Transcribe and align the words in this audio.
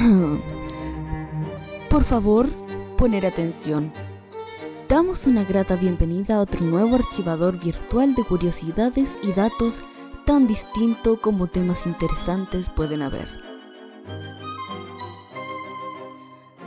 Por 1.90 2.04
favor, 2.04 2.48
poner 2.96 3.26
atención. 3.26 3.92
Damos 4.88 5.26
una 5.26 5.44
grata 5.44 5.76
bienvenida 5.76 6.36
a 6.36 6.40
otro 6.40 6.64
nuevo 6.64 6.96
archivador 6.96 7.58
virtual 7.62 8.14
de 8.14 8.24
curiosidades 8.24 9.18
y 9.22 9.32
datos 9.32 9.84
tan 10.26 10.46
distinto 10.46 11.20
como 11.20 11.46
temas 11.46 11.86
interesantes 11.86 12.68
pueden 12.68 13.02
haber. 13.02 13.49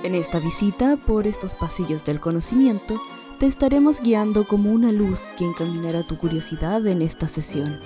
En 0.04 0.16
esta 0.16 0.40
visita 0.40 0.98
por 0.98 1.28
estos 1.28 1.54
pasillos 1.54 2.04
del 2.04 2.20
conocimiento, 2.20 3.02
te 3.40 3.46
estaremos 3.46 4.02
guiando 4.02 4.46
como 4.46 4.70
una 4.70 4.92
luz 4.92 5.32
que 5.38 5.46
encaminará 5.46 6.06
tu 6.06 6.18
curiosidad 6.18 6.86
en 6.88 7.02
esta 7.02 7.30
sesión. 7.30 7.80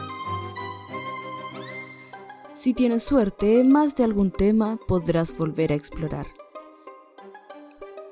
Si 2.53 2.73
tienes 2.73 3.03
suerte, 3.03 3.63
más 3.63 3.95
de 3.95 4.03
algún 4.03 4.31
tema 4.31 4.79
podrás 4.87 5.37
volver 5.37 5.71
a 5.71 5.75
explorar. 5.75 6.25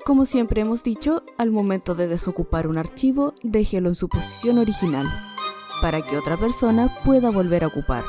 Como 0.05 0.25
siempre 0.25 0.61
hemos 0.61 0.83
dicho, 0.83 1.23
al 1.39 1.49
momento 1.49 1.95
de 1.95 2.07
desocupar 2.07 2.67
un 2.67 2.77
archivo, 2.77 3.33
déjelo 3.41 3.89
en 3.89 3.95
su 3.95 4.07
posición 4.07 4.59
original, 4.59 5.07
para 5.81 6.05
que 6.05 6.15
otra 6.15 6.37
persona 6.37 6.95
pueda 7.03 7.31
volver 7.31 7.63
a 7.63 7.67
ocupar. 7.67 8.03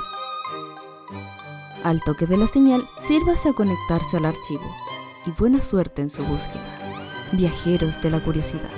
Al 1.84 2.02
toque 2.02 2.26
de 2.26 2.37
la 2.37 2.46
señal, 2.46 2.87
sírvase 3.01 3.48
a 3.48 3.54
conectarse 3.54 4.18
al 4.18 4.26
archivo, 4.26 4.65
y 5.26 5.30
buena 5.32 5.60
suerte 5.60 6.02
en 6.02 6.10
su 6.10 6.24
búsqueda. 6.24 6.64
Viajeros 7.32 8.00
de 8.00 8.10
la 8.10 8.20
curiosidad. 8.20 8.70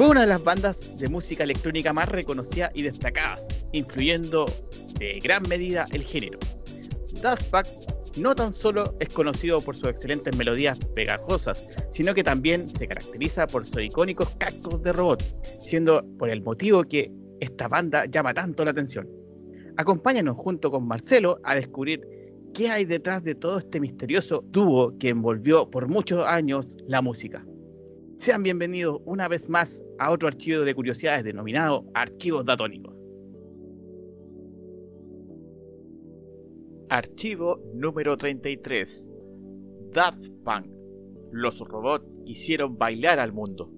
Fue 0.00 0.08
una 0.08 0.22
de 0.22 0.28
las 0.28 0.42
bandas 0.42 0.98
de 0.98 1.10
música 1.10 1.44
electrónica 1.44 1.92
más 1.92 2.08
reconocidas 2.08 2.70
y 2.72 2.80
destacadas, 2.80 3.46
influyendo 3.72 4.46
de 4.98 5.20
gran 5.22 5.46
medida 5.46 5.86
el 5.92 6.02
género. 6.04 6.38
Daft 7.20 7.50
Punk 7.50 7.66
no 8.16 8.34
tan 8.34 8.50
solo 8.50 8.94
es 8.98 9.10
conocido 9.10 9.60
por 9.60 9.76
sus 9.76 9.90
excelentes 9.90 10.34
melodías 10.34 10.78
pegajosas, 10.94 11.66
sino 11.90 12.14
que 12.14 12.24
también 12.24 12.74
se 12.74 12.86
caracteriza 12.86 13.46
por 13.46 13.66
sus 13.66 13.82
icónicos 13.82 14.30
cascos 14.38 14.82
de 14.82 14.92
robot, 14.94 15.22
siendo 15.62 16.02
por 16.18 16.30
el 16.30 16.40
motivo 16.40 16.82
que 16.82 17.12
esta 17.40 17.68
banda 17.68 18.06
llama 18.06 18.32
tanto 18.32 18.64
la 18.64 18.70
atención. 18.70 19.06
Acompáñanos 19.76 20.38
junto 20.38 20.70
con 20.70 20.88
Marcelo 20.88 21.40
a 21.44 21.54
descubrir 21.54 22.00
qué 22.54 22.70
hay 22.70 22.86
detrás 22.86 23.22
de 23.22 23.34
todo 23.34 23.58
este 23.58 23.80
misterioso 23.80 24.42
dúo 24.46 24.96
que 24.98 25.10
envolvió 25.10 25.68
por 25.68 25.90
muchos 25.90 26.24
años 26.24 26.78
la 26.86 27.02
música. 27.02 27.44
Sean 28.20 28.42
bienvenidos 28.42 29.00
una 29.06 29.28
vez 29.28 29.48
más 29.48 29.82
a 29.98 30.10
otro 30.10 30.28
archivo 30.28 30.60
de 30.60 30.74
curiosidades 30.74 31.24
denominado 31.24 31.86
Archivos 31.94 32.44
Datónicos. 32.44 32.94
Archivo 36.90 37.62
número 37.72 38.18
33. 38.18 39.10
Daft 39.94 40.28
Punk. 40.44 40.66
Los 41.32 41.60
robots 41.60 42.04
hicieron 42.26 42.76
bailar 42.76 43.18
al 43.20 43.32
mundo. 43.32 43.72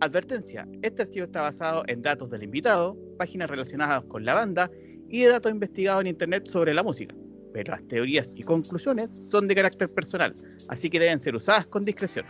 Advertencia, 0.00 0.66
este 0.80 1.02
archivo 1.02 1.26
está 1.26 1.42
basado 1.42 1.82
en 1.88 2.00
datos 2.00 2.30
del 2.30 2.42
invitado, 2.42 2.96
páginas 3.18 3.50
relacionadas 3.50 4.02
con 4.04 4.24
la 4.24 4.32
banda 4.32 4.70
y 5.10 5.24
de 5.24 5.28
datos 5.28 5.52
investigados 5.52 6.00
en 6.00 6.06
internet 6.06 6.46
sobre 6.46 6.72
la 6.72 6.82
música 6.82 7.14
pero 7.52 7.72
las 7.72 7.86
teorías 7.88 8.32
y 8.36 8.42
conclusiones 8.42 9.10
son 9.10 9.48
de 9.48 9.54
carácter 9.54 9.92
personal, 9.92 10.34
así 10.68 10.90
que 10.90 11.00
deben 11.00 11.20
ser 11.20 11.36
usadas 11.36 11.66
con 11.66 11.84
discreción. 11.84 12.26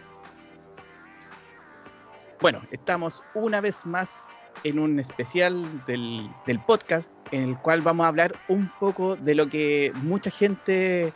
Bueno, 2.41 2.63
estamos 2.71 3.23
una 3.35 3.61
vez 3.61 3.85
más 3.85 4.27
en 4.65 4.79
un 4.79 4.99
especial 4.99 5.85
del, 5.87 6.31
podcast 6.67 7.11
en 7.33 7.51
el 7.51 7.59
cual 7.59 7.83
vamos 7.83 8.05
a 8.05 8.09
hablar 8.09 8.35
un 8.49 8.71
poco 8.81 9.17
de 9.17 9.35
lo 9.35 9.49
que 9.49 9.93
mucha 10.03 10.31
gente 10.31 11.13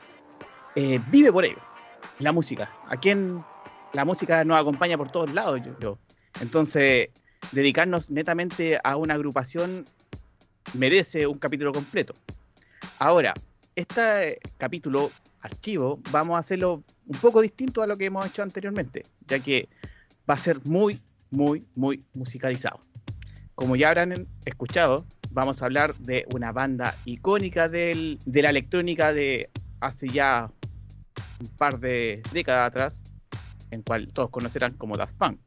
eh, 0.76 1.00
vive 1.10 1.32
por 1.32 1.44
ello, 1.44 1.59
la 2.19 2.32
música. 2.32 2.71
A 2.88 2.97
quien 2.97 3.42
la 3.92 4.04
música 4.04 4.44
nos 4.44 4.60
acompaña 4.60 4.98
por 4.98 5.10
todos 5.10 5.32
lados, 5.32 5.60
yo. 5.81 5.98
Entonces, 6.41 7.09
dedicarnos 7.53 8.10
netamente 8.10 8.78
a 8.82 8.97
una 8.97 9.15
agrupación 9.15 9.84
merece 10.75 11.26
un 11.26 11.38
capítulo 11.38 11.72
completo. 11.72 12.15
Ahora, 12.98 13.34
este 13.77 14.39
capítulo, 14.57 15.11
archivo, 15.41 16.01
vamos 16.11 16.37
a 16.37 16.39
hacerlo 16.39 16.85
un 17.07 17.19
poco 17.19 17.43
distinto 17.43 17.83
a 17.83 17.87
lo 17.87 17.97
que 17.97 18.07
hemos 18.07 18.27
hecho 18.27 18.43
anteriormente, 18.43 19.03
ya 19.27 19.41
que 19.41 19.69
va 20.29 20.35
a 20.35 20.39
ser 20.39 20.65
muy, 20.65 21.03
muy, 21.31 21.67
muy 21.75 22.05
musicalizado. 22.15 22.81
Como 23.55 23.77
ya 23.77 23.89
habrán 23.89 24.27
escuchado, 24.47 25.07
vamos 25.31 25.61
a 25.61 25.67
hablar 25.67 25.97
de 25.99 26.27
una 26.33 26.51
banda 26.53 26.97
icónica 27.05 27.69
de 27.69 28.19
la 28.25 28.51
electrónica 28.51 29.13
de 29.13 29.51
hace 29.81 30.09
ya 30.09 30.51
un 31.41 31.49
par 31.57 31.79
de 31.79 32.23
décadas 32.33 32.69
atrás, 32.69 33.03
en 33.71 33.83
cual 33.83 34.09
todos 34.09 34.31
conocerán 34.31 34.73
como 34.75 34.97
Daft 34.97 35.15
Punk. 35.17 35.39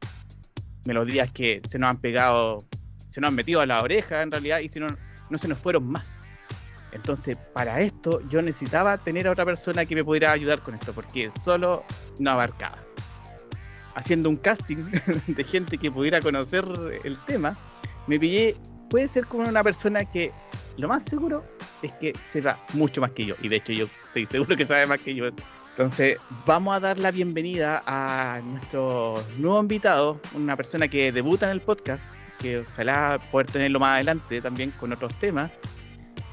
Melodías 0.86 1.30
que 1.32 1.60
se 1.68 1.78
nos 1.78 1.90
han 1.90 1.98
pegado, 1.98 2.64
se 3.08 3.20
nos 3.20 3.28
han 3.28 3.34
metido 3.34 3.60
a 3.60 3.66
la 3.66 3.82
oreja 3.82 4.22
en 4.22 4.30
realidad 4.30 4.60
y 4.60 4.68
si 4.68 4.78
no, 4.80 4.86
no 5.28 5.38
se 5.38 5.48
nos 5.48 5.58
fueron 5.58 5.88
más. 5.88 6.20
Entonces, 6.92 7.36
para 7.52 7.80
esto 7.80 8.22
yo 8.28 8.42
necesitaba 8.42 8.98
tener 8.98 9.26
a 9.26 9.32
otra 9.32 9.44
persona 9.44 9.84
que 9.84 9.94
me 9.94 10.04
pudiera 10.04 10.32
ayudar 10.32 10.60
con 10.60 10.74
esto, 10.74 10.92
porque 10.92 11.30
solo 11.42 11.84
no 12.18 12.30
abarcaba. 12.30 12.78
Haciendo 13.94 14.28
un 14.28 14.36
casting 14.36 14.84
de 15.26 15.44
gente 15.44 15.78
que 15.78 15.90
pudiera 15.90 16.20
conocer 16.20 16.64
el 17.04 17.18
tema, 17.24 17.54
me 18.06 18.18
pillé, 18.18 18.56
puede 18.88 19.08
ser 19.08 19.26
como 19.26 19.48
una 19.48 19.62
persona 19.62 20.04
que 20.04 20.32
lo 20.78 20.88
más 20.88 21.04
seguro 21.04 21.44
es 21.82 21.92
que 21.94 22.14
sepa 22.22 22.58
mucho 22.72 23.00
más 23.00 23.10
que 23.10 23.26
yo. 23.26 23.34
Y 23.42 23.48
de 23.48 23.56
hecho 23.56 23.72
yo 23.72 23.86
estoy 24.06 24.26
seguro 24.26 24.56
que 24.56 24.64
sabe 24.64 24.86
más 24.86 25.00
que 25.00 25.14
yo. 25.14 25.26
Entonces, 25.70 26.16
vamos 26.44 26.74
a 26.74 26.80
dar 26.80 26.98
la 26.98 27.10
bienvenida 27.10 27.82
a 27.86 28.40
nuestro 28.44 29.22
nuevo 29.36 29.60
invitado, 29.60 30.20
una 30.34 30.56
persona 30.56 30.88
que 30.88 31.12
debuta 31.12 31.46
en 31.46 31.52
el 31.52 31.60
podcast, 31.60 32.04
que 32.40 32.60
ojalá 32.60 33.20
poder 33.30 33.46
tenerlo 33.46 33.78
más 33.78 33.96
adelante 33.96 34.40
también 34.40 34.72
con 34.72 34.92
otros 34.92 35.14
temas 35.18 35.50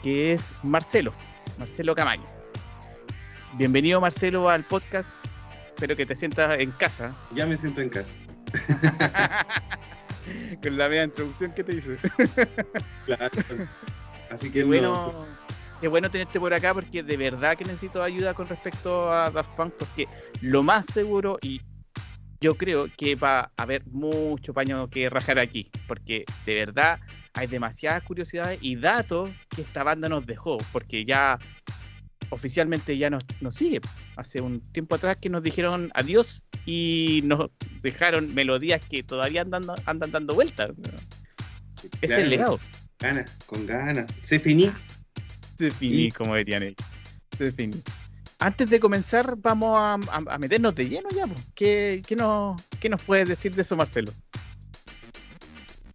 que 0.06 0.34
es 0.34 0.54
Marcelo, 0.62 1.12
Marcelo 1.58 1.96
Camaño. 1.96 2.26
Bienvenido 3.54 4.00
Marcelo 4.00 4.52
al 4.52 4.64
podcast, 4.64 5.10
espero 5.66 5.96
que 5.96 6.06
te 6.06 6.16
sientas 6.16 6.60
en 6.60 6.70
casa. 6.74 7.12
Ya 7.34 7.48
me 7.48 7.58
siento 7.58 7.82
en 7.82 7.90
casa. 7.90 8.14
Con 10.62 10.78
la 10.78 10.90
media 10.90 11.06
introducción 11.06 11.54
que 11.54 11.64
te 11.64 11.78
hice. 11.78 11.98
claro. 13.06 13.32
Así 14.30 14.52
que 14.52 14.64
bueno, 14.64 15.26
qué 15.82 15.88
bueno 15.88 16.12
tenerte 16.12 16.40
por 16.40 16.54
acá 16.54 16.76
porque 16.76 17.02
de 17.02 17.18
verdad 17.18 17.58
que 17.58 17.66
necesito 17.66 18.04
ayuda 18.04 18.36
con 18.36 18.46
respecto 18.46 19.12
a 19.12 19.32
Daft 19.32 19.56
Punk 19.56 19.74
porque 19.74 20.06
lo 20.42 20.62
más 20.62 20.86
seguro 20.86 21.40
y 21.42 21.60
yo 22.42 22.56
creo 22.56 22.88
que 22.98 23.16
va 23.16 23.40
a 23.40 23.52
haber 23.58 23.86
mucho 23.88 24.54
paño 24.54 24.90
que 24.90 25.10
rajar 25.10 25.40
aquí 25.40 25.70
porque 25.88 26.26
de 26.46 26.56
verdad 26.56 27.00
hay 27.34 27.48
demasiadas 27.48 28.04
curiosidades 28.04 28.60
y 28.62 28.76
datos 28.76 29.30
que 29.54 29.62
esta 29.62 29.84
banda 29.84 30.08
nos 30.10 30.26
dejó, 30.26 30.58
porque 30.72 31.06
ya 31.06 31.38
oficialmente 32.30 32.98
ya 32.98 33.10
nos, 33.10 33.24
sigue. 33.52 33.82
Hace 34.16 34.42
un 34.42 34.62
tiempo 34.62 34.96
atrás 34.96 35.18
que 35.22 35.30
nos 35.30 35.44
dijeron 35.44 35.92
adiós 35.94 36.44
y 36.66 37.22
nos 37.26 37.52
dejaron 37.82 38.34
melodías 38.34 38.84
que 38.90 39.04
todavía 39.04 39.42
andan, 39.42 39.66
andan 39.86 40.12
dando 40.12 40.34
vueltas. 40.34 40.72
Es 42.02 42.12
el 42.12 42.30
legado. 42.30 42.60
Ganas, 43.00 43.32
con 43.46 43.68
ganas. 43.68 44.10
Se 44.22 44.40
finí. 44.40 44.72
Se 45.58 45.72
finí, 45.72 46.12
como 46.12 46.36
dirían 46.36 46.64
ellos. 46.64 46.78
Se 47.38 47.52
finí. 47.52 47.82
Antes 48.40 48.70
de 48.70 48.80
comenzar, 48.80 49.36
vamos 49.38 49.78
a, 49.78 50.38
meternos 50.40 50.76
de 50.76 50.90
lleno 50.90 51.10
ya. 51.16 51.26
¿Qué, 51.56 52.02
nos, 52.18 52.62
¿Qué 52.80 52.90
nos 52.90 53.02
puedes 53.02 53.28
decir 53.28 53.56
de 53.56 53.62
eso, 53.62 53.76
Marcelo? 53.76 54.12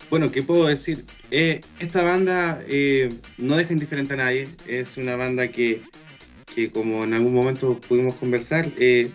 Bueno, 0.09 0.31
¿qué 0.33 0.43
puedo 0.43 0.67
decir? 0.67 1.05
Eh, 1.31 1.61
esta 1.79 2.03
banda 2.03 2.61
eh, 2.67 3.11
no 3.37 3.57
deja 3.57 3.73
indiferente 3.73 4.15
a 4.15 4.17
nadie. 4.17 4.49
Es 4.67 4.97
una 4.97 5.17
banda 5.17 5.49
que, 5.49 5.83
como 6.73 7.05
en 7.05 7.15
algún 7.15 7.35
momento 7.35 7.79
pudimos 7.79 8.15
conversar, 8.15 8.67
eh, 8.79 9.11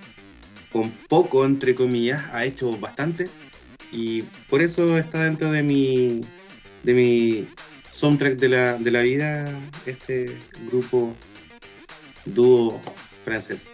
con 0.72 0.92
poco, 1.10 1.46
entre 1.46 1.74
comillas, 1.74 2.24
ha 2.32 2.46
hecho 2.46 2.78
bastante. 2.78 3.28
Y 3.92 4.22
por 4.50 4.62
eso 4.62 4.98
está 4.98 5.24
dentro 5.24 5.52
de 5.52 5.64
mi, 5.64 6.22
de 6.84 6.94
mi 6.94 7.48
soundtrack 7.90 8.38
de 8.38 8.50
la, 8.50 8.78
de 8.78 8.92
la 8.92 9.02
vida, 9.02 9.50
este 9.86 10.38
grupo 10.70 11.16
dúo 12.26 12.82
francés. 13.26 13.66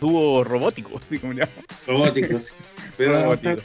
Dúo 0.00 0.44
robótico, 0.44 0.98
así 1.06 1.18
como 1.18 1.32
ya. 1.32 1.48
Robótico, 1.86 2.36
sí. 2.38 2.52
Pero 2.98 3.22
Robótico. 3.22 3.62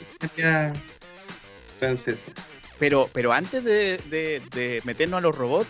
francesa. 1.78 2.30
Pero, 2.78 3.10
pero 3.12 3.32
antes 3.32 3.62
de, 3.64 3.98
de- 4.08 4.40
de 4.54 4.80
meternos 4.84 5.18
a 5.18 5.20
los 5.20 5.36
robots, 5.36 5.68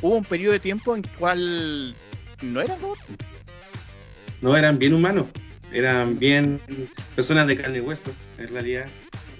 hubo 0.00 0.16
un 0.16 0.24
periodo 0.24 0.52
de 0.52 0.60
tiempo 0.60 0.94
en 0.94 1.02
cual 1.18 1.94
no 2.42 2.60
eran 2.60 2.80
robots. 2.80 3.00
No, 4.40 4.56
eran 4.56 4.78
bien 4.78 4.94
humanos, 4.94 5.26
eran 5.72 6.18
bien 6.18 6.60
personas 7.14 7.46
de 7.46 7.56
carne 7.56 7.78
y 7.78 7.80
hueso, 7.80 8.12
en 8.38 8.48
realidad. 8.48 8.86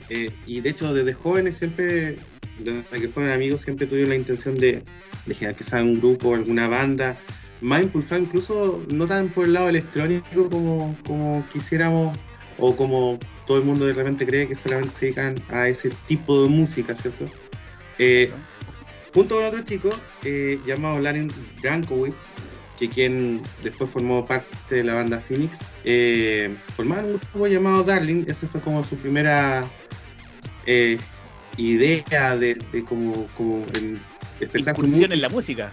Eh, 0.08 0.30
y 0.46 0.60
de 0.60 0.70
hecho, 0.70 0.92
desde 0.94 1.12
jóvenes 1.14 1.56
siempre, 1.58 2.16
desde 2.58 3.00
que 3.00 3.08
fueron 3.08 3.32
amigos, 3.32 3.62
siempre 3.62 3.86
tuvieron 3.86 4.10
la 4.10 4.16
intención 4.16 4.56
de, 4.58 4.82
de 5.26 5.34
generar 5.34 5.56
quizás 5.56 5.82
un 5.82 5.98
grupo, 5.98 6.34
alguna 6.34 6.68
banda, 6.68 7.16
más 7.62 7.82
impulsado 7.82 8.20
incluso 8.20 8.82
no 8.92 9.06
tan 9.06 9.28
por 9.28 9.46
el 9.46 9.54
lado 9.54 9.68
electrónico 9.68 10.50
como, 10.50 10.96
como 11.06 11.44
quisiéramos 11.52 12.18
o 12.58 12.76
como 12.76 13.18
todo 13.46 13.58
el 13.58 13.64
mundo 13.64 13.86
de 13.86 13.94
repente 13.94 14.26
cree 14.26 14.46
que 14.46 14.54
solamente 14.54 14.90
se 14.90 15.06
dedican 15.06 15.36
a 15.48 15.68
ese 15.68 15.90
tipo 16.06 16.42
de 16.42 16.48
música, 16.48 16.94
¿cierto? 16.94 17.24
Eh, 17.98 18.30
junto 19.14 19.36
con 19.36 19.44
otro 19.44 19.62
chico 19.62 19.90
eh, 20.24 20.58
llamado 20.66 20.98
Larin 21.00 21.30
Brankowitz, 21.60 22.16
que 22.78 22.88
quien 22.88 23.40
después 23.62 23.90
formó 23.90 24.24
parte 24.24 24.74
de 24.74 24.84
la 24.84 24.94
banda 24.94 25.20
Phoenix, 25.20 25.60
eh, 25.84 26.52
formaron 26.74 27.04
un 27.06 27.20
grupo 27.32 27.46
llamado 27.46 27.84
Darling, 27.84 28.24
esa 28.26 28.48
fue 28.48 28.60
como 28.60 28.82
su 28.82 28.96
primera 28.96 29.64
eh, 30.66 30.98
idea 31.56 32.36
de, 32.36 32.54
de 32.72 32.84
como, 32.84 33.26
como 33.36 33.62
expresar 34.40 34.74
su 34.74 34.82
música, 34.82 35.14
en 35.14 35.20
la 35.20 35.28
música. 35.28 35.72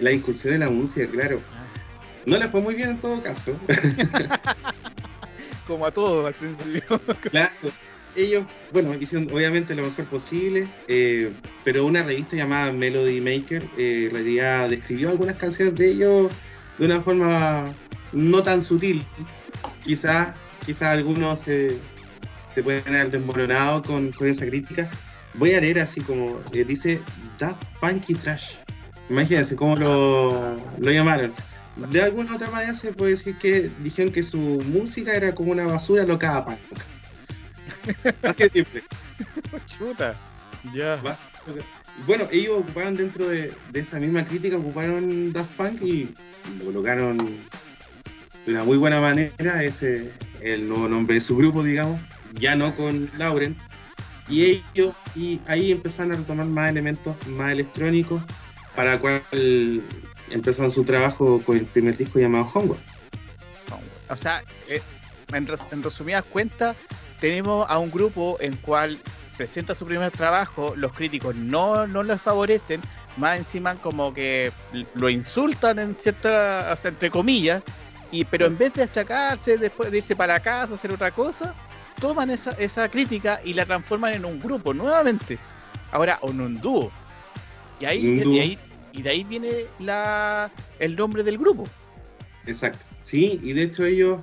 La 0.00 0.12
incursión 0.12 0.54
en 0.54 0.60
la 0.60 0.68
música, 0.68 1.06
claro. 1.06 1.40
No 2.26 2.38
le 2.38 2.48
fue 2.48 2.60
muy 2.60 2.74
bien 2.74 2.90
en 2.90 2.98
todo 2.98 3.22
caso, 3.22 3.56
Como 5.66 5.86
a 5.86 5.90
todos 5.90 6.26
al 6.26 6.34
principio. 6.34 7.00
Claro. 7.30 7.52
Ellos, 8.16 8.44
bueno, 8.72 8.94
hicieron 8.94 9.28
obviamente 9.30 9.74
lo 9.74 9.84
mejor 9.84 10.06
posible, 10.06 10.66
eh, 10.88 11.30
pero 11.62 11.86
una 11.86 12.02
revista 12.02 12.36
llamada 12.36 12.72
Melody 12.72 13.20
Maker 13.20 13.62
eh, 13.76 14.06
en 14.08 14.10
realidad 14.10 14.70
describió 14.70 15.10
algunas 15.10 15.36
canciones 15.36 15.74
de 15.74 15.90
ellos 15.90 16.32
de 16.78 16.86
una 16.86 17.00
forma 17.00 17.72
no 18.12 18.42
tan 18.42 18.62
sutil. 18.62 19.04
Quizás 19.84 20.34
quizás 20.68 20.90
algunos 20.90 21.40
se, 21.40 21.78
se 22.54 22.62
pueden 22.62 22.94
haber 22.94 23.10
desmoronado 23.10 23.82
con, 23.82 24.12
con 24.12 24.28
esa 24.28 24.44
crítica. 24.44 24.86
Voy 25.32 25.54
a 25.54 25.60
leer 25.62 25.80
así 25.80 26.02
como 26.02 26.40
eh, 26.52 26.62
dice 26.62 27.00
Daft 27.38 27.64
Punky 27.80 28.14
Trash. 28.14 28.56
Imagínense 29.10 29.56
cómo 29.56 29.76
lo, 29.76 30.56
lo 30.78 30.90
llamaron. 30.90 31.32
De 31.90 32.02
alguna 32.02 32.34
otra 32.34 32.50
manera 32.50 32.74
se 32.74 32.92
puede 32.92 33.12
decir 33.12 33.36
que 33.38 33.70
dijeron 33.80 34.12
que 34.12 34.22
su 34.22 34.38
música 34.38 35.12
era 35.12 35.34
como 35.34 35.52
una 35.52 35.64
basura 35.64 36.04
locada 36.04 36.44
punk. 36.44 36.58
Así 38.22 38.42
de 38.42 38.50
simple. 38.50 38.82
Chuta. 39.66 40.14
Ya. 40.74 41.00
Bueno, 42.06 42.26
ellos 42.30 42.58
ocuparon 42.58 42.96
dentro 42.96 43.28
de, 43.28 43.52
de 43.70 43.80
esa 43.80 43.98
misma 43.98 44.24
crítica, 44.24 44.56
ocuparon 44.56 45.32
Daft 45.32 45.50
Punk 45.56 45.82
y 45.82 46.14
lo 46.58 46.66
colocaron 46.66 47.16
de 47.16 48.52
una 48.52 48.64
muy 48.64 48.76
buena 48.76 49.00
manera. 49.00 49.62
Ese 49.62 50.10
el 50.40 50.68
nuevo 50.68 50.88
nombre 50.88 51.14
de 51.14 51.20
su 51.20 51.36
grupo, 51.36 51.62
digamos, 51.62 52.00
ya 52.34 52.54
no 52.54 52.74
con 52.74 53.10
Lauren. 53.16 53.56
Y 54.28 54.62
ellos, 54.74 54.94
y 55.14 55.40
ahí 55.46 55.72
empezaron 55.72 56.12
a 56.12 56.16
retomar 56.16 56.46
más 56.46 56.70
elementos 56.70 57.16
más 57.28 57.52
electrónicos, 57.52 58.22
para 58.78 58.92
el 58.92 59.00
cual 59.00 59.22
empezaron 60.30 60.70
su 60.70 60.84
trabajo 60.84 61.42
con 61.44 61.56
el 61.56 61.64
primer 61.64 61.96
disco 61.96 62.20
llamado 62.20 62.48
Homework. 62.54 62.80
O 64.08 64.14
sea, 64.14 64.40
eh, 64.68 64.80
en, 65.32 65.48
res- 65.48 65.64
en 65.72 65.82
resumidas 65.82 66.24
cuentas, 66.24 66.76
tenemos 67.18 67.68
a 67.68 67.76
un 67.80 67.90
grupo 67.90 68.36
en 68.38 68.54
cual 68.58 68.96
presenta 69.36 69.74
su 69.74 69.84
primer 69.84 70.12
trabajo, 70.12 70.74
los 70.76 70.92
críticos 70.92 71.34
no, 71.34 71.88
no 71.88 72.04
les 72.04 72.22
favorecen, 72.22 72.80
más 73.16 73.40
encima 73.40 73.74
como 73.74 74.14
que 74.14 74.52
lo 74.94 75.08
insultan 75.10 75.80
en 75.80 75.96
cierta, 75.96 76.70
o 76.72 76.76
sea, 76.76 76.90
entre 76.90 77.10
comillas, 77.10 77.64
y 78.12 78.24
pero 78.26 78.46
en 78.46 78.56
vez 78.56 78.74
de 78.74 78.84
achacarse, 78.84 79.58
después 79.58 79.90
de 79.90 79.98
irse 79.98 80.14
para 80.14 80.38
casa, 80.38 80.74
hacer 80.74 80.92
otra 80.92 81.10
cosa, 81.10 81.52
toman 82.00 82.30
esa, 82.30 82.52
esa 82.52 82.88
crítica 82.88 83.40
y 83.44 83.54
la 83.54 83.66
transforman 83.66 84.14
en 84.14 84.24
un 84.24 84.38
grupo 84.38 84.72
nuevamente. 84.72 85.36
Ahora, 85.90 86.18
o 86.22 86.30
en 86.30 86.40
un 86.42 86.60
dúo. 86.60 86.92
Y 87.80 87.84
ahí, 87.84 88.22
y 88.26 88.38
ahí, 88.40 88.58
y 88.92 89.02
de 89.02 89.10
ahí 89.10 89.24
viene 89.24 89.50
la, 89.78 90.50
el 90.78 90.96
nombre 90.96 91.22
del 91.22 91.38
grupo. 91.38 91.66
Exacto. 92.46 92.84
Sí, 93.00 93.40
y 93.42 93.52
de 93.52 93.62
hecho 93.64 93.84
ellos 93.84 94.20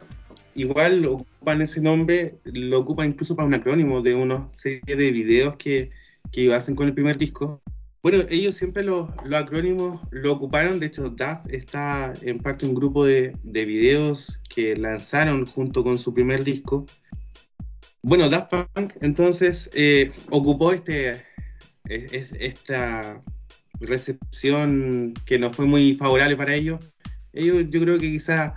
igual 0.56 1.06
ocupan 1.06 1.62
ese 1.62 1.82
nombre, 1.82 2.36
lo 2.46 2.80
ocupan 2.80 3.08
incluso 3.08 3.36
para 3.36 3.48
un 3.48 3.54
acrónimo 3.54 4.02
de 4.02 4.16
una 4.16 4.50
serie 4.52 4.96
de 4.96 5.12
videos 5.12 5.56
que, 5.58 5.92
que 6.32 6.54
hacen 6.54 6.76
con 6.76 6.88
el 6.88 6.94
primer 6.94 7.18
disco. 7.18 7.62
Bueno, 8.02 8.24
ellos 8.30 8.56
siempre 8.56 8.84
los, 8.84 9.10
los 9.26 9.42
acrónimos 9.42 10.00
lo 10.12 10.34
ocuparon, 10.34 10.80
de 10.80 10.86
hecho 10.86 11.10
DAF 11.10 11.42
está 11.50 12.14
en 12.22 12.38
parte 12.40 12.66
un 12.68 12.76
grupo 12.76 13.04
de, 13.06 13.36
de 13.44 13.66
videos 13.66 14.40
que 14.48 14.76
lanzaron 14.78 15.46
junto 15.48 15.84
con 15.84 15.98
su 15.98 16.14
primer 16.14 16.44
disco. 16.44 16.86
Bueno, 18.04 18.30
Daft 18.30 18.52
Punk 18.52 18.94
entonces 19.02 19.70
eh, 19.74 20.12
ocupó 20.30 20.72
este, 20.72 21.12
es- 21.90 22.14
es- 22.14 22.30
esta 22.40 23.20
recepción 23.80 25.14
que 25.26 25.40
no 25.40 25.52
fue 25.52 25.66
muy 25.66 25.96
favorable 25.96 26.38
para 26.38 26.54
ellos. 26.54 26.80
Ellos 27.34 27.66
yo 27.70 27.82
creo 27.82 28.00
que 28.00 28.12
quizás 28.12 28.54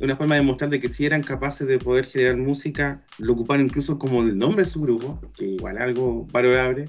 una 0.00 0.16
forma 0.16 0.34
de 0.34 0.42
mostrar 0.42 0.70
de 0.70 0.80
que 0.80 0.88
sí 0.88 1.06
eran 1.06 1.22
capaces 1.22 1.68
de 1.68 1.78
poder 1.78 2.06
generar 2.06 2.36
música, 2.36 3.02
lo 3.18 3.34
ocuparon 3.34 3.66
incluso 3.66 3.98
como 3.98 4.22
el 4.22 4.36
nombre 4.36 4.64
de 4.64 4.70
su 4.70 4.80
grupo, 4.80 5.20
que 5.36 5.44
igual 5.44 5.78
algo 5.78 6.26
valorable. 6.26 6.88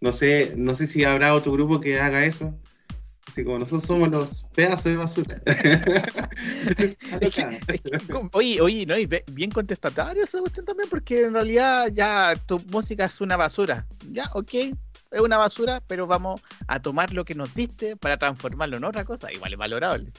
No 0.00 0.12
sé, 0.12 0.52
no 0.56 0.74
sé 0.74 0.86
si 0.86 1.04
habrá 1.04 1.34
otro 1.34 1.52
grupo 1.52 1.80
que 1.80 2.00
haga 2.00 2.24
eso. 2.24 2.58
Así 3.26 3.44
como 3.44 3.60
nosotros 3.60 3.84
somos 3.84 4.10
los 4.10 4.42
pedazos 4.54 4.84
de 4.84 4.96
basura. 4.96 5.42
Oye, 8.32 8.60
oye, 8.60 8.86
no, 8.86 8.98
y 8.98 9.08
bien 9.32 9.50
contestatario 9.50 10.24
esa 10.24 10.40
cuestión 10.40 10.66
también, 10.66 10.88
porque 10.88 11.24
en 11.24 11.34
realidad 11.34 11.90
ya 11.92 12.34
tu 12.46 12.58
música 12.70 13.04
es 13.04 13.20
una 13.20 13.36
basura. 13.36 13.86
Ya, 14.10 14.30
ok, 14.34 14.52
es 15.10 15.20
una 15.20 15.38
basura, 15.38 15.82
pero 15.86 16.06
vamos 16.06 16.42
a 16.66 16.80
tomar 16.80 17.12
lo 17.12 17.24
que 17.24 17.34
nos 17.34 17.54
diste 17.54 17.96
para 17.96 18.18
transformarlo 18.18 18.76
en 18.76 18.84
otra 18.84 19.04
cosa, 19.04 19.32
igual 19.32 19.52
es 19.52 19.58
valorable. 19.58 20.12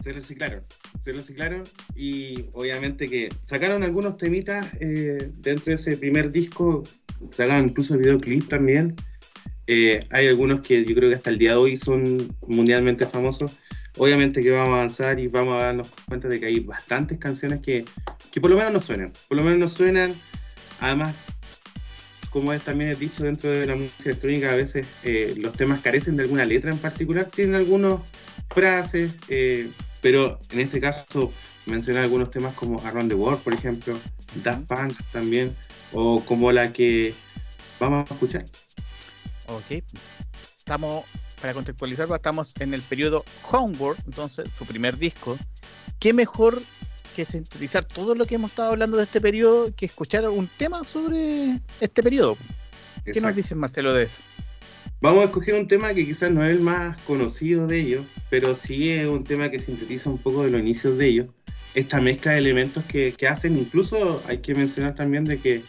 Se 0.00 0.12
reciclaron, 0.12 0.62
se 1.00 1.12
reciclaron 1.12 1.64
y 1.94 2.46
obviamente 2.52 3.08
que 3.08 3.34
sacaron 3.44 3.82
algunos 3.82 4.18
temitas 4.18 4.66
eh, 4.80 5.30
dentro 5.38 5.66
de 5.66 5.74
ese 5.74 5.96
primer 5.96 6.30
disco, 6.30 6.84
sacaron 7.30 7.66
incluso 7.70 7.96
videoclip 7.96 8.48
también. 8.48 8.94
Eh, 9.66 10.00
hay 10.10 10.28
algunos 10.28 10.60
que 10.60 10.84
yo 10.84 10.94
creo 10.94 11.08
que 11.08 11.16
hasta 11.16 11.30
el 11.30 11.38
día 11.38 11.52
de 11.52 11.56
hoy 11.56 11.76
son 11.76 12.36
mundialmente 12.46 13.06
famosos. 13.06 13.56
Obviamente 13.98 14.42
que 14.42 14.50
vamos 14.50 14.74
a 14.74 14.76
avanzar 14.76 15.18
y 15.18 15.26
vamos 15.26 15.54
a 15.54 15.64
darnos 15.64 15.90
cuenta 16.06 16.28
de 16.28 16.38
que 16.38 16.46
hay 16.46 16.60
bastantes 16.60 17.18
canciones 17.18 17.60
que, 17.60 17.86
que 18.30 18.40
por 18.42 18.50
lo 18.50 18.56
menos 18.56 18.72
no 18.74 18.80
suenan, 18.80 19.12
por 19.26 19.38
lo 19.38 19.42
menos 19.42 19.58
no 19.58 19.68
suenan. 19.68 20.12
Además, 20.80 21.16
como 22.36 22.52
es 22.52 22.62
también 22.62 22.90
es 22.90 22.98
dicho 22.98 23.24
dentro 23.24 23.48
de 23.48 23.64
la 23.64 23.74
música 23.74 24.10
electrónica, 24.10 24.52
a 24.52 24.56
veces 24.56 24.86
eh, 25.04 25.32
los 25.38 25.54
temas 25.54 25.80
carecen 25.80 26.16
de 26.16 26.24
alguna 26.24 26.44
letra 26.44 26.70
en 26.70 26.76
particular, 26.76 27.24
tienen 27.24 27.54
algunos 27.54 28.02
frases, 28.50 29.14
eh, 29.28 29.70
pero 30.02 30.38
en 30.50 30.60
este 30.60 30.78
caso 30.78 31.32
mencionar 31.64 32.02
algunos 32.02 32.30
temas 32.30 32.54
como 32.54 32.78
Around 32.86 33.08
the 33.08 33.14
World, 33.14 33.42
por 33.42 33.54
ejemplo, 33.54 33.98
Daft 34.44 34.66
Punk 34.66 34.98
también, 35.14 35.56
o 35.94 36.22
como 36.26 36.52
la 36.52 36.74
que 36.74 37.14
vamos 37.80 38.10
a 38.10 38.12
escuchar. 38.12 38.44
Ok, 39.46 39.82
estamos, 40.58 41.06
para 41.40 41.54
contextualizarlo, 41.54 42.14
estamos 42.14 42.52
en 42.60 42.74
el 42.74 42.82
periodo 42.82 43.24
Homeworld, 43.50 44.02
entonces 44.04 44.46
su 44.58 44.66
primer 44.66 44.98
disco. 44.98 45.38
¿Qué 45.98 46.12
mejor 46.12 46.60
que 47.16 47.24
sintetizar 47.24 47.82
todo 47.82 48.14
lo 48.14 48.26
que 48.26 48.34
hemos 48.34 48.50
estado 48.50 48.72
hablando 48.72 48.98
de 48.98 49.04
este 49.04 49.22
periodo 49.22 49.74
que 49.74 49.86
escuchar 49.86 50.28
un 50.28 50.46
tema 50.58 50.84
sobre 50.84 51.62
este 51.80 52.02
periodo? 52.02 52.36
¿Qué 53.04 53.22
nos 53.22 53.34
dices, 53.34 53.56
Marcelo, 53.56 53.94
de 53.94 54.04
eso? 54.04 54.18
Vamos 55.00 55.22
a 55.22 55.24
escoger 55.24 55.54
un 55.54 55.66
tema 55.66 55.94
que 55.94 56.04
quizás 56.04 56.30
no 56.30 56.44
es 56.44 56.54
el 56.54 56.60
más 56.60 57.00
conocido 57.02 57.66
de 57.66 57.80
ellos, 57.80 58.06
pero 58.28 58.54
sí 58.54 58.90
es 58.90 59.08
un 59.08 59.24
tema 59.24 59.50
que 59.50 59.58
sintetiza 59.60 60.10
un 60.10 60.18
poco 60.18 60.44
de 60.44 60.50
los 60.50 60.60
inicios 60.60 60.98
de 60.98 61.06
ellos. 61.06 61.26
Esta 61.74 62.02
mezcla 62.02 62.32
de 62.32 62.38
elementos 62.38 62.84
que, 62.84 63.12
que 63.12 63.26
hacen, 63.26 63.56
incluso 63.56 64.22
hay 64.28 64.38
que 64.38 64.54
mencionar 64.54 64.94
también 64.94 65.24
de 65.24 65.40
que 65.40 65.62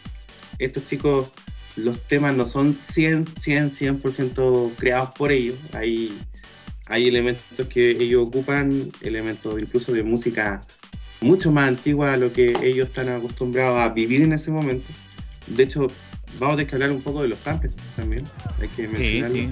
estos 0.58 0.84
chicos, 0.84 1.32
los 1.76 1.98
temas 2.08 2.36
no 2.36 2.44
son 2.44 2.74
100, 2.74 3.36
100, 3.38 3.70
100% 4.02 4.74
creados 4.76 5.12
por 5.12 5.32
ellos. 5.32 5.74
Hay, 5.74 6.14
hay 6.86 7.08
elementos 7.08 7.66
que 7.68 7.92
ellos 7.92 8.26
ocupan, 8.26 8.92
elementos 9.00 9.58
incluso 9.62 9.92
de 9.92 10.02
música 10.02 10.62
mucho 11.20 11.50
más 11.50 11.68
antigua 11.68 12.12
a 12.12 12.16
lo 12.16 12.32
que 12.32 12.54
ellos 12.62 12.88
están 12.88 13.08
acostumbrados 13.08 13.80
a 13.80 13.88
vivir 13.90 14.22
en 14.22 14.32
ese 14.32 14.50
momento. 14.50 14.90
De 15.46 15.62
hecho, 15.64 15.88
vamos 16.38 16.54
a 16.54 16.56
tener 16.56 16.66
que 16.66 16.74
hablar 16.76 16.90
un 16.92 17.02
poco 17.02 17.22
de 17.22 17.28
los 17.28 17.40
samples 17.40 17.72
también. 17.96 18.24
Hay 18.60 18.68
que 18.68 18.86
mencionarlo. 18.88 19.34
sí. 19.36 19.50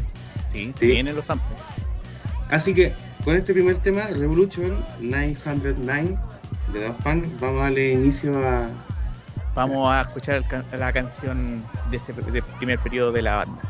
Sí, 0.53 0.73
Sí. 0.77 0.87
tiene 0.93 1.13
los 1.13 1.27
samples. 1.27 1.61
Así 2.51 2.73
que 2.73 2.95
con 3.25 3.35
este 3.37 3.53
primer 3.53 3.79
tema, 3.83 4.07
Revolution 4.07 4.85
909 5.01 6.17
de 6.73 6.81
Daft 6.83 7.03
Punk, 7.03 7.25
vamos 7.41 7.61
a 7.61 7.65
darle 7.65 7.93
inicio 7.93 8.39
a. 8.47 8.67
Vamos 9.55 9.91
a 9.91 10.03
escuchar 10.03 10.47
can- 10.49 10.65
la 10.79 10.93
canción 10.93 11.65
de 11.91 11.97
ese 11.97 12.13
de 12.13 12.43
primer 12.59 12.79
periodo 12.79 13.11
de 13.13 13.23
la 13.23 13.37
banda. 13.37 13.63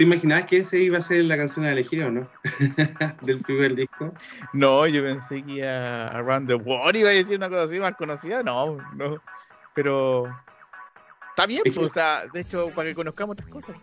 ¿Te 0.00 0.04
imaginabas 0.04 0.46
que 0.46 0.56
ese 0.56 0.80
iba 0.80 0.96
a 0.96 1.02
ser 1.02 1.22
la 1.24 1.36
canción 1.36 1.66
a 1.66 1.72
elegir 1.72 2.02
o 2.04 2.10
no? 2.10 2.26
Del 3.20 3.40
primer 3.40 3.74
disco. 3.74 4.14
No, 4.54 4.86
yo 4.86 5.02
pensé 5.02 5.44
que 5.44 5.56
iba 5.56 6.06
Around 6.06 6.48
the 6.48 6.54
World 6.54 6.96
iba 6.96 7.10
a 7.10 7.12
decir 7.12 7.36
una 7.36 7.50
cosa 7.50 7.64
así 7.64 7.78
más 7.78 7.92
conocida. 7.96 8.42
No, 8.42 8.78
no. 8.94 9.20
Pero 9.74 10.34
está 11.28 11.44
bien, 11.44 11.60
que- 11.64 11.70
pues, 11.72 11.86
o 11.88 11.90
sea, 11.90 12.26
de 12.32 12.40
hecho, 12.40 12.70
para 12.74 12.88
que 12.88 12.94
conozcamos 12.94 13.34
otras 13.34 13.50
cosas. 13.50 13.76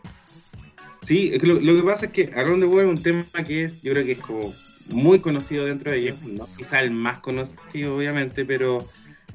Sí, 1.03 1.37
lo, 1.43 1.61
lo 1.61 1.75
que 1.75 1.83
pasa 1.83 2.07
es 2.07 2.11
que 2.11 2.31
Around 2.33 2.63
the 2.63 2.67
World 2.67 2.89
es 2.89 2.97
un 2.97 3.03
tema 3.03 3.45
que 3.45 3.63
es, 3.65 3.79
yo 3.83 3.93
creo 3.93 4.03
que 4.03 4.13
es 4.13 4.17
como 4.17 4.55
muy 4.87 5.19
conocido 5.19 5.65
dentro 5.65 5.91
de 5.91 5.97
ellos. 5.97 6.17
No 6.23 6.49
quizá 6.57 6.79
el 6.79 6.89
más 6.89 7.19
conocido, 7.19 7.95
obviamente, 7.95 8.43
pero 8.43 8.87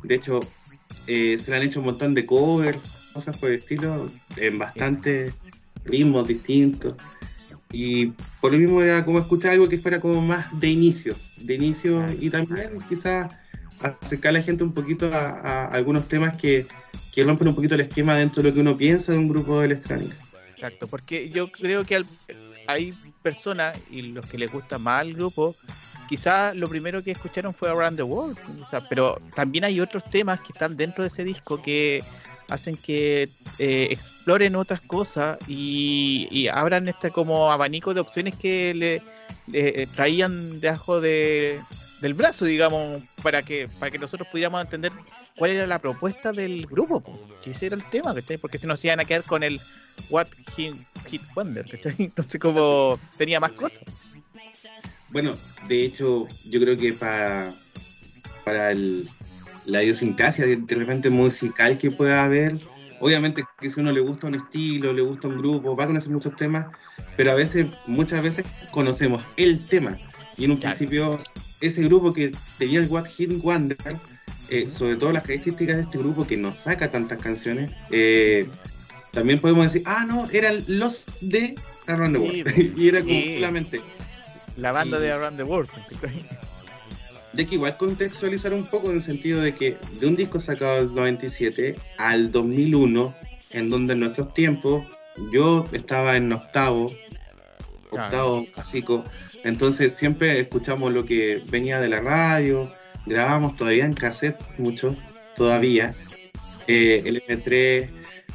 de 0.03 0.17
hecho 0.17 0.41
eh, 1.07 1.39
se 1.39 1.53
le 1.53 1.59
han 1.59 1.63
hecho 1.63 1.79
un 1.79 1.87
montón 1.87 2.13
de 2.13 2.27
covers, 2.27 2.83
cosas 3.13 3.37
por 3.37 3.51
el 3.51 3.61
estilo, 3.61 4.11
en 4.37 4.59
bastantes 4.59 5.33
ritmos 5.85 6.27
distintos. 6.29 6.95
Y 7.73 8.07
por 8.41 8.53
lo 8.53 8.59
mismo 8.59 8.83
era 8.83 9.05
como 9.05 9.19
escuchar 9.19 9.53
algo 9.53 9.69
que 9.69 9.79
fuera 9.79 9.99
como 10.01 10.21
más 10.21 10.47
de 10.61 10.69
inicios, 10.69 11.35
de 11.39 11.55
inicios 11.55 12.05
y 12.21 12.29
también 12.29 12.79
quizás 12.89 13.33
acercar 13.81 14.31
a 14.31 14.33
la 14.39 14.43
gente 14.43 14.63
un 14.63 14.73
poquito 14.73 15.13
a, 15.13 15.31
a 15.41 15.65
algunos 15.69 16.07
temas 16.07 16.35
que, 16.37 16.67
que 17.13 17.25
rompen 17.25 17.49
un 17.49 17.55
poquito 17.55 17.75
el 17.75 17.81
esquema 17.81 18.15
dentro 18.17 18.43
de 18.43 18.49
lo 18.51 18.55
que 18.55 18.61
uno 18.61 18.77
piensa 18.77 19.13
de 19.13 19.19
un 19.19 19.29
grupo 19.29 19.59
de 19.61 19.67
electrónica. 19.67 20.15
Exacto, 20.49 20.87
porque 20.87 21.31
yo 21.31 21.51
creo 21.51 21.85
que 21.85 21.97
al- 21.97 22.07
hay 22.67 22.93
personas 23.23 23.77
y 23.91 24.03
los 24.03 24.25
que 24.27 24.39
les 24.39 24.53
gusta 24.53 24.79
más 24.79 25.03
el 25.05 25.15
grupo, 25.15 25.57
quizás 26.09 26.55
lo 26.55 26.69
primero 26.69 27.03
que 27.03 27.13
escucharon 27.13 27.55
fue 27.55 27.71
Around 27.71 27.97
the 27.97 28.03
World, 28.03 28.39
pero 28.89 29.21
también 29.35 29.65
hay 29.65 29.81
otros 29.81 30.05
temas 30.11 30.41
que 30.41 30.53
están 30.53 30.77
dentro 30.77 31.03
de 31.03 31.09
ese 31.09 31.25
disco 31.25 31.61
que 31.63 32.05
hacen 32.53 32.77
que 32.77 33.31
eh, 33.59 33.89
exploren 33.91 34.57
otras 34.57 34.81
cosas 34.83 35.39
y, 35.47 36.49
abran 36.53 36.89
este 36.89 37.11
como 37.11 37.51
abanico 37.51 37.95
de 37.95 38.01
opciones 38.01 38.35
que 38.37 38.75
le, 38.75 39.87
traían 39.89 40.61
debajo 40.61 41.01
de, 41.01 41.61
del 42.01 42.15
brazo, 42.15 42.45
digamos, 42.45 43.03
para 43.23 43.43
que, 43.43 43.69
para 43.79 43.91
que 43.91 43.99
nosotros 43.99 44.29
pudiéramos 44.31 44.61
entender 44.63 44.93
cuál 45.37 45.53
era 45.53 45.67
la 45.67 45.79
propuesta 45.79 46.33
del 46.33 46.67
grupo, 46.67 47.01
po, 47.01 47.19
que 47.43 47.51
ese 47.51 47.67
era 47.67 47.77
el 47.77 47.85
tema, 47.87 48.15
¿cachai? 48.15 48.39
Porque 48.39 48.59
si 48.59 48.67
nos 48.67 48.85
iban 48.85 49.01
a 49.01 49.05
quedar 49.05 49.25
con 49.25 49.43
el 49.43 49.61
What 50.11 50.29
Hit, 50.55 50.75
Hit 51.07 51.23
Wonder, 51.35 51.67
¿cachai? 51.67 51.95
Entonces 51.99 52.41
como 52.41 52.99
tenía 53.17 53.41
más 53.41 53.53
cosas. 53.53 53.81
Bueno, 55.11 55.37
de 55.69 55.85
hecho, 55.85 56.27
yo 56.45 56.61
creo 56.61 56.77
que 56.77 56.93
para, 56.93 57.55
para 58.45 58.71
el- 58.71 59.09
la 59.67 59.83
idiosincrasia 59.83 60.47
de, 60.47 60.57
de 60.57 60.75
repente 60.75 61.11
musical 61.11 61.79
que 61.79 61.91
pueda 61.91 62.25
haber, 62.25 62.59
obviamente 63.01 63.45
que 63.61 63.71
si 63.71 63.81
uno 63.81 63.93
le 63.93 64.01
gusta 64.01 64.27
un 64.27 64.35
estilo, 64.35 64.93
le 64.93 65.03
gusta 65.03 65.29
un 65.29 65.39
grupo, 65.39 65.77
va 65.77 65.85
a 65.85 65.87
conocer 65.89 66.11
muchos 66.11 66.35
temas, 66.37 66.67
pero 67.17 67.31
a 67.31 67.35
veces, 67.35 67.67
muchas 67.87 68.23
veces 68.23 68.45
conocemos 68.71 69.23
el 69.37 69.65
tema. 69.67 69.99
Y 70.37 70.45
en 70.45 70.53
un 70.53 70.57
Claro. 70.59 70.77
principio, 70.77 71.17
ese 71.61 71.83
grupo 71.85 72.13
que 72.13 72.33
tenía 72.59 72.81
el 72.81 72.89
What 72.89 73.07
Hit 73.07 73.33
Wonder, 73.41 73.77
eh, 74.49 74.69
sobre 74.69 74.97
todo 74.97 75.13
las 75.13 75.23
características 75.23 75.77
de 75.77 75.83
este 75.83 75.99
grupo 75.99 76.27
que 76.27 76.37
no 76.37 76.53
saca 76.53 76.91
tantas 76.91 77.19
canciones, 77.19 77.71
eh, 77.91 78.49
también 79.13 79.41
podemos 79.41 79.65
decir, 79.65 79.83
ah, 79.87 80.05
no, 80.07 80.29
eran 80.31 80.65
los 80.67 81.07
de 81.21 81.55
Around 81.87 82.17
the 82.17 82.21
Sí, 82.21 82.43
World. 82.43 82.73
y 82.79 82.89
era 82.89 83.01
como 83.03 83.21
sí. 83.21 83.33
solamente 83.35 83.81
La 84.57 84.73
banda 84.73 84.99
Y- 84.99 85.03
de 85.03 85.13
Around 85.13 85.37
the 85.37 85.45
World. 85.45 85.71
De 87.33 87.47
que 87.47 87.55
igual 87.55 87.77
contextualizar 87.77 88.53
un 88.53 88.67
poco 88.67 88.91
en 88.91 88.97
el 88.97 89.03
sentido 89.03 89.41
de 89.41 89.55
que 89.55 89.77
de 90.01 90.07
un 90.07 90.17
disco 90.17 90.39
sacado 90.39 90.77
del 90.77 90.95
97 90.95 91.77
al 91.99 92.31
2001, 92.31 93.15
en 93.51 93.71
donde 93.71 93.95
en 93.95 94.01
nuestros 94.01 94.35
tiempos 94.35 94.85
yo 95.33 95.65
estaba 95.73 96.17
en 96.17 96.33
octavo, 96.33 96.93
octavo 97.91 98.47
básico, 98.57 99.05
entonces 99.45 99.95
siempre 99.95 100.41
escuchamos 100.41 100.93
lo 100.93 101.05
que 101.05 101.43
venía 101.47 101.81
de 101.81 101.89
la 101.89 102.01
radio, 102.01 102.73
grabamos 103.07 103.57
todavía 103.57 103.85
en 103.85 103.95
cassette 103.95 104.39
mucho, 104.59 104.97
todavía, 105.35 105.95
eh, 106.67 107.03
el 107.05 107.23
MP3, 107.23 107.89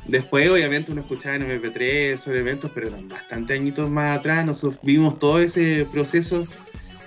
después 0.08 0.50
obviamente 0.50 0.92
uno 0.92 1.02
escuchaba 1.02 1.36
en 1.36 1.44
MP3 1.44 1.82
esos 2.14 2.34
eventos, 2.34 2.72
pero 2.74 2.88
eran 2.88 3.08
bastante 3.08 3.54
añitos 3.54 3.90
más 3.90 4.20
atrás, 4.20 4.46
nosotros 4.46 4.80
vimos 4.84 5.18
todo 5.20 5.40
ese 5.40 5.86
proceso 5.92 6.48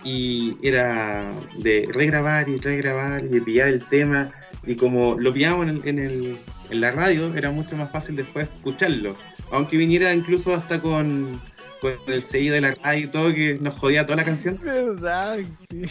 y 0.04 0.56
era 0.62 1.30
de 1.58 1.88
regrabar 1.92 2.48
y 2.48 2.56
regrabar 2.56 3.24
y 3.24 3.40
pillar 3.40 3.68
el 3.68 3.84
tema. 3.88 4.30
Y 4.66 4.74
como 4.76 5.18
lo 5.18 5.32
pillamos 5.32 5.68
en, 5.68 5.76
el- 5.76 5.88
en, 5.88 5.98
el- 5.98 6.38
en 6.70 6.80
la 6.80 6.90
radio 6.92 7.34
era 7.34 7.50
mucho 7.50 7.76
más 7.76 7.90
fácil 7.90 8.16
después 8.16 8.48
escucharlo. 8.56 9.16
Aunque 9.50 9.76
viniera 9.76 10.12
incluso 10.14 10.54
hasta 10.54 10.80
con, 10.80 11.40
con 11.80 11.92
el 12.06 12.22
sello 12.22 12.52
de 12.52 12.60
la 12.60 12.70
radio 12.72 13.04
y 13.04 13.08
todo 13.08 13.34
que 13.34 13.58
nos 13.60 13.74
jodía 13.74 14.04
toda 14.06 14.16
la 14.16 14.24
canción. 14.24 14.58
¿Verdad? 14.62 15.38
Sí. 15.58 15.82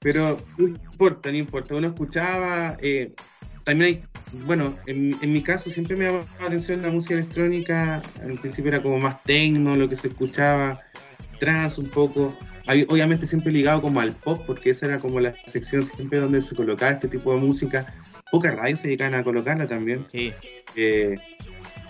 pero 0.00 0.38
no 0.58 0.66
importa, 0.68 1.30
no 1.30 1.36
importa. 1.36 1.74
Uno 1.74 1.88
escuchaba 1.88 2.76
eh, 2.80 3.12
también 3.64 3.96
hay 3.96 4.02
bueno 4.46 4.74
en, 4.86 5.16
en 5.20 5.32
mi 5.32 5.42
caso 5.42 5.68
siempre 5.70 5.96
me 5.96 6.06
llamaba 6.06 6.26
la 6.40 6.46
atención 6.46 6.82
la 6.82 6.90
música 6.90 7.14
electrónica. 7.14 8.02
Al 8.22 8.38
principio 8.38 8.70
era 8.70 8.82
como 8.82 8.98
más 8.98 9.22
tecno 9.24 9.76
lo 9.76 9.88
que 9.88 9.96
se 9.96 10.08
escuchaba 10.08 10.80
trance 11.38 11.80
un 11.80 11.88
poco 11.88 12.36
obviamente 12.88 13.26
siempre 13.26 13.52
ligado 13.52 13.82
como 13.82 14.00
al 14.00 14.12
pop, 14.12 14.42
porque 14.46 14.70
esa 14.70 14.86
era 14.86 14.98
como 14.98 15.20
la 15.20 15.34
sección 15.46 15.84
siempre 15.84 16.18
donde 16.18 16.42
se 16.42 16.54
colocaba 16.54 16.92
este 16.92 17.08
tipo 17.08 17.34
de 17.34 17.40
música. 17.40 17.92
Pocas 18.30 18.54
radios 18.54 18.80
se 18.80 18.88
llegaban 18.88 19.14
a 19.14 19.24
colocarla 19.24 19.66
también. 19.66 20.06
Sí. 20.10 20.32
Eh, 20.76 21.16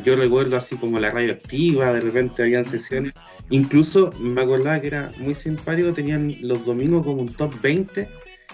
yo 0.04 0.16
recuerdo 0.16 0.56
así 0.56 0.76
como 0.76 0.98
la 0.98 1.10
radio 1.10 1.32
activa, 1.32 1.92
de 1.92 2.00
repente 2.00 2.42
habían 2.42 2.64
sesiones. 2.64 3.12
Incluso 3.50 4.12
me 4.18 4.40
acordaba 4.40 4.80
que 4.80 4.86
era 4.86 5.12
muy 5.18 5.34
simpático, 5.34 5.92
tenían 5.92 6.36
los 6.40 6.64
domingos 6.64 7.04
como 7.04 7.20
un 7.22 7.34
top 7.34 7.60
20 7.60 8.08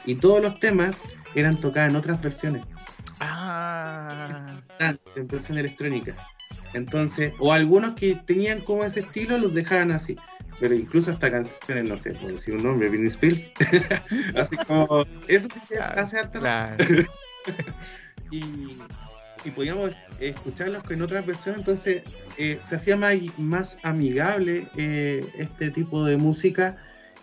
y 0.06 0.14
todos 0.16 0.40
los 0.42 0.58
temas 0.58 1.06
eran 1.34 1.60
tocados 1.60 1.90
en 1.90 1.96
otras 1.96 2.20
versiones, 2.20 2.62
Ah. 3.20 4.60
en 4.80 5.28
versión 5.28 5.58
electrónica. 5.58 6.16
Entonces, 6.74 7.32
o 7.38 7.52
algunos 7.52 7.94
que 7.94 8.20
tenían 8.26 8.60
como 8.60 8.84
ese 8.84 9.00
estilo 9.00 9.38
los 9.38 9.54
dejaban 9.54 9.92
así. 9.92 10.16
Pero 10.60 10.74
incluso 10.74 11.10
hasta 11.10 11.30
canciones, 11.30 11.84
no 11.84 11.96
sé, 11.96 12.12
por 12.12 12.32
decir 12.32 12.54
un 12.54 12.62
nombre, 12.62 12.88
Britney 12.88 13.08
Spears. 13.08 13.50
así 14.36 14.56
como, 14.56 15.04
eso 15.28 15.48
sí 15.52 15.60
que 15.68 15.76
Claro, 15.76 16.00
hace 16.00 16.18
harta 16.18 16.38
Claro. 16.38 16.84
y, 18.30 18.76
y 19.44 19.50
podíamos 19.50 19.92
escucharlos 20.18 20.82
en 20.90 21.02
otras 21.02 21.26
versiones, 21.26 21.58
entonces 21.58 22.02
eh, 22.38 22.58
se 22.60 22.76
hacía 22.76 22.96
más, 22.96 23.16
más 23.38 23.78
amigable 23.82 24.66
eh, 24.76 25.26
este 25.36 25.70
tipo 25.70 26.04
de 26.04 26.16
música 26.16 26.76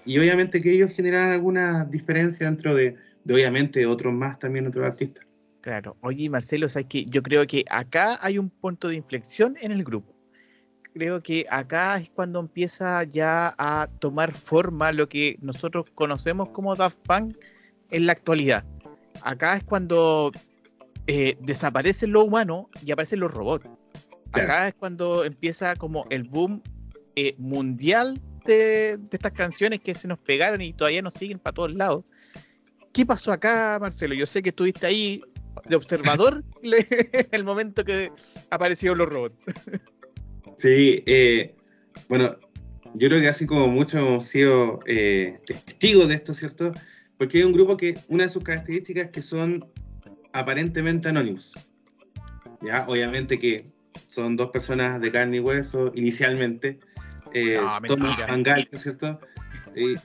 y 0.05 0.19
obviamente 0.19 0.61
que 0.61 0.71
ellos 0.71 0.91
generaban 0.91 1.31
alguna 1.31 1.85
diferencia 1.85 2.45
dentro 2.45 2.75
de, 2.75 2.95
de 3.23 3.33
obviamente 3.33 3.85
otros 3.85 4.13
más 4.13 4.37
también 4.39 4.67
otros 4.67 4.85
artistas. 4.85 5.25
Claro. 5.61 5.95
Oye, 6.01 6.29
Marcelo, 6.29 6.67
sabes 6.67 6.87
que 6.87 7.05
yo 7.05 7.23
creo 7.23 7.47
que 7.47 7.63
acá 7.69 8.19
hay 8.21 8.37
un 8.37 8.49
punto 8.49 8.89
de 8.89 8.95
inflexión 8.95 9.55
en 9.61 9.71
el 9.71 9.83
grupo. 9.83 10.12
Creo 10.93 11.23
que 11.23 11.45
acá 11.49 11.97
es 11.97 12.09
cuando 12.11 12.39
empieza 12.39 13.03
ya 13.03 13.55
a 13.57 13.89
tomar 13.99 14.31
forma 14.31 14.91
lo 14.91 15.09
que 15.09 15.37
nosotros 15.41 15.85
conocemos 15.95 16.49
como 16.49 16.75
Daft 16.75 16.99
Punk 16.99 17.35
en 17.89 18.05
la 18.05 18.11
actualidad. 18.11 18.63
Acá 19.23 19.57
es 19.57 19.63
cuando 19.63 20.31
eh, 21.07 21.35
desaparece 21.41 22.05
lo 22.05 22.23
humano 22.23 22.69
y 22.85 22.91
aparecen 22.91 23.21
los 23.21 23.33
robots. 23.33 23.67
Claro. 24.31 24.51
Acá 24.51 24.67
es 24.67 24.73
cuando 24.75 25.23
empieza 25.23 25.75
como 25.75 26.05
el 26.09 26.23
boom 26.23 26.61
eh, 27.15 27.33
mundial 27.37 28.21
de, 28.45 28.97
de 28.97 29.09
estas 29.11 29.31
canciones 29.31 29.79
que 29.79 29.95
se 29.95 30.07
nos 30.07 30.19
pegaron 30.19 30.61
y 30.61 30.73
todavía 30.73 31.01
nos 31.01 31.13
siguen 31.13 31.39
para 31.39 31.55
todos 31.55 31.73
lados. 31.73 32.03
¿Qué 32.91 33.05
pasó 33.05 33.31
acá, 33.31 33.79
Marcelo? 33.81 34.13
Yo 34.13 34.27
sé 34.27 34.43
que 34.43 34.49
estuviste 34.49 34.85
ahí 34.85 35.23
de 35.67 35.75
observador 35.75 36.43
en 36.61 37.27
el 37.31 37.43
momento 37.43 37.83
que 37.83 38.11
aparecieron 38.51 38.99
los 38.99 39.09
robots. 39.09 39.35
Sí, 40.57 41.03
eh, 41.05 41.55
bueno, 42.07 42.37
yo 42.95 43.07
creo 43.09 43.21
que 43.21 43.27
así 43.27 43.45
como 43.45 43.67
muchos 43.67 43.95
hemos 43.95 44.25
sido 44.25 44.79
eh, 44.85 45.39
testigos 45.45 46.07
de 46.07 46.15
esto, 46.15 46.33
¿cierto? 46.33 46.71
Porque 47.17 47.39
hay 47.39 47.43
un 47.43 47.53
grupo 47.53 47.77
que 47.77 47.97
una 48.07 48.23
de 48.23 48.29
sus 48.29 48.43
características 48.43 49.05
es 49.05 49.11
que 49.11 49.21
son 49.21 49.65
aparentemente 50.31 51.09
anónimos. 51.09 51.53
Ya, 52.61 52.85
obviamente 52.87 53.39
que 53.39 53.65
son 54.07 54.35
dos 54.35 54.51
personas 54.51 55.01
de 55.01 55.11
carne 55.11 55.37
y 55.37 55.39
hueso 55.39 55.91
inicialmente. 55.95 56.79
Eh, 57.33 57.57
No, 57.59 57.81
Thomas. 57.87 58.19
Van 58.27 58.43
Gaal, 58.43 58.67
¿no 58.71 58.77
es 58.77 58.83
cierto? 58.83 59.19
Eh, 59.75 59.95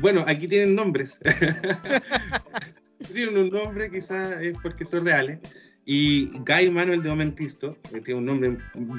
bueno, 0.00 0.24
aquí 0.26 0.48
tienen 0.48 0.74
nombres. 0.74 1.20
tienen 3.12 3.38
un 3.38 3.50
nombre, 3.50 3.90
quizás 3.90 4.40
es 4.40 4.56
porque 4.62 4.84
son 4.84 5.04
reales. 5.04 5.38
Y 5.84 6.26
Guy 6.40 6.70
Manuel 6.70 7.02
de 7.02 7.10
Omen 7.10 7.32
Cristo, 7.32 7.76
que 7.92 8.00
tiene 8.00 8.20
un 8.20 8.26
nombre, 8.26 8.56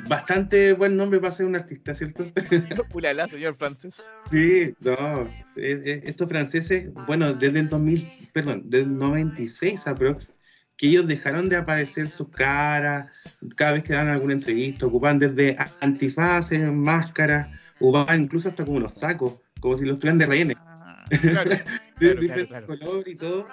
bastante 0.08 0.74
buen 0.74 0.98
nombre 0.98 1.20
para 1.20 1.32
ser 1.32 1.46
un 1.46 1.56
artista, 1.56 1.94
¿cierto? 1.94 2.26
Ulala, 2.94 3.28
señor 3.28 3.56
francés. 3.56 4.04
Sí, 4.30 4.74
no, 4.82 5.30
estos 5.56 6.28
franceses, 6.28 6.94
bueno, 7.08 7.34
desde 7.34 7.60
el 7.60 7.70
2000, 7.70 8.30
perdón, 8.34 8.64
desde 8.66 8.86
el 8.86 8.98
96 8.98 9.88
aprox, 9.88 10.34
que 10.76 10.88
ellos 10.88 11.08
dejaron 11.08 11.50
de 11.50 11.56
aparecer 11.56 12.08
sus 12.08 12.30
caras 12.30 13.30
cada 13.56 13.74
vez 13.74 13.84
que 13.84 13.94
dan 13.94 14.10
alguna 14.10 14.34
entrevista, 14.34 14.86
ocupan 14.88 15.20
desde 15.20 15.56
antifaces, 15.82 16.62
máscaras, 16.72 17.48
ocupaban 17.80 18.24
incluso 18.24 18.50
hasta 18.50 18.66
como 18.66 18.78
unos 18.78 18.94
sacos, 18.94 19.40
como 19.60 19.76
si 19.76 19.86
los 19.86 20.00
tuvieran 20.00 20.18
de 20.18 20.26
rehenes, 20.26 20.58
Ah, 20.60 21.06
de 21.10 21.18
claro, 21.18 21.50
claro, 21.98 22.22
diferente 22.22 22.48
claro. 22.48 22.68
color 22.68 23.08
y 23.08 23.16
todo, 23.16 23.48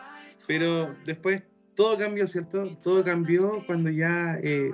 pero 0.46 0.94
después 1.04 1.42
todo 1.74 1.98
cambió, 1.98 2.26
¿cierto? 2.26 2.76
Todo 2.82 3.04
cambió 3.04 3.64
cuando 3.66 3.90
ya 3.90 4.38
eh, 4.42 4.70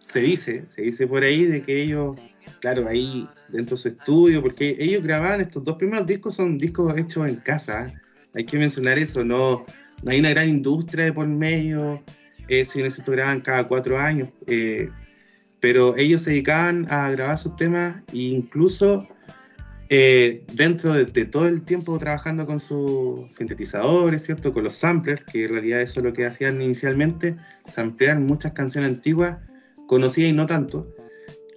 se 0.00 0.20
dice, 0.20 0.66
se 0.66 0.82
dice 0.82 1.06
por 1.06 1.22
ahí 1.22 1.44
de 1.46 1.62
que 1.62 1.82
ellos, 1.82 2.16
claro, 2.60 2.88
ahí 2.88 3.28
dentro 3.48 3.76
de 3.76 3.82
su 3.82 3.88
estudio, 3.88 4.42
porque 4.42 4.76
ellos 4.78 5.02
grababan 5.02 5.40
estos 5.40 5.64
dos 5.64 5.76
primeros 5.76 6.06
discos, 6.06 6.36
son 6.36 6.58
discos 6.58 6.96
hechos 6.96 7.28
en 7.28 7.36
casa, 7.36 7.88
¿eh? 7.88 7.94
hay 8.34 8.44
que 8.44 8.58
mencionar 8.58 8.98
eso, 8.98 9.24
no, 9.24 9.64
no 10.02 10.10
hay 10.10 10.20
una 10.20 10.30
gran 10.30 10.48
industria 10.48 11.06
de 11.06 11.12
por 11.12 11.26
medio, 11.26 12.02
eh, 12.48 12.64
si 12.64 12.78
bien 12.78 12.88
es 12.88 12.94
cierto, 12.94 13.12
graban 13.12 13.40
cada 13.40 13.66
cuatro 13.66 13.98
años, 13.98 14.28
eh, 14.46 14.90
pero 15.60 15.96
ellos 15.96 16.22
se 16.22 16.30
dedicaban 16.30 16.86
a 16.92 17.10
grabar 17.10 17.38
sus 17.38 17.56
temas 17.56 18.02
e 18.12 18.18
incluso 18.18 19.08
eh, 19.90 20.44
dentro 20.54 20.94
de, 20.94 21.24
todo 21.26 21.46
el 21.46 21.62
tiempo 21.62 21.98
trabajando 21.98 22.46
con 22.46 22.58
sus 22.58 23.30
sintetizadores, 23.32 24.24
¿cierto? 24.24 24.52
Con 24.52 24.64
los 24.64 24.74
samplers, 24.74 25.24
que 25.24 25.44
en 25.44 25.50
realidad 25.50 25.80
eso 25.82 26.00
es 26.00 26.04
lo 26.04 26.12
que 26.12 26.24
hacían 26.24 26.60
inicialmente, 26.62 27.36
samplear 27.66 28.18
muchas 28.18 28.52
canciones 28.52 28.92
antiguas, 28.92 29.38
conocidas 29.86 30.30
y 30.30 30.32
no 30.32 30.46
tanto. 30.46 30.88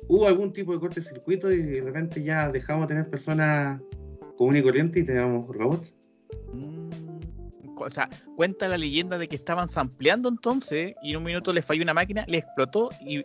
Hubo 0.10 0.28
algún 0.28 0.52
tipo 0.52 0.74
de 0.74 0.80
cortocircuito 0.80 1.52
y 1.52 1.62
de 1.62 1.82
repente 1.82 2.22
ya 2.22 2.50
dejamos 2.50 2.88
de 2.88 2.96
tener 2.96 3.10
personas 3.10 3.82
comunes 4.38 4.62
y 4.62 4.64
corrientes 4.64 5.04
y 5.04 5.06
teníamos 5.06 5.48
robots. 5.48 5.96
Mm, 6.54 6.90
O 7.78 7.90
sea, 7.90 8.10
cuenta 8.36 8.68
la 8.68 8.78
leyenda 8.78 9.18
de 9.18 9.28
que 9.28 9.36
estaban 9.36 9.68
sampleando 9.68 10.28
entonces 10.28 10.96
y 11.02 11.12
en 11.12 11.18
un 11.18 11.24
minuto 11.24 11.54
les 11.54 11.66
falló 11.66 11.84
una 11.84 11.94
máquina, 11.94 12.26
le 12.28 12.40
explotó 12.40 12.90
y, 13.02 13.24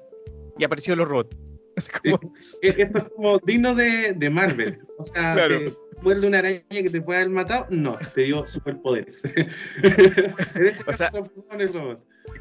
y 0.58 0.64
apareció 0.64 0.94
los 0.94 1.08
robots. 1.08 1.36
Es 1.88 2.00
como- 2.18 2.32
Esto 2.62 2.98
es 2.98 3.04
como 3.14 3.38
digno 3.38 3.74
de, 3.74 4.12
de 4.14 4.30
Marvel. 4.30 4.80
O 4.98 5.04
sea, 5.04 5.34
Claro. 5.34 5.58
te 5.58 5.76
muerde 6.02 6.26
una 6.26 6.38
araña 6.38 6.62
que 6.68 6.90
te 6.90 7.00
puede 7.00 7.20
haber 7.20 7.30
matado. 7.30 7.66
No, 7.70 7.98
te 8.14 8.22
dio 8.22 8.44
superpoderes. 8.46 9.22
Este 9.82 10.76
O 10.86 10.92
sea-. 10.92 11.10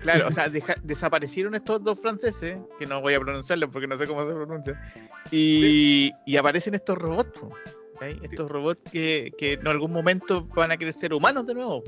Claro, 0.01 0.27
o 0.27 0.31
sea, 0.31 0.47
deja- 0.49 0.75
desaparecieron 0.83 1.53
estos 1.55 1.83
dos 1.83 1.99
franceses, 1.99 2.59
que 2.79 2.85
no 2.87 3.01
voy 3.01 3.13
a 3.13 3.19
pronunciarlo 3.19 3.69
porque 3.69 3.87
no 3.87 3.97
sé 3.97 4.07
cómo 4.07 4.23
se 4.25 4.33
pronuncia, 4.33 4.79
y, 5.31 6.11
y 6.25 6.37
aparecen 6.37 6.73
estos 6.75 6.97
robots, 6.97 7.31
po, 7.39 7.47
¿ok? 7.95 8.03
estos 8.23 8.49
robots 8.49 8.79
que, 8.91 9.31
que 9.37 9.53
en 9.53 9.67
algún 9.67 9.91
momento 9.91 10.45
van 10.55 10.71
a 10.71 10.77
querer 10.77 10.93
ser 10.93 11.13
humanos 11.13 11.45
de 11.47 11.55
nuevo, 11.55 11.83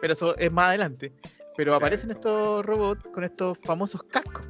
pero 0.00 0.12
eso 0.12 0.36
es 0.38 0.50
más 0.52 0.66
adelante. 0.68 1.12
Pero 1.56 1.74
aparecen 1.74 2.10
estos 2.12 2.64
robots 2.64 3.02
con 3.12 3.24
estos 3.24 3.58
famosos 3.58 4.02
cascos. 4.04 4.48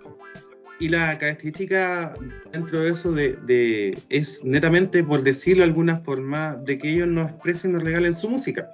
Y 0.80 0.88
la 0.88 1.18
característica 1.18 2.14
dentro 2.52 2.80
de 2.80 2.90
eso 2.90 3.12
de, 3.12 3.36
de- 3.44 3.98
es 4.08 4.42
netamente, 4.42 5.04
por 5.04 5.22
decirlo 5.22 5.62
de 5.62 5.68
alguna 5.68 5.98
forma, 5.98 6.56
de 6.56 6.78
que 6.78 6.90
ellos 6.90 7.06
nos 7.06 7.30
expresen, 7.30 7.72
nos 7.72 7.82
regalen 7.82 8.14
su 8.14 8.30
música. 8.30 8.66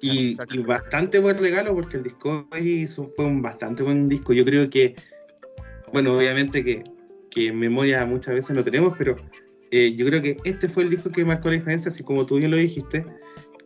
Y, 0.00 0.36
y 0.50 0.58
bastante 0.58 1.18
buen 1.18 1.36
regalo 1.36 1.74
porque 1.74 1.96
el 1.96 2.04
disco 2.04 2.48
fue 3.16 3.24
un 3.24 3.42
bastante 3.42 3.82
buen 3.82 4.08
disco. 4.08 4.32
Yo 4.32 4.44
creo 4.44 4.70
que, 4.70 4.94
bueno, 5.92 6.16
obviamente 6.16 6.64
que, 6.64 6.84
que 7.30 7.48
en 7.48 7.58
memoria 7.58 8.06
muchas 8.06 8.34
veces 8.34 8.56
lo 8.56 8.62
tenemos, 8.62 8.94
pero 8.96 9.16
eh, 9.72 9.94
yo 9.96 10.06
creo 10.06 10.22
que 10.22 10.36
este 10.44 10.68
fue 10.68 10.84
el 10.84 10.90
disco 10.90 11.10
que 11.10 11.24
marcó 11.24 11.48
la 11.48 11.56
diferencia, 11.56 11.90
así 11.90 12.04
como 12.04 12.24
tú 12.24 12.36
bien 12.36 12.52
lo 12.52 12.56
dijiste. 12.56 13.04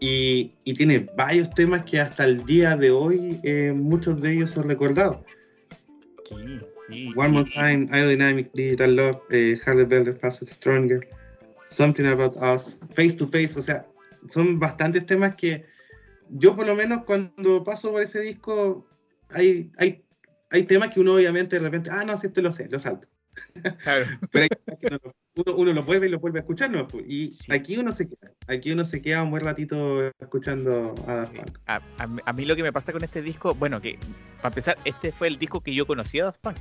Y, 0.01 0.53
y 0.65 0.75
tiene 0.75 1.09
varios 1.17 1.51
temas 1.55 1.85
que 1.85 2.01
hasta 2.01 2.25
el 2.25 2.45
día 2.45 2.75
de 2.77 2.91
hoy 2.91 3.39
eh, 3.43 3.73
muchos 3.75 4.21
de 4.21 4.33
ellos 4.33 4.51
son 4.51 4.69
recordados. 4.69 5.19
Sí, 6.29 6.61
sí. 6.89 7.13
One 7.17 7.29
More 7.29 7.51
Time, 7.51 7.87
Aerodynamic, 7.91 8.53
Digital 8.53 8.97
Love, 8.97 9.21
eh, 9.31 9.59
Beller, 9.67 10.19
Faster 10.19 10.47
Stronger, 10.47 11.09
Something 11.67 12.07
About 12.07 12.37
Us, 12.37 12.79
Face 12.95 13.17
to 13.17 13.27
Face, 13.27 13.59
o 13.59 13.63
sea, 13.63 13.87
son 14.29 14.59
bastantes 14.59 15.07
temas 15.07 15.37
que 15.37 15.65
yo 16.31 16.57
por 16.57 16.67
lo 16.67 16.75
menos 16.75 17.05
cuando 17.05 17.63
paso 17.63 17.93
por 17.93 18.03
ese 18.03 18.21
disco, 18.21 18.87
hay, 19.29 19.71
hay, 19.79 20.05
hay 20.51 20.63
temas 20.65 20.91
que 20.91 21.01
uno 21.01 21.15
obviamente 21.15 21.57
de 21.57 21.63
repente, 21.63 21.91
ah, 21.93 22.05
no, 22.05 22.17
sí, 22.17 22.27
este 22.29 22.43
lo 22.43 22.51
sé, 22.51 22.69
lo 22.69 22.79
salto. 22.79 23.09
Claro. 23.83 24.07
Pero 24.33 24.43
hay 24.45 24.77
que 24.79 24.87
uno, 24.87 25.15
uno, 25.37 25.55
uno 25.57 25.73
lo 25.73 25.83
vuelve 25.83 26.07
y 26.07 26.11
lo 26.11 26.19
vuelve 26.19 26.39
a 26.39 26.43
escuchar, 26.43 26.71
¿no? 26.71 26.87
Y 27.07 27.31
Sí. 27.31 27.53
aquí 27.53 27.77
uno 27.77 27.93
se 27.93 28.07
queda, 28.07 28.33
aquí 28.49 28.73
uno 28.73 28.85
se 28.85 29.03
queda 29.03 29.23
un 29.23 29.31
buen 29.31 29.43
ratito 29.45 30.07
escuchando 30.19 30.95
a 31.07 31.13
Daft. 31.15 31.35
Punk. 31.37 31.59
A, 31.67 31.81
a 31.99 32.07
mí- 32.07 32.23
a 32.25 32.33
mí 32.33 32.45
lo 32.47 32.57
que 32.57 32.63
me 32.63 32.73
pasa 32.73 32.93
con 32.93 33.05
este 33.05 33.21
disco, 33.23 33.55
bueno, 33.55 33.81
que 33.81 33.99
para 34.39 34.49
empezar, 34.49 34.79
este 34.85 35.13
fue 35.13 35.29
el 35.29 35.39
disco 35.39 35.61
que 35.61 35.75
yo 35.75 35.87
conocía 35.87 36.23
a 36.23 36.27
Daft 36.27 36.41
Punk. 36.41 36.57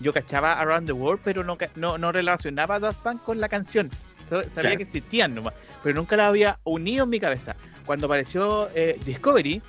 Yo 0.00 0.12
cachaba 0.12 0.52
Around 0.60 0.86
the 0.86 0.92
World, 0.92 1.20
pero 1.24 1.42
no, 1.44 1.56
no, 1.76 1.98
no 1.98 2.12
relacionaba 2.12 2.76
a 2.76 2.80
Daft 2.80 3.02
Punk 3.02 3.22
con 3.22 3.40
la 3.40 3.48
canción. 3.48 3.90
Sabía 4.26 4.48
Claro. 4.48 4.76
que 4.78 4.82
existían 4.84 5.34
nomás, 5.34 5.54
pero 5.82 5.94
nunca 5.96 6.16
la 6.16 6.28
había 6.28 6.58
unido 6.64 7.04
en 7.04 7.10
mi 7.10 7.20
cabeza. 7.20 7.56
Cuando 7.84 8.06
apareció 8.06 8.68
eh, 8.74 8.98
Discovery, 9.04 9.60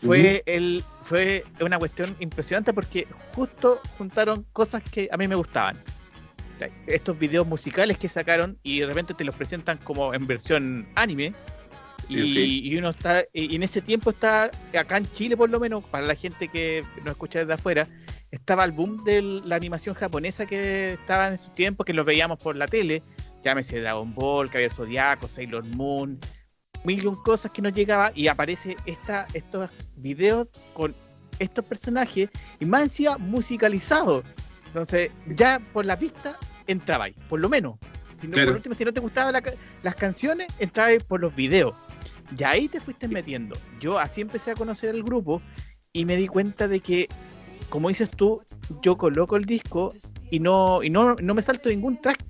fue, 0.00 0.42
el, 0.46 0.84
fue 1.02 1.42
una 1.60 1.78
cuestión 1.78 2.14
impresionante 2.20 2.72
porque 2.72 3.08
justo 3.34 3.80
juntaron 3.98 4.46
cosas 4.52 4.82
que 4.82 5.08
a 5.10 5.16
mí 5.16 5.26
me 5.26 5.34
gustaban. 5.34 5.82
Estos 6.86 7.18
videos 7.18 7.46
musicales 7.46 7.98
que 7.98 8.08
sacaron 8.08 8.58
y 8.62 8.80
de 8.80 8.86
repente 8.86 9.14
te 9.14 9.24
los 9.24 9.34
presentan 9.34 9.78
como 9.78 10.14
en 10.14 10.26
versión 10.26 10.88
anime. 10.94 11.34
Y, 12.08 12.18
Sí, 12.18 12.34
sí. 12.34 12.60
y 12.64 12.76
uno 12.76 12.90
está, 12.90 13.24
y 13.34 13.54
en 13.54 13.62
ese 13.62 13.82
tiempo 13.82 14.10
está, 14.10 14.50
acá 14.78 14.96
en 14.96 15.10
Chile 15.12 15.36
por 15.36 15.50
lo 15.50 15.60
menos, 15.60 15.84
para 15.84 16.06
la 16.06 16.14
gente 16.14 16.48
que 16.48 16.82
nos 17.04 17.12
escucha 17.12 17.40
desde 17.40 17.52
afuera, 17.52 17.86
estaba 18.30 18.64
el 18.64 18.72
boom 18.72 19.04
de 19.04 19.22
la 19.22 19.56
animación 19.56 19.94
japonesa 19.94 20.46
que 20.46 20.94
estaba 20.94 21.28
en 21.28 21.34
esos 21.34 21.54
tiempos, 21.54 21.84
que 21.84 21.92
los 21.92 22.06
veíamos 22.06 22.38
por 22.38 22.56
la 22.56 22.66
tele, 22.66 23.02
llámese 23.42 23.80
Dragon 23.80 24.14
Ball, 24.14 24.48
Caballero 24.48 24.74
Zodiaco, 24.74 25.28
Sailor 25.28 25.64
Moon, 25.66 26.18
mil 26.84 27.02
y 27.02 27.06
un 27.06 27.16
cosas 27.16 27.50
que 27.50 27.62
nos 27.62 27.72
llegaba 27.72 28.12
y 28.14 28.28
aparece 28.28 28.76
esta, 28.86 29.26
estos 29.34 29.70
videos 29.96 30.48
con 30.74 30.94
estos 31.38 31.64
personajes 31.64 32.30
y 32.60 32.64
más 32.64 32.82
encima 32.82 33.18
musicalizados. 33.18 34.24
Entonces, 34.66 35.10
ya 35.26 35.60
por 35.72 35.86
la 35.86 35.98
pista 35.98 36.38
entraba 36.68 37.04
ahí, 37.04 37.14
por 37.28 37.40
lo 37.40 37.48
menos. 37.48 37.76
Si 38.14 38.26
no, 38.28 38.34
Claro. 38.34 38.48
Por 38.50 38.56
último, 38.56 38.74
si 38.74 38.84
no 38.84 38.92
te 38.92 39.00
gustaban 39.00 39.32
la 39.32 39.42
las 39.82 39.94
canciones, 39.94 40.48
entraba 40.58 40.90
ahí 40.90 40.98
por 40.98 41.20
los 41.20 41.34
videos. 41.34 41.74
Y 42.36 42.44
ahí 42.44 42.68
te 42.68 42.80
fuiste 42.80 43.08
metiendo. 43.08 43.56
Yo 43.80 43.98
así 43.98 44.20
empecé 44.20 44.50
a 44.50 44.54
conocer 44.54 44.90
el 44.94 45.02
grupo 45.02 45.40
y 45.92 46.04
me 46.04 46.16
di 46.16 46.26
cuenta 46.26 46.68
de 46.68 46.80
que, 46.80 47.08
como 47.70 47.88
dices 47.88 48.10
tú, 48.10 48.42
yo 48.82 48.96
coloco 48.98 49.36
el 49.36 49.44
disco 49.44 49.94
y 50.30 50.40
no, 50.40 50.82
y 50.82 50.90
no, 50.90 51.14
no 51.14 51.34
me 51.34 51.42
salto 51.42 51.68
ningún 51.70 52.00
track. 52.00 52.22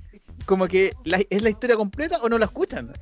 Como 0.46 0.68
que 0.68 0.92
la- 1.04 1.22
es 1.30 1.42
la 1.42 1.50
historia 1.50 1.76
completa 1.76 2.18
o 2.22 2.28
no 2.28 2.38
la 2.38 2.44
escuchan. 2.46 2.92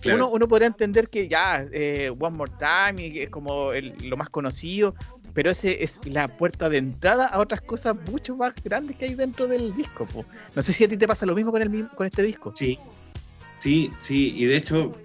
Claro. 0.00 0.26
Uno, 0.26 0.28
uno 0.34 0.48
podría 0.48 0.66
entender 0.66 1.08
que 1.08 1.28
ya 1.28 1.64
eh, 1.72 2.10
One 2.18 2.36
More 2.36 2.52
Time 2.58 3.06
y 3.06 3.12
que 3.12 3.22
es 3.24 3.30
como 3.30 3.72
el- 3.72 3.94
lo 4.02 4.16
más 4.18 4.28
conocido, 4.28 4.94
pero 5.34 5.50
ese 5.50 5.82
es 5.82 6.00
la 6.06 6.28
puerta 6.28 6.68
de 6.70 6.78
entrada 6.78 7.26
a 7.26 7.40
otras 7.40 7.60
cosas 7.60 7.96
mucho 8.10 8.36
más 8.36 8.54
grandes 8.64 8.96
que 8.96 9.04
hay 9.06 9.14
dentro 9.14 9.46
del 9.46 9.74
disco. 9.74 10.06
po. 10.06 10.24
No 10.54 10.62
sé 10.62 10.72
si 10.72 10.84
a 10.84 10.88
ti 10.88 10.96
te 10.96 11.06
pasa 11.06 11.26
lo 11.26 11.34
mismo 11.34 11.50
con, 11.52 11.60
el, 11.60 11.88
con 11.88 12.06
este 12.06 12.22
disco. 12.22 12.52
Sí, 12.56 12.78
sí, 13.58 13.90
sí, 13.98 14.32
y 14.36 14.44
de 14.46 14.56
hecho 14.56 14.96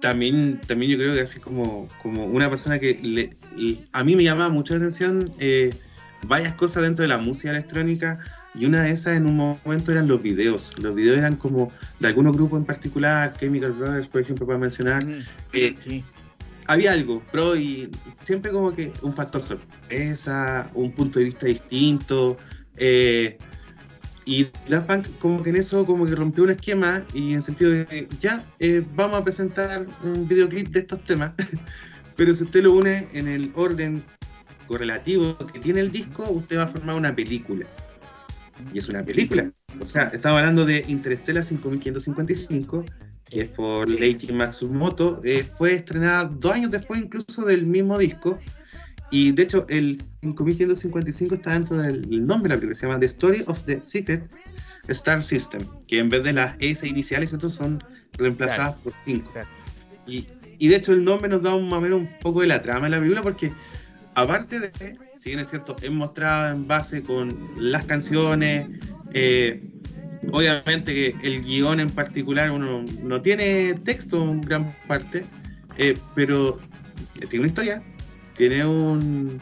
también, 0.00 0.60
también 0.66 0.92
yo 0.92 0.98
creo 0.98 1.14
que 1.14 1.20
así 1.20 1.38
como, 1.40 1.88
como 2.02 2.26
una 2.26 2.48
persona 2.48 2.78
que 2.78 2.98
le, 3.02 3.30
le- 3.56 3.78
a 3.92 4.02
mí 4.04 4.16
me 4.16 4.24
llama 4.24 4.48
mucho 4.48 4.74
la 4.74 4.78
atención 4.78 5.30
eh, 5.38 5.74
varias 6.26 6.54
cosas 6.54 6.82
dentro 6.82 7.02
de 7.02 7.08
la 7.08 7.18
música 7.18 7.50
electrónica 7.50 8.18
y 8.54 8.64
una 8.64 8.82
de 8.82 8.90
esas 8.90 9.16
en 9.16 9.26
un 9.26 9.36
momento 9.36 9.92
eran 9.92 10.08
los 10.08 10.22
videos. 10.22 10.72
Los 10.78 10.94
videos 10.94 11.18
eran 11.18 11.36
como 11.36 11.70
de 12.00 12.08
algunos 12.08 12.34
grupos 12.34 12.58
en 12.60 12.64
particular, 12.64 13.34
Chemical 13.38 13.72
Brothers, 13.72 14.08
por 14.08 14.22
ejemplo, 14.22 14.46
para 14.46 14.58
mencionar. 14.58 15.04
Mm, 15.04 15.20
Eh, 15.52 15.76
sí. 15.84 16.04
Había 16.66 16.92
algo, 16.92 17.22
pro 17.32 17.56
y 17.56 17.90
siempre 18.22 18.50
como 18.50 18.74
que 18.74 18.92
un 19.02 19.12
factor 19.12 19.42
sorpresa, 19.42 20.70
un 20.74 20.92
punto 20.92 21.18
de 21.18 21.26
vista 21.26 21.46
distinto. 21.46 22.36
eh, 22.76 23.38
y 24.28 24.48
Daft 24.68 24.88
Punk 24.88 25.18
como 25.20 25.42
que 25.42 25.50
en 25.50 25.56
eso 25.56 25.86
como 25.86 26.04
que 26.04 26.16
rompió 26.16 26.42
un 26.42 26.50
esquema 26.50 27.04
y 27.14 27.32
en 27.32 27.42
sentido 27.42 27.70
de 27.70 28.08
ya 28.20 28.44
eh, 28.58 28.84
vamos 28.96 29.20
a 29.20 29.24
presentar 29.24 29.86
un 30.02 30.26
videoclip 30.26 30.68
de 30.70 30.80
estos 30.80 31.04
temas, 31.04 31.32
pero 32.16 32.34
si 32.34 32.42
usted 32.42 32.64
lo 32.64 32.74
une 32.74 33.06
en 33.12 33.28
el 33.28 33.52
orden 33.54 34.02
correlativo 34.66 35.38
que 35.38 35.60
tiene 35.60 35.78
el 35.80 35.92
disco, 35.92 36.28
usted 36.28 36.58
va 36.58 36.64
a 36.64 36.68
formar 36.68 36.96
una 36.96 37.14
película. 37.14 37.66
Y 38.74 38.78
es 38.78 38.88
una 38.88 39.04
película. 39.04 39.52
O 39.80 39.84
sea, 39.84 40.04
estamos 40.12 40.38
hablando 40.38 40.64
de 40.64 40.84
Interstellar 40.88 41.44
5555, 41.44 42.84
que 43.30 43.42
es 43.42 43.48
por 43.48 43.88
Leiji 43.88 44.32
Matsumoto, 44.32 45.20
eh, 45.24 45.44
fue 45.56 45.74
estrenada 45.74 46.24
dos 46.24 46.52
años 46.52 46.70
después 46.70 47.00
incluso 47.02 47.44
del 47.44 47.66
mismo 47.66 47.98
disco. 47.98 48.38
Y 49.10 49.32
de 49.32 49.42
hecho, 49.44 49.66
el 49.68 50.02
5555 50.22 51.34
está 51.36 51.52
dentro 51.52 51.76
del 51.78 52.26
nombre 52.26 52.48
de 52.48 52.54
la 52.56 52.60
película, 52.60 52.74
se 52.74 52.86
llama 52.86 52.98
The 52.98 53.06
Story 53.06 53.44
of 53.46 53.62
the 53.64 53.80
Secret 53.80 54.28
Star 54.88 55.22
System, 55.22 55.62
que 55.86 55.98
en 55.98 56.08
vez 56.08 56.22
de 56.24 56.32
las 56.32 56.56
S 56.58 56.86
iniciales, 56.86 57.32
entonces 57.32 57.56
son 57.58 57.82
reemplazadas 58.18 58.74
Claro. 58.76 58.80
por 58.82 58.92
5. 59.04 59.26
Exacto. 59.26 59.50
Y, 60.06 60.26
y 60.58 60.68
de 60.68 60.76
hecho, 60.76 60.92
el 60.92 61.04
nombre 61.04 61.28
nos 61.28 61.42
da 61.42 61.54
un, 61.54 61.68
más 61.68 61.78
o 61.78 61.80
menos 61.82 62.00
un 62.00 62.08
poco 62.20 62.40
de 62.40 62.46
la 62.48 62.62
trama 62.62 62.84
de 62.86 62.90
la 62.90 62.98
película, 62.98 63.22
porque 63.22 63.52
aparte 64.14 64.58
de, 64.60 64.70
si 65.14 65.30
bien 65.30 65.40
es 65.40 65.50
cierto, 65.50 65.76
es 65.82 65.90
mostrada 65.90 66.52
en 66.52 66.66
base 66.66 67.02
con 67.02 67.36
las 67.58 67.84
canciones, 67.84 68.68
eh, 69.12 69.62
obviamente 70.32 70.94
que 70.94 71.14
el 71.22 71.42
guion 71.42 71.80
en 71.80 71.90
particular 71.90 72.50
uno 72.50 72.84
no 73.02 73.20
tiene 73.20 73.74
texto 73.84 74.22
en 74.22 74.40
gran 74.40 74.74
parte, 74.86 75.24
eh, 75.78 75.96
pero 76.14 76.58
tiene 77.28 77.40
una 77.40 77.48
historia, 77.48 77.82
tiene 78.36 78.64
un... 78.64 79.40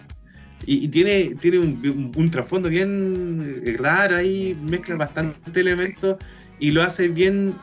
Y, 0.67 0.89
tiene, 0.89 1.35
tiene 1.35 1.59
un, 1.59 2.31
trasfondo 2.31 2.71
bien 2.71 3.63
raro 3.79 4.17
ahí, 4.17 4.53
mezcla 4.65 4.97
bastantes 4.97 5.55
elementos 5.55 6.17
y 6.59 6.71
lo 6.71 6.83
hace 6.83 7.09
bien, 7.09 7.55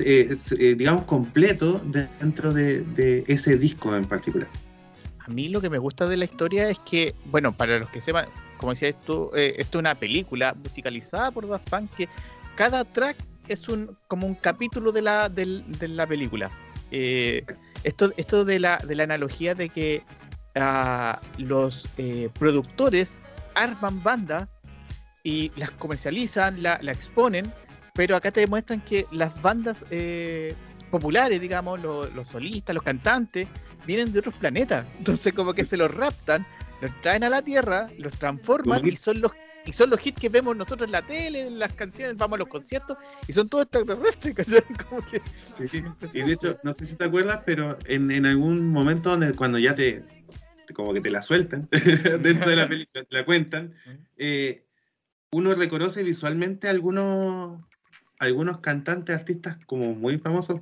eh, 0.00 0.36
eh, 0.58 0.74
digamos, 0.76 1.04
completo 1.04 1.80
dentro 2.20 2.52
de, 2.52 3.24
ese 3.26 3.56
disco 3.56 3.96
en 3.96 4.04
particular. 4.04 4.48
A 5.20 5.30
mí 5.30 5.48
lo 5.48 5.62
que 5.62 5.70
me 5.70 5.78
gusta 5.78 6.06
de 6.06 6.18
la 6.18 6.26
historia 6.26 6.68
es 6.68 6.78
que, 6.80 7.14
bueno, 7.30 7.56
para 7.56 7.78
los 7.78 7.88
que 7.88 8.02
sepan, 8.02 8.26
como 8.58 8.72
decías 8.72 8.96
tú, 9.06 9.30
esto 9.34 9.78
es 9.78 9.80
una 9.80 9.94
película 9.94 10.54
musicalizada 10.62 11.30
por 11.30 11.48
Daft 11.48 11.70
Punk 11.70 11.90
que 11.96 12.06
cada 12.56 12.84
track 12.84 13.16
es 13.48 13.68
un 13.68 13.96
como 14.08 14.26
un 14.26 14.34
capítulo 14.34 14.90
de 14.92 15.02
la, 15.02 15.28
del- 15.28 15.64
de 15.78 15.88
la 15.88 16.06
película. 16.06 16.50
Eh, 16.90 17.44
esto 17.84 18.12
esto 18.16 18.44
de, 18.44 18.58
la, 18.58 18.78
de 18.78 18.94
la 18.96 19.04
analogía 19.04 19.54
de 19.54 19.68
que 19.68 20.02
ah, 20.56 21.20
los 21.38 21.88
eh, 21.98 22.28
productores 22.38 23.20
arman 23.54 24.02
bandas 24.02 24.48
y 25.22 25.50
las 25.56 25.70
comercializan, 25.72 26.62
la, 26.62 26.78
la 26.82 26.92
exponen, 26.92 27.52
pero 27.94 28.14
acá 28.16 28.30
te 28.30 28.40
demuestran 28.40 28.80
que 28.80 29.06
las 29.10 29.40
bandas 29.42 29.84
eh, 29.90 30.54
populares, 30.90 31.40
digamos, 31.40 31.80
lo- 31.80 32.06
los 32.10 32.28
solistas, 32.28 32.74
los 32.74 32.84
cantantes, 32.84 33.48
vienen 33.86 34.12
de 34.12 34.18
otros 34.20 34.34
planetas. 34.34 34.86
Entonces 34.98 35.32
como 35.32 35.52
que 35.54 35.64
se 35.64 35.76
los 35.76 35.92
raptan, 35.94 36.46
los 36.80 36.90
traen 37.00 37.24
a 37.24 37.28
la 37.28 37.42
Tierra, 37.42 37.86
los 37.98 38.12
transforman 38.14 38.78
y 38.86 38.96
son 38.96 39.20
los 39.20 39.32
y 39.66 39.72
son 39.72 39.90
los 39.90 40.04
hits 40.06 40.18
que 40.20 40.28
vemos 40.28 40.56
nosotros 40.56 40.86
en 40.86 40.92
la 40.92 41.02
tele, 41.04 41.40
en 41.48 41.58
las 41.58 41.72
canciones, 41.74 42.16
vamos 42.16 42.36
a 42.36 42.38
los 42.38 42.48
conciertos 42.48 42.96
y 43.28 43.32
son 43.32 43.48
todos 43.48 43.64
extraterrestres. 43.64 44.46
Como 44.88 45.04
que 45.06 45.20
Y 46.14 46.22
de 46.22 46.32
hecho, 46.32 46.58
no 46.62 46.72
sé 46.72 46.86
si 46.86 46.96
te 46.96 47.04
acuerdas, 47.04 47.40
pero 47.44 47.78
en, 47.86 48.10
en 48.10 48.26
algún 48.26 48.68
momento 48.68 49.10
donde 49.10 49.32
cuando 49.34 49.58
ya 49.58 49.74
te, 49.74 50.04
te- 50.66 50.74
como 50.74 50.92
que 50.94 51.00
te 51.00 51.10
la 51.10 51.22
sueltan 51.22 51.68
dentro 52.22 52.50
de 52.50 52.56
la 52.56 52.68
película, 52.68 53.04
te 53.04 53.14
la 53.14 53.24
cuentan, 53.24 53.74
eh, 54.16 54.64
uno 55.32 55.52
reconoce 55.54 56.02
visualmente 56.02 56.68
algunos 56.68 57.60
algunos 58.18 58.60
cantantes, 58.60 59.14
artistas 59.14 59.58
como 59.66 59.94
muy 59.94 60.18
famosos. 60.18 60.60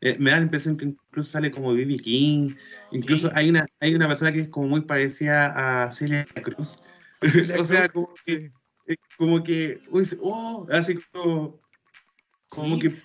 Eh, 0.00 0.16
me 0.18 0.30
da 0.30 0.36
la 0.38 0.44
impresión 0.44 0.76
que 0.76 0.86
incluso 0.86 1.32
sale 1.32 1.50
como 1.50 1.72
B.B. 1.74 1.96
King, 1.98 2.54
incluso 2.92 3.28
Sí. 3.28 3.32
hay 3.36 3.50
una 3.50 3.66
hay 3.80 3.94
una 3.94 4.06
persona 4.08 4.32
que 4.32 4.40
es 4.40 4.48
como 4.48 4.68
muy 4.68 4.82
parecida 4.82 5.84
a 5.84 5.90
Celia 5.92 6.26
Cruz. 6.42 6.80
o 7.60 7.64
sea, 7.64 7.88
como, 7.88 8.14
que- 8.24 8.50
eh, 8.86 8.96
como 9.16 9.42
que, 9.42 9.80
oh, 10.20 10.66
así 10.70 10.96
como, 11.12 11.60
como 12.48 12.74
Sí. 12.76 12.80
que 12.82 13.02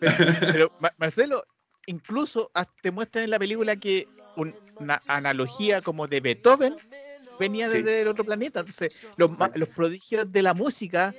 Pero, 0.00 0.14
pero, 0.40 0.72
Ma- 0.80 0.94
Marcelo, 0.98 1.44
incluso 1.86 2.50
te 2.82 2.90
muestran 2.90 3.24
en 3.24 3.30
la 3.30 3.38
película 3.38 3.76
que 3.76 4.06
un- 4.36 4.54
una 4.78 5.00
analogía 5.06 5.80
como 5.80 6.06
de 6.06 6.20
Beethoven 6.20 6.76
venía 7.38 7.68
Sí. 7.68 7.78
desde 7.78 8.02
el 8.02 8.08
otro 8.08 8.24
planeta. 8.24 8.60
Entonces, 8.60 9.00
los, 9.16 9.30
los 9.54 9.68
prodigios 9.70 10.30
de 10.30 10.42
la 10.42 10.54
música 10.54 11.14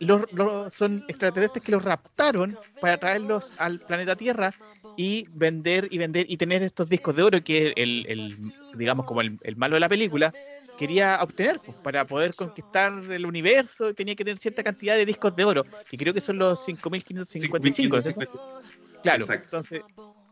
los, 0.00 0.22
los- 0.32 0.72
son 0.72 1.04
extraterrestres 1.08 1.62
que 1.62 1.72
los 1.72 1.84
raptaron 1.84 2.56
para 2.80 2.96
traerlos 2.98 3.52
al 3.58 3.80
planeta 3.80 4.16
Tierra 4.16 4.54
y 4.96 5.26
vender 5.30 5.88
y 5.90 5.98
vender 5.98 6.26
y 6.28 6.36
tener 6.36 6.62
estos 6.62 6.88
discos 6.88 7.16
de 7.16 7.22
oro 7.22 7.42
que 7.42 7.72
el, 7.76 8.04
el- 8.08 8.36
digamos, 8.76 9.06
como 9.06 9.20
el, 9.20 9.38
el 9.42 9.56
malo 9.56 9.74
de 9.74 9.80
la 9.80 9.88
película 9.88 10.32
quería 10.76 11.18
obtener 11.22 11.60
pues, 11.64 11.76
para 11.82 12.06
poder 12.06 12.34
conquistar 12.34 12.92
el 13.10 13.26
universo 13.26 13.94
tenía 13.94 14.14
que 14.14 14.24
tener 14.24 14.38
cierta 14.38 14.62
cantidad 14.62 14.96
de 14.96 15.06
discos 15.06 15.34
de 15.36 15.44
oro 15.44 15.64
que 15.88 15.96
creo 15.96 16.12
que 16.12 16.20
son 16.20 16.38
los 16.38 16.64
5555 16.64 17.88
¿no 17.94 17.98
es 17.98 18.04
cierto? 18.04 18.62
Claro, 19.02 19.24
Exacto. 19.24 19.44
entonces 19.44 19.82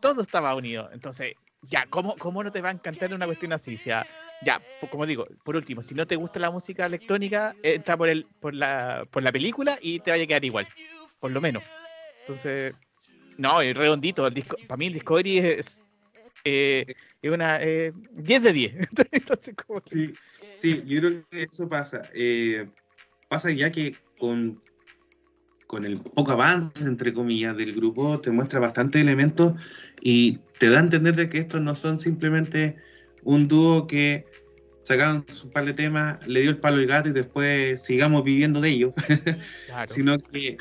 todo 0.03 0.21
estaba 0.21 0.53
unido. 0.53 0.89
Entonces, 0.91 1.33
ya, 1.61 1.85
¿cómo, 1.89 2.17
¿cómo 2.17 2.43
no 2.43 2.51
te 2.51 2.59
va 2.59 2.69
a 2.69 2.73
encantar 2.73 3.13
una 3.13 3.25
cuestión 3.25 3.53
así? 3.53 3.75
O 3.75 3.77
sea, 3.77 4.05
ya, 4.41 4.61
como 4.91 5.05
digo, 5.05 5.25
por 5.45 5.55
último, 5.55 5.81
si 5.81 5.95
no 5.95 6.05
te 6.05 6.17
gusta 6.17 6.39
la 6.39 6.51
música 6.51 6.85
electrónica, 6.85 7.55
entra 7.63 7.95
por 7.95 8.09
el, 8.09 8.25
por 8.41 8.53
la, 8.53 9.07
por 9.09 9.23
la 9.23 9.31
película 9.31 9.79
y 9.81 10.01
te 10.01 10.11
vaya 10.11 10.25
a 10.25 10.27
quedar 10.27 10.43
igual, 10.43 10.67
por 11.21 11.31
lo 11.31 11.39
menos. 11.39 11.63
Entonces, 12.19 12.73
no, 13.37 13.61
es 13.61 13.77
redondito. 13.77 14.27
El 14.27 14.33
disco, 14.33 14.57
para 14.67 14.77
mí 14.77 14.87
el 14.87 14.93
Discovery 14.93 15.37
es, 15.37 15.82
eh, 16.43 16.95
es 17.21 17.31
una 17.31 17.61
eh, 17.61 17.93
10 18.11 18.43
de 18.43 18.53
10. 18.53 18.73
Entonces, 19.11 19.55
como 19.55 19.81
que- 19.81 19.89
Sí, 19.89 20.13
sí, 20.57 20.83
yo 20.85 20.99
creo 20.99 21.23
que 21.29 21.43
eso 21.43 21.67
pasa. 21.69 22.03
Eh, 22.13 22.67
pasa 23.29 23.51
ya 23.51 23.71
que 23.71 23.95
con, 24.17 24.59
con 25.67 25.85
el 25.85 25.99
poco 25.99 26.31
avance, 26.31 26.83
entre 26.83 27.13
comillas, 27.13 27.55
del 27.57 27.73
grupo, 27.73 28.19
te 28.19 28.31
muestra 28.31 28.59
bastantes 28.59 29.01
elementos 29.01 29.53
y 30.01 30.39
te 30.59 30.69
da 30.69 30.77
a 30.77 30.81
entender 30.83 31.15
de 31.15 31.29
que 31.29 31.39
estos 31.39 31.61
no 31.61 31.75
son 31.75 31.97
simplemente 31.97 32.75
un 33.23 33.47
dúo 33.47 33.87
que 33.87 34.25
sacaron 34.83 35.25
un 35.45 35.51
par 35.51 35.65
de 35.65 35.73
temas, 35.73 36.25
le 36.27 36.41
dio 36.41 36.49
el 36.49 36.57
palo 36.57 36.75
al 36.77 36.85
gato 36.85 37.09
y 37.09 37.13
después 37.13 37.81
sigamos 37.81 38.23
viviendo 38.23 38.59
de 38.59 38.69
ello, 38.69 38.93
claro. 39.65 39.91
sino 39.91 40.19
que 40.19 40.57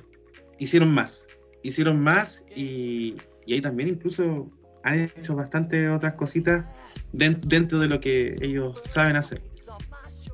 hicieron 0.58 0.94
más. 0.94 1.26
Hicieron 1.64 2.00
más 2.00 2.44
y, 2.54 3.16
y 3.46 3.54
ahí 3.54 3.60
también 3.60 3.88
incluso 3.88 4.48
han 4.84 5.00
hecho 5.00 5.34
bastantes 5.34 5.88
otras 5.90 6.14
cositas 6.14 6.64
den- 7.12 7.40
dentro 7.46 7.78
de 7.78 7.88
lo 7.88 8.00
que 8.00 8.36
ellos 8.40 8.80
saben 8.84 9.16
hacer. 9.16 9.42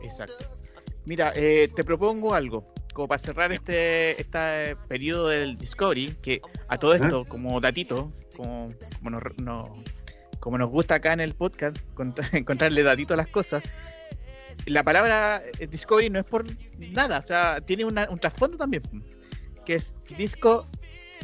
Exacto. 0.02 0.44
Mira, 1.04 1.32
eh, 1.34 1.68
te 1.74 1.84
propongo 1.84 2.34
algo, 2.34 2.72
como 2.92 3.08
para 3.08 3.18
cerrar 3.18 3.52
este, 3.52 4.20
este 4.20 4.76
periodo 4.88 5.28
del 5.28 5.56
Discovery, 5.56 6.16
que 6.22 6.40
a 6.68 6.78
todo 6.78 6.94
esto, 6.94 7.24
como 7.24 7.61
datito, 7.61 8.12
como, 8.37 8.72
como, 8.98 9.11
nos, 9.11 9.22
no- 9.38 9.74
como 10.40 10.58
nos 10.58 10.70
gusta 10.70 10.96
acá 10.96 11.12
en 11.12 11.20
el 11.20 11.34
podcast, 11.34 11.76
contra- 11.94 12.28
encontrarle 12.32 12.82
datito 12.82 13.14
a 13.14 13.16
las 13.16 13.28
cosas, 13.28 13.62
la 14.66 14.82
palabra 14.82 15.42
eh, 15.58 15.66
Discovery 15.66 16.11
no 16.11 16.18
es 16.18 16.24
por 16.24 16.44
nada, 16.78 17.18
o 17.18 17.22
sea, 17.22 17.61
tiene 17.61 17.84
una- 17.84 18.08
un 18.11 18.18
trasfondo 18.18 18.56
también, 18.56 18.82
que 19.64 19.74
es 19.74 19.94
disco. 20.16 20.66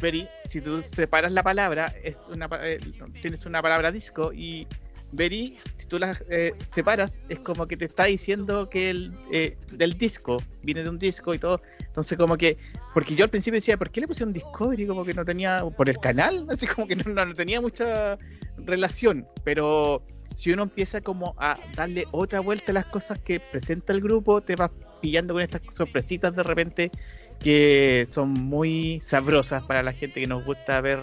Very, 0.01 0.27
si 0.47 0.61
tú 0.61 0.81
separas 0.81 1.31
la 1.31 1.43
palabra, 1.43 1.93
es 2.03 2.19
una, 2.29 2.49
eh, 2.61 2.79
tienes 3.21 3.45
una 3.45 3.61
palabra 3.61 3.91
disco 3.91 4.33
y 4.33 4.67
Very, 5.11 5.57
si 5.75 5.85
tú 5.85 5.97
las 5.97 6.23
eh, 6.29 6.51
separas, 6.67 7.19
es 7.29 7.39
como 7.39 7.67
que 7.67 7.77
te 7.77 7.85
está 7.85 8.05
diciendo 8.05 8.69
que 8.69 8.89
el 8.89 9.13
eh, 9.31 9.55
del 9.71 9.93
disco, 9.93 10.43
viene 10.63 10.83
de 10.83 10.89
un 10.89 10.99
disco 10.99 11.33
y 11.33 11.39
todo. 11.39 11.61
Entonces, 11.79 12.17
como 12.17 12.35
que, 12.37 12.57
porque 12.93 13.15
yo 13.15 13.23
al 13.23 13.29
principio 13.29 13.57
decía, 13.57 13.77
¿por 13.77 13.89
qué 13.91 14.01
le 14.01 14.07
pusieron 14.07 14.33
Discovery? 14.33 14.85
Como 14.87 15.05
que 15.05 15.13
no 15.13 15.23
tenía, 15.23 15.63
por 15.77 15.89
el 15.89 15.97
canal, 15.99 16.45
así 16.49 16.67
como 16.67 16.87
que 16.87 16.97
no, 16.97 17.13
no- 17.13 17.25
no 17.25 17.33
tenía 17.33 17.61
mucha 17.61 18.17
relación. 18.57 19.25
Pero 19.45 20.03
si 20.33 20.51
uno 20.51 20.63
empieza 20.63 20.99
como 20.99 21.33
a 21.37 21.57
darle 21.75 22.05
otra 22.11 22.41
vuelta 22.41 22.71
a 22.71 22.73
las 22.73 22.85
cosas 22.85 23.17
que 23.19 23.39
presenta 23.39 23.93
el 23.93 24.01
grupo, 24.01 24.41
te 24.41 24.55
vas 24.57 24.71
pillando 25.01 25.33
con 25.35 25.43
estas 25.43 25.61
sorpresitas 25.71 26.35
de 26.35 26.43
repente 26.43 26.91
que 27.39 28.05
son 28.09 28.29
muy 28.31 28.99
sabrosas 29.01 29.63
para 29.63 29.83
la 29.83 29.93
gente 29.93 30.21
que 30.21 30.27
nos 30.27 30.43
gusta 30.45 30.81
ver 30.81 30.99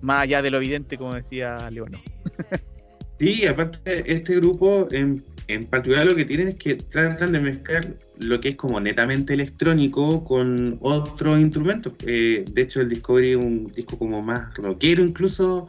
más 0.00 0.22
allá 0.22 0.42
de 0.42 0.50
lo 0.50 0.58
evidente, 0.58 0.98
como 0.98 1.14
decía 1.14 1.70
Leono. 1.70 2.00
Sí, 3.18 3.46
aparte, 3.46 4.12
este 4.12 4.36
grupo 4.36 4.88
en, 4.90 5.24
en 5.48 5.66
particular 5.66 6.04
lo 6.04 6.14
que 6.14 6.26
tienen 6.26 6.48
es 6.48 6.56
que 6.56 6.74
tratan 6.74 7.32
de 7.32 7.40
mezclar 7.40 7.94
lo 8.18 8.40
que 8.40 8.50
es 8.50 8.56
como 8.56 8.78
netamente 8.78 9.32
electrónico 9.32 10.22
con 10.22 10.78
otros 10.82 11.40
instrumentos. 11.40 11.94
Eh, 12.06 12.44
de 12.50 12.62
hecho, 12.62 12.82
el 12.82 12.90
Discovery 12.90 13.30
es 13.30 13.36
un 13.36 13.72
disco 13.72 13.98
como 13.98 14.20
más 14.20 14.54
rockero 14.56 15.02
incluso 15.02 15.68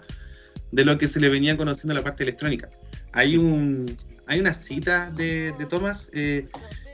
de 0.71 0.83
lo 0.83 0.97
que 0.97 1.07
se 1.07 1.21
le 1.21 1.29
venía 1.29 1.55
conociendo 1.55 1.93
la 1.93 2.03
parte 2.03 2.23
electrónica. 2.23 2.69
Hay, 3.13 3.37
un, 3.37 3.95
hay 4.25 4.41
una 4.41 4.53
cita 4.53 5.09
de, 5.11 5.53
de 5.57 5.65
Thomas 5.67 6.09
eh, 6.11 6.47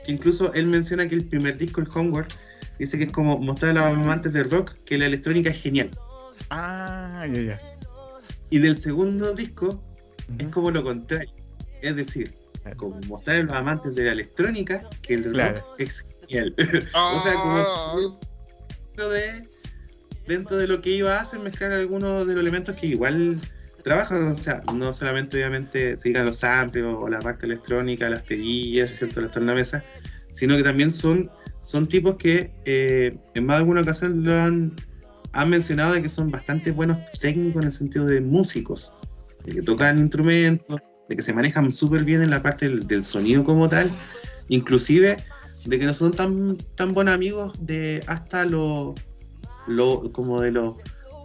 que 0.06 0.12
incluso 0.12 0.52
él 0.54 0.66
menciona 0.66 1.08
que 1.08 1.16
el 1.16 1.24
primer 1.24 1.58
disco, 1.58 1.80
el 1.80 1.88
Homework, 1.92 2.28
dice 2.78 2.98
que 2.98 3.04
es 3.04 3.12
como 3.12 3.38
mostrar 3.38 3.76
a 3.78 3.90
los 3.90 4.04
amantes 4.04 4.32
del 4.32 4.50
rock 4.50 4.74
que 4.84 4.98
la 4.98 5.06
electrónica 5.06 5.50
es 5.50 5.60
genial. 5.62 5.90
Ah, 6.50 7.26
ya, 7.32 7.40
ya. 7.42 7.60
Y 8.50 8.58
del 8.58 8.76
segundo 8.76 9.34
disco 9.34 9.82
es 10.38 10.46
como 10.48 10.70
lo 10.70 10.82
contrario. 10.82 11.32
Es 11.82 11.96
decir, 11.96 12.34
como 12.76 12.98
mostrar 13.08 13.36
a 13.36 13.42
los 13.42 13.52
amantes 13.52 13.94
de 13.94 14.04
la 14.04 14.12
electrónica 14.12 14.88
que 15.02 15.14
el 15.14 15.32
Claro. 15.32 15.56
rock 15.56 15.80
es 15.80 16.06
genial. 16.28 16.54
o 16.94 17.20
sea, 17.20 17.34
como 17.34 18.18
dentro 18.96 19.08
de, 19.10 19.48
dentro 20.26 20.56
de 20.56 20.66
lo 20.66 20.80
que 20.80 20.94
ellos 20.94 21.10
hacen, 21.10 21.42
mezclar 21.42 21.72
algunos 21.72 22.26
de 22.26 22.34
los 22.34 22.40
elementos 22.42 22.74
que 22.76 22.86
igual 22.88 23.40
trabajan. 23.82 24.24
O 24.30 24.34
sea, 24.34 24.62
no 24.74 24.92
solamente 24.92 25.36
obviamente 25.36 25.96
se 25.96 26.08
digan 26.08 26.26
los 26.26 26.36
samples 26.38 26.84
o 26.84 27.08
la 27.08 27.18
parte 27.18 27.46
electrónica, 27.46 28.08
las 28.08 28.22
perillas, 28.22 28.92
¿cierto? 28.92 29.20
las 29.20 29.32
tornamesas, 29.32 29.82
sino 30.30 30.56
que 30.56 30.62
también 30.62 30.90
son, 30.92 31.30
son 31.64 31.88
tipos 31.88 32.16
que 32.16 32.52
eh, 32.66 33.16
en 33.34 33.46
más 33.46 33.56
de 33.56 33.58
alguna 33.60 33.80
ocasión 33.80 34.22
lo 34.22 34.34
han, 34.34 34.72
mencionado 35.48 35.94
de 35.94 36.02
que 36.02 36.08
son 36.08 36.30
bastante 36.30 36.70
buenos 36.70 36.98
técnicos 37.20 37.62
en 37.62 37.66
el 37.66 37.72
sentido 37.72 38.06
de 38.06 38.20
músicos, 38.20 38.92
de 39.44 39.56
que 39.56 39.62
tocan 39.62 39.98
instrumentos, 39.98 40.80
de 41.08 41.16
que 41.16 41.22
se 41.22 41.32
manejan 41.32 41.72
súper 41.72 42.04
bien 42.04 42.22
en 42.22 42.30
la 42.30 42.42
parte 42.42 42.68
del, 42.68 43.02
sonido 43.02 43.42
como 43.42 43.68
tal, 43.68 43.90
inclusive 44.48 45.16
de 45.64 45.78
que 45.78 45.86
no 45.86 45.94
son 45.94 46.12
tan, 46.12 46.56
tan 46.76 46.94
buenos 46.94 47.14
amigos 47.14 47.52
de 47.60 48.04
hasta 48.06 48.44
lo, 48.44 48.94
lo 49.66 50.12
como 50.12 50.40
de 50.40 50.52
lo, 50.52 50.76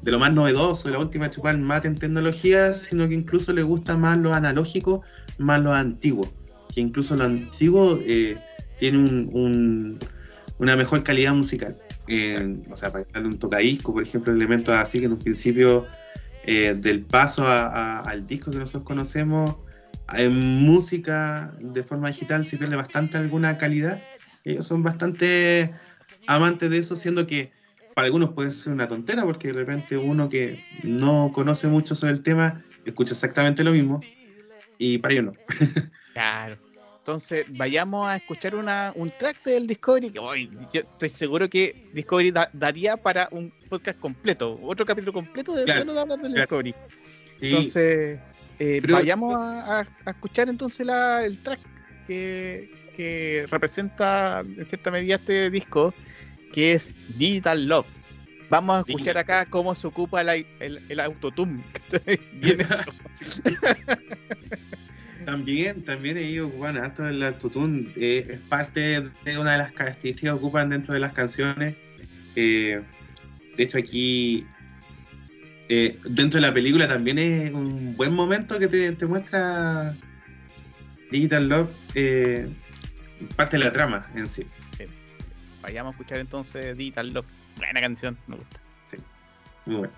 de 0.01 0.11
lo 0.11 0.19
más 0.19 0.33
novedoso, 0.33 0.87
de 0.87 0.93
la 0.93 0.99
última 0.99 1.29
chupar 1.29 1.57
mate 1.57 1.89
en 1.89 1.95
tecnologías, 1.95 2.81
sino 2.81 3.07
que 3.07 3.13
incluso 3.13 3.51
le 3.51 3.63
gusta 3.63 3.97
más 3.97 4.17
lo 4.17 4.33
analógico, 4.33 5.03
más 5.37 5.61
lo 5.61 5.73
antiguo, 5.73 6.31
que 6.73 6.81
incluso 6.81 7.15
lo 7.15 7.25
antiguo 7.25 7.99
eh, 8.03 8.37
tiene 8.79 8.97
un- 8.97 9.99
una 10.59 10.75
mejor 10.75 11.03
calidad 11.03 11.33
musical. 11.33 11.77
Eh, 12.07 12.57
o 12.69 12.75
sea, 12.75 12.91
para 12.91 13.05
darle 13.13 13.29
un 13.29 13.39
tocadisco, 13.39 13.93
por 13.93 14.03
ejemplo, 14.03 14.31
elementos 14.33 14.73
así 14.75 14.99
que 14.99 15.05
en 15.05 15.13
un 15.13 15.19
principio 15.19 15.87
eh, 16.43 16.73
del 16.79 17.01
paso 17.05 17.45
a- 17.47 17.67
a- 17.67 17.99
al 18.01 18.25
disco 18.25 18.49
que 18.51 18.57
nosotros 18.59 18.83
conocemos, 18.83 19.57
en 20.13 20.33
música 20.63 21.53
de 21.59 21.83
forma 21.83 22.07
digital 22.07 22.45
se 22.45 22.57
pierde 22.57 22.75
bastante 22.75 23.17
alguna 23.17 23.57
calidad. 23.57 24.01
Ellos 24.43 24.65
son 24.65 24.81
bastante 24.81 25.73
amantes 26.25 26.69
de 26.69 26.77
eso, 26.77 26.95
siendo 26.95 27.27
que 27.27 27.51
para 27.93 28.05
algunos 28.05 28.31
puede 28.33 28.51
ser 28.51 28.73
una 28.73 28.87
tontera, 28.87 29.23
porque 29.25 29.49
de 29.49 29.53
repente 29.53 29.97
uno 29.97 30.29
que 30.29 30.55
no 30.83 31.31
conoce 31.33 31.67
mucho 31.67 31.93
sobre 31.93 32.13
el 32.13 32.23
tema 32.23 32.63
escucha 32.85 33.11
exactamente 33.13 33.63
lo 33.63 33.71
mismo, 33.73 34.01
y 34.77 34.97
para 34.99 35.13
ellos 35.13 35.25
no. 35.25 35.37
Claro. 36.13 36.57
Entonces, 36.99 37.45
vayamos 37.57 38.07
a 38.07 38.17
escuchar 38.17 38.55
una, 38.55 38.91
un 38.95 39.09
track 39.09 39.43
del 39.43 39.65
Discovery. 39.67 40.11
Que, 40.11 40.19
yo 40.73 40.81
estoy 40.81 41.09
seguro 41.09 41.49
que 41.49 41.89
Discovery 41.93 42.31
da- 42.31 42.49
daría 42.53 42.97
para 42.97 43.27
un 43.31 43.51
podcast 43.69 43.99
completo, 43.99 44.59
otro 44.61 44.85
capítulo 44.85 45.13
completo 45.13 45.55
de 45.55 45.63
Claro, 45.65 45.81
solo 45.81 45.93
de 45.93 45.99
hablar 46.01 46.19
del 46.19 46.33
claro. 46.33 46.41
Discovery. 46.61 46.75
Entonces, 47.41 48.19
eh, 48.59 48.79
Pero- 48.81 48.93
vayamos 48.95 49.35
a, 49.35 49.79
a- 49.79 49.87
a 50.05 50.11
escuchar 50.11 50.49
entonces 50.49 50.85
la, 50.85 51.25
el 51.25 51.41
track 51.41 51.59
que, 52.05 52.69
que 52.95 53.47
representa 53.49 54.41
en 54.41 54.67
cierta 54.67 54.91
medida 54.91 55.15
este 55.15 55.49
disco, 55.49 55.93
que 56.53 56.73
es 56.73 56.93
Digital 57.17 57.65
Love. 57.65 57.87
Vamos 58.51 58.77
a 58.77 58.79
escuchar 58.79 59.17
acá 59.17 59.45
cómo 59.45 59.73
se 59.73 59.87
ocupa 59.87 60.21
el, 60.21 60.45
el, 60.59 60.81
el 60.89 60.99
autotune. 60.99 61.63
Bien 62.33 62.59
hecho. 62.61 62.91
También, 65.29 65.83
también 65.83 66.17
ellos 66.17 66.47
ocupan 66.47 66.77
harto 66.77 67.07
el 67.07 67.21
autotune, 67.21 67.91
eh, 67.95 68.25
es 68.27 68.39
parte 68.39 69.11
de 69.23 69.37
una 69.37 69.51
de 69.51 69.57
las 69.59 69.71
características 69.73 70.33
que 70.33 70.39
ocupan 70.39 70.69
dentro 70.69 70.91
de 70.95 70.99
las 70.99 71.13
canciones. 71.13 71.75
Eh, 72.35 72.81
de 73.55 73.63
hecho, 73.63 73.77
aquí, 73.77 74.43
eh, 75.67 75.99
dentro 76.03 76.41
de 76.41 76.47
la 76.47 76.51
película 76.51 76.87
también 76.87 77.19
es 77.19 77.53
un 77.53 77.95
buen 77.95 78.11
momento 78.11 78.57
que 78.57 78.67
te, 78.67 78.91
te 78.93 79.05
muestra 79.05 79.93
Digital 81.11 81.47
Love, 81.47 81.69
eh, 81.93 82.49
parte 83.35 83.59
de 83.59 83.65
la 83.65 83.71
trama 83.71 84.07
en 84.15 84.27
sí. 84.27 84.47
Vayamos 85.61 85.91
a 85.91 85.93
escuchar 85.93 86.17
entonces 86.17 86.75
Digital 86.75 87.13
Love. 87.13 87.27
Buena 87.57 87.81
canción, 87.81 88.17
me 88.25 88.37
gusta. 88.37 88.59
Muy 89.67 89.75
bueno. 89.75 89.93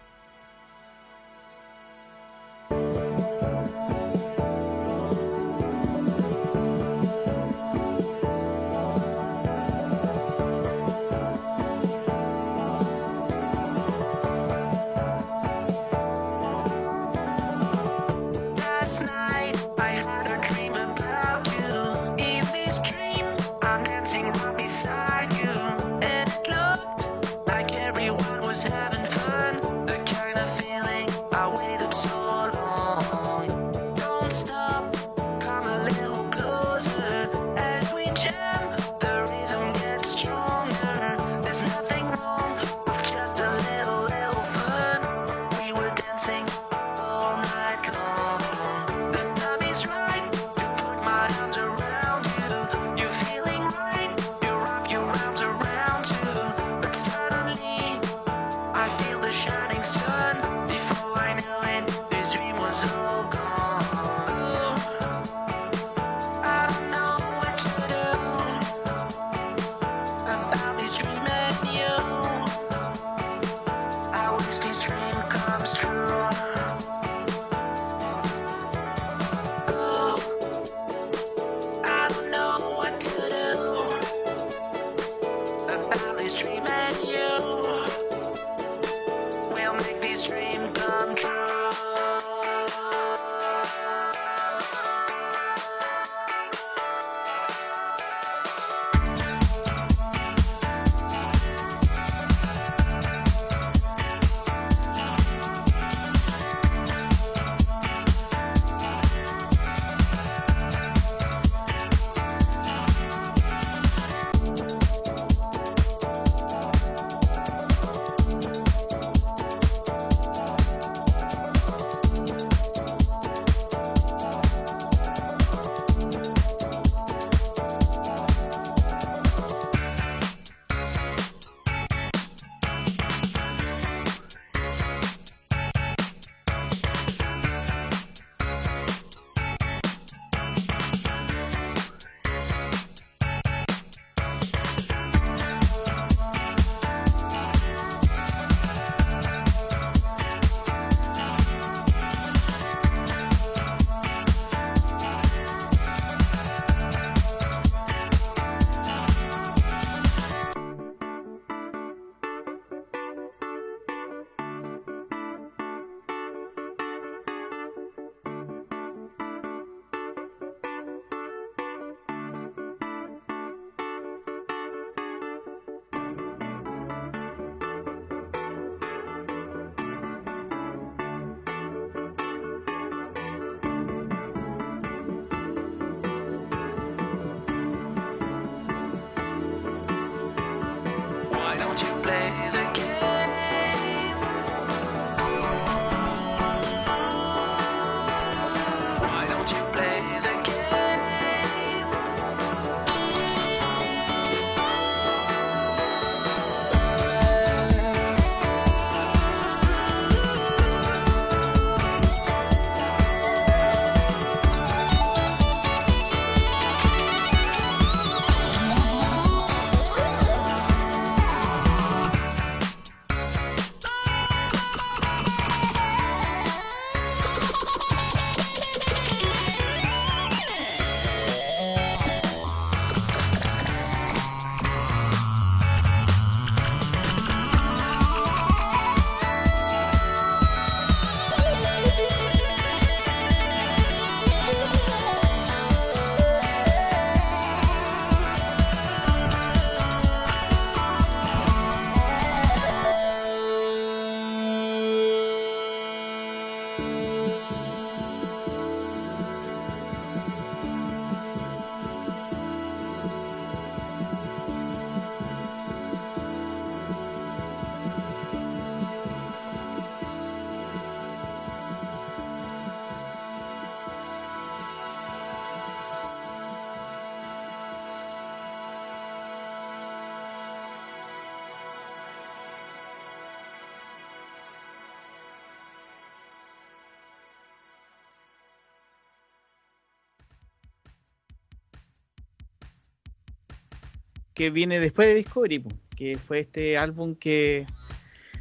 Que 294.41 294.49
viene 294.49 294.79
después 294.79 295.07
de 295.07 295.13
Discovery, 295.13 295.63
que 295.95 296.17
fue 296.17 296.39
este 296.39 296.75
álbum 296.75 297.13
que 297.13 297.67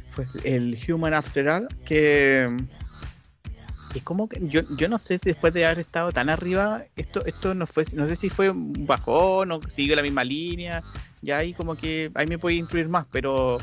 fue 0.09 0.25
el 0.43 0.79
Human 0.87 1.13
After 1.13 1.47
All, 1.47 1.67
que 1.85 2.49
es 3.93 4.01
como 4.01 4.27
que 4.27 4.39
yo, 4.47 4.61
yo 4.77 4.89
no 4.89 4.97
sé 4.97 5.19
si 5.19 5.29
después 5.29 5.53
de 5.53 5.63
haber 5.63 5.77
estado 5.77 6.11
tan 6.11 6.31
arriba, 6.31 6.83
esto, 6.95 7.23
esto 7.27 7.53
no 7.53 7.67
fue, 7.67 7.83
no 7.93 8.07
sé 8.07 8.15
si 8.15 8.29
fue 8.29 8.49
un 8.49 8.87
bajón 8.87 9.51
o 9.51 9.61
siguió 9.69 9.95
la 9.95 10.01
misma 10.01 10.23
línea, 10.23 10.81
ya 11.21 11.37
ahí 11.37 11.53
como 11.53 11.75
que 11.75 12.09
ahí 12.15 12.25
me 12.25 12.39
puede 12.39 12.55
influir 12.55 12.89
más, 12.89 13.05
pero 13.11 13.59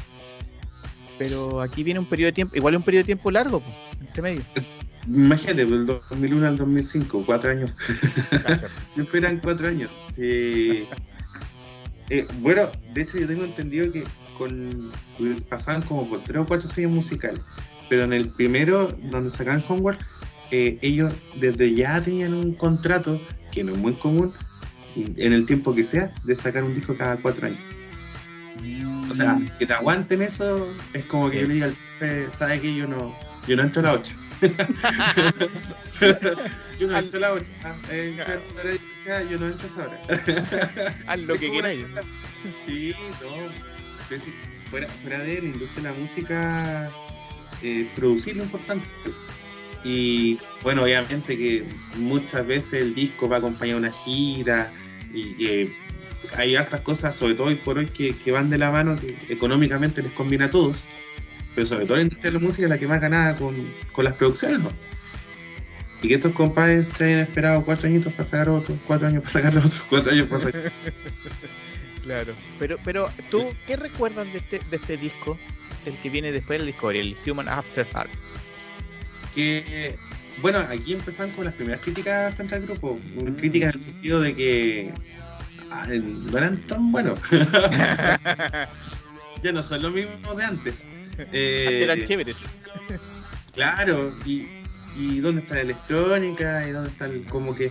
pero 1.18 1.61
aquí 1.61 1.82
viene 1.82 1.99
un 1.99 2.07
periodo 2.07 2.28
de 2.28 2.34
tiempo, 2.34 2.55
igual 2.55 2.74
es 2.74 2.78
un 2.78 2.84
periodo 2.84 3.01
de 3.01 3.07
tiempo 3.07 3.32
largo, 3.32 3.61
entre 4.01 4.22
medio. 4.22 4.43
Imagínate, 5.09 5.66
del 5.66 5.86
2001 5.86 6.47
al 6.47 6.57
2005, 6.57 7.24
cuatro 7.26 7.51
años. 7.51 7.72
Siempre 8.95 9.18
eran 9.26 9.39
cuatro 9.39 9.66
años. 9.66 9.91
Sí. 10.14 10.86
Eh, 12.11 12.26
bueno, 12.40 12.70
de 12.94 13.02
hecho 13.02 13.18
yo 13.18 13.26
tengo 13.26 13.44
entendido 13.44 13.92
que 13.92 14.04
con 14.36 14.90
pasaban 15.48 15.82
como 15.82 16.09
por 16.09 16.22
tres 16.22 16.42
o 16.42 16.46
cuatro 16.46 16.68
sellos 16.68 16.92
musicales, 16.92 17.40
pero 17.88 18.04
en 18.04 18.12
el 18.12 18.28
primero, 18.28 18.96
donde 19.11 19.30
sacaban 19.30 19.64
Homework, 19.68 19.98
eh, 20.50 20.78
ellos 20.80 21.12
desde 21.40 21.74
ya 21.74 22.00
tenían 22.00 22.34
un 22.34 22.54
contrato, 22.54 23.20
que 23.52 23.64
no 23.64 23.72
es 23.72 23.78
muy 23.78 23.94
común, 23.94 24.32
en 24.96 25.32
el 25.32 25.46
tiempo 25.46 25.74
que 25.74 25.84
sea, 25.84 26.12
de 26.24 26.34
sacar 26.34 26.64
un 26.64 26.74
disco 26.74 26.96
cada 26.96 27.16
cuatro 27.18 27.46
años. 27.46 27.61
O 29.11 29.14
sea, 29.14 29.40
que 29.59 29.66
te 29.66 29.72
aguanten 29.72 30.22
eso, 30.22 30.68
es 30.92 31.04
como 31.06 31.30
que 31.30 31.40
yo 31.40 31.46
le 31.46 31.54
diga 31.54 31.66
al 31.66 31.74
jefe, 31.74 32.28
¿sabe 32.36 32.61
que 32.61 32.74
yo 32.74 32.86
no, 32.86 33.14
yo 33.46 33.56
no 33.56 33.62
entro 33.62 33.80
a 33.80 33.84
las 33.84 33.94
8? 34.00 34.14
Yo 36.78 36.86
no 36.86 36.99
entro 36.99 37.18
a 37.18 37.20
las 37.20 37.32
8. 37.32 37.51
Ah, 37.64 37.76
eh, 37.91 38.16
sea, 39.03 39.22
yo 39.22 39.39
no 39.39 39.47
entro 39.47 39.66
a 39.66 39.70
esa 39.70 39.84
hora. 39.84 40.01
Haz 41.07 41.20
lo 41.20 41.39
que 41.39 41.51
queráis. 41.51 41.86
Sí, 42.66 42.95
no. 43.22 43.28
Fuera, 44.70 44.89
fuera 44.89 45.18
de 45.20 45.43
la 45.43 45.49
industria 45.49 45.82
de 45.82 45.89
la 45.91 45.95
música, 45.95 46.91
eh, 47.62 47.89
producir 47.97 48.36
lo 48.36 48.45
importante. 48.45 48.86
Y 49.84 50.39
bueno, 50.62 50.82
obviamente 50.82 51.36
que 51.36 51.64
muchas 51.97 52.47
veces 52.47 52.82
el 52.82 52.95
disco 52.95 53.28
va 53.28 53.39
acompañado 53.39 53.80
de 53.80 53.89
una 53.89 53.97
gira 53.97 54.72
y 55.12 55.34
que 55.34 55.72
hay 56.36 56.57
hartas 56.57 56.80
cosas, 56.80 57.14
sobre 57.14 57.34
todo 57.34 57.47
hoy 57.49 57.55
por 57.55 57.78
hoy, 57.78 57.86
que, 57.86 58.14
que 58.16 58.32
van 58.32 58.51
de 58.51 58.59
la 58.59 58.70
mano, 58.70 58.97
que 58.97 59.16
económicamente 59.32 60.03
les 60.03 60.12
conviene 60.12 60.47
a 60.47 60.51
todos. 60.51 60.86
Pero 61.59 61.66
sobre 61.66 61.86
todo 61.86 61.96
la 61.96 62.04
industria 62.04 62.30
de 62.30 62.38
la 62.38 62.44
música 62.44 62.62
es 62.66 62.70
la 62.70 62.78
que 62.78 62.86
más 62.86 63.00
ganaba 63.00 63.34
con, 63.34 63.56
con 63.90 64.04
las 64.04 64.14
producciones, 64.14 64.61
¿no? 64.61 64.70
Y 66.00 66.06
que 66.06 66.14
estos 66.14 66.32
compadres 66.32 66.86
se 66.86 67.06
hayan 67.06 67.18
esperado 67.18 67.64
cuatro 67.64 67.88
añitos 67.88 68.12
para 68.12 68.28
sacar 68.28 68.48
otro, 68.48 68.76
cuatro 68.86 69.09
años 69.09 69.24
para 69.24 69.32
sacar 69.32 69.59
otro, 69.59 69.82
cuatro 69.90 70.12
años 70.12 70.28
para 70.28 70.40
sacar 70.44 70.72
Claro. 72.04 72.34
Pero, 72.61 72.76
pero 72.84 73.11
tú, 73.28 73.44
¿qué 73.66 73.76
recuerdas 73.76 74.32
de 74.32 74.38
este, 74.38 74.61
de 74.70 74.76
este 74.76 74.96
disco? 74.98 75.36
El 75.84 75.94
que 75.94 76.11
viene 76.11 76.30
después 76.30 76.61
del 76.61 76.66
Discovery, 76.68 77.00
el 77.00 77.16
Human 77.28 77.48
After 77.48 77.84
All. 77.92 78.06
que 79.34 79.96
bueno, 80.40 80.61
aquí 80.61 80.92
empezaron 80.92 81.32
con 81.32 81.44
las 81.44 81.54
primeras 81.54 81.80
críticas 81.80 82.36
frente 82.36 82.54
al 82.54 82.62
grupo, 82.62 83.00
Mm. 83.16 83.32
críticas 83.34 83.70
en 83.70 83.74
el 83.74 83.84
sentido 83.84 84.20
de 84.20 84.36
que 84.36 84.92
no 86.30 86.38
eran 86.38 86.59
tan 86.68 86.92
buenos, 86.92 87.18
ya 89.42 89.50
no 89.52 89.61
son 89.64 89.82
los 89.82 89.92
mismos 89.92 90.36
de 90.36 90.44
antes. 90.44 90.86
Eh, 91.33 91.81
Eran 91.83 92.05
chéveres. 92.05 92.39
claro, 93.55 94.14
y, 94.25 94.47
y 94.97 95.19
dónde 95.21 95.43
está 95.43 95.57
la 95.57 95.61
electrónica, 95.62 96.66
y 96.66 96.71
dónde 96.71 96.91
está 96.91 97.07
el, 97.07 97.25
como 97.25 97.55
que 97.55 97.71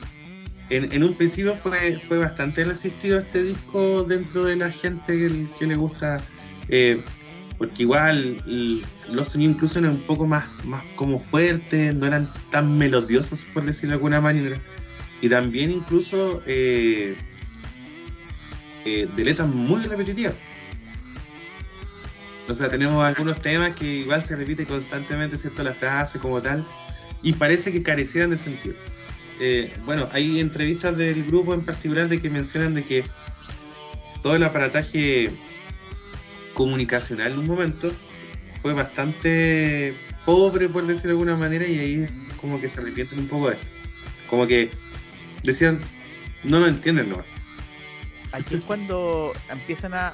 en, 0.69 0.91
en 0.91 1.03
un 1.03 1.13
principio 1.13 1.55
fue, 1.55 1.99
fue 2.07 2.17
bastante 2.17 2.63
resistido 2.63 3.19
este 3.19 3.43
disco 3.43 4.03
dentro 4.03 4.45
de 4.45 4.57
la 4.57 4.71
gente 4.71 5.13
que, 5.17 5.47
que 5.57 5.65
le 5.65 5.75
gusta, 5.75 6.19
eh, 6.67 7.01
porque 7.57 7.83
igual 7.83 8.37
los 9.09 9.29
sonidos 9.29 9.55
incluso 9.55 9.79
eran 9.79 9.91
un 9.91 10.01
poco 10.01 10.27
más, 10.27 10.45
más 10.65 10.83
como 10.95 11.19
fuertes, 11.19 11.95
no 11.95 12.05
eran 12.05 12.29
tan 12.51 12.77
melodiosos 12.77 13.45
por 13.53 13.63
decirlo 13.65 13.91
de 13.91 13.95
alguna 13.95 14.19
manera, 14.19 14.59
y 15.21 15.29
también 15.29 15.71
incluso 15.71 16.43
eh, 16.45 17.15
eh, 18.85 19.07
de 19.15 19.23
letras 19.23 19.47
muy 19.47 19.81
repetitivas. 19.83 20.33
O 22.47 22.53
sea, 22.53 22.69
tenemos 22.69 23.03
algunos 23.03 23.41
temas 23.41 23.75
que 23.75 23.85
igual 23.85 24.23
se 24.23 24.35
repite 24.35 24.65
constantemente, 24.65 25.37
¿cierto? 25.37 25.63
La 25.63 25.73
frase 25.73 26.17
como 26.19 26.41
tal, 26.41 26.65
y 27.21 27.33
parece 27.33 27.71
que 27.71 27.83
carecieran 27.83 28.29
de 28.29 28.37
sentido. 28.37 28.75
Eh, 29.39 29.71
bueno, 29.85 30.07
hay 30.13 30.39
entrevistas 30.39 30.95
del 30.97 31.23
grupo 31.25 31.53
en 31.53 31.61
particular 31.61 32.07
de 32.07 32.21
que 32.21 32.29
mencionan 32.29 32.73
de 32.73 32.83
que 32.83 33.03
todo 34.23 34.35
el 34.35 34.43
aparataje 34.43 35.29
comunicacional 36.53 37.33
en 37.33 37.39
un 37.39 37.47
momento 37.47 37.91
fue 38.61 38.73
bastante 38.73 39.93
pobre, 40.25 40.69
por 40.69 40.87
decirlo 40.87 41.09
de 41.09 41.19
alguna 41.19 41.35
manera, 41.35 41.67
y 41.67 41.79
ahí 41.79 41.93
es 42.03 42.33
como 42.35 42.59
que 42.59 42.69
se 42.69 42.79
arrepienten 42.79 43.19
un 43.19 43.27
poco 43.27 43.49
de 43.49 43.55
esto. 43.55 43.71
Como 44.29 44.47
que 44.47 44.69
decían, 45.43 45.79
no 46.43 46.59
lo 46.59 46.67
entienden, 46.67 47.09
¿no? 47.09 47.23
Aquí 48.31 48.55
es 48.55 48.61
cuando 48.61 49.33
empiezan 49.49 49.93
a. 49.93 50.13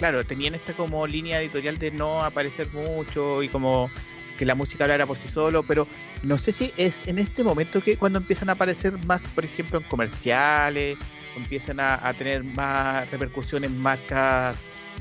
Claro, 0.00 0.24
tenían 0.24 0.54
esta 0.54 0.72
como 0.72 1.06
línea 1.06 1.42
editorial 1.42 1.76
de 1.76 1.90
no 1.90 2.24
aparecer 2.24 2.72
mucho 2.72 3.42
y 3.42 3.50
como 3.50 3.90
que 4.38 4.46
la 4.46 4.54
música 4.54 4.84
hablara 4.84 5.04
por 5.04 5.18
sí 5.18 5.28
solo, 5.28 5.62
pero 5.62 5.86
no 6.22 6.38
sé 6.38 6.52
si 6.52 6.72
es 6.78 7.06
en 7.06 7.18
este 7.18 7.44
momento 7.44 7.82
que 7.82 7.98
cuando 7.98 8.18
empiezan 8.18 8.48
a 8.48 8.52
aparecer 8.52 8.96
más, 9.04 9.20
por 9.34 9.44
ejemplo, 9.44 9.78
en 9.78 9.84
comerciales, 9.84 10.96
empiezan 11.36 11.80
a, 11.80 12.14
tener 12.14 12.42
más 12.42 13.10
repercusiones 13.10 13.70
marcas 13.72 14.56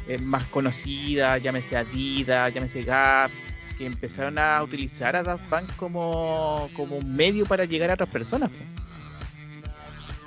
eh, 0.09 0.17
más 0.17 0.43
conocidas, 0.47 1.41
llámese 1.41 1.77
Adidas, 1.77 2.53
llámese 2.53 2.83
Gap, 2.83 3.31
que 3.77 3.85
empezaron 3.85 4.37
a 4.37 4.61
utilizar 4.61 5.15
a 5.15 5.23
Daft 5.23 5.45
Punk 5.45 5.73
como, 5.77 6.69
como 6.75 6.97
un 6.97 7.15
medio 7.15 7.45
para 7.45 7.63
llegar 7.63 7.89
a 7.89 7.93
otras 7.93 8.09
personas. 8.09 8.51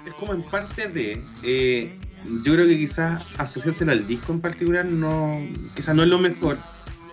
es 0.06 0.14
como 0.14 0.32
en 0.32 0.42
parte 0.42 0.88
de. 0.88 1.22
eh, 1.42 1.94
yo 2.44 2.54
creo 2.54 2.66
que 2.66 2.78
quizás 2.78 3.22
asociárselo 3.38 3.92
al 3.92 4.06
disco 4.06 4.32
en 4.32 4.40
particular 4.40 4.84
no. 4.84 5.40
Quizás 5.74 5.94
no 5.94 6.02
es 6.02 6.08
lo 6.08 6.18
mejor. 6.18 6.58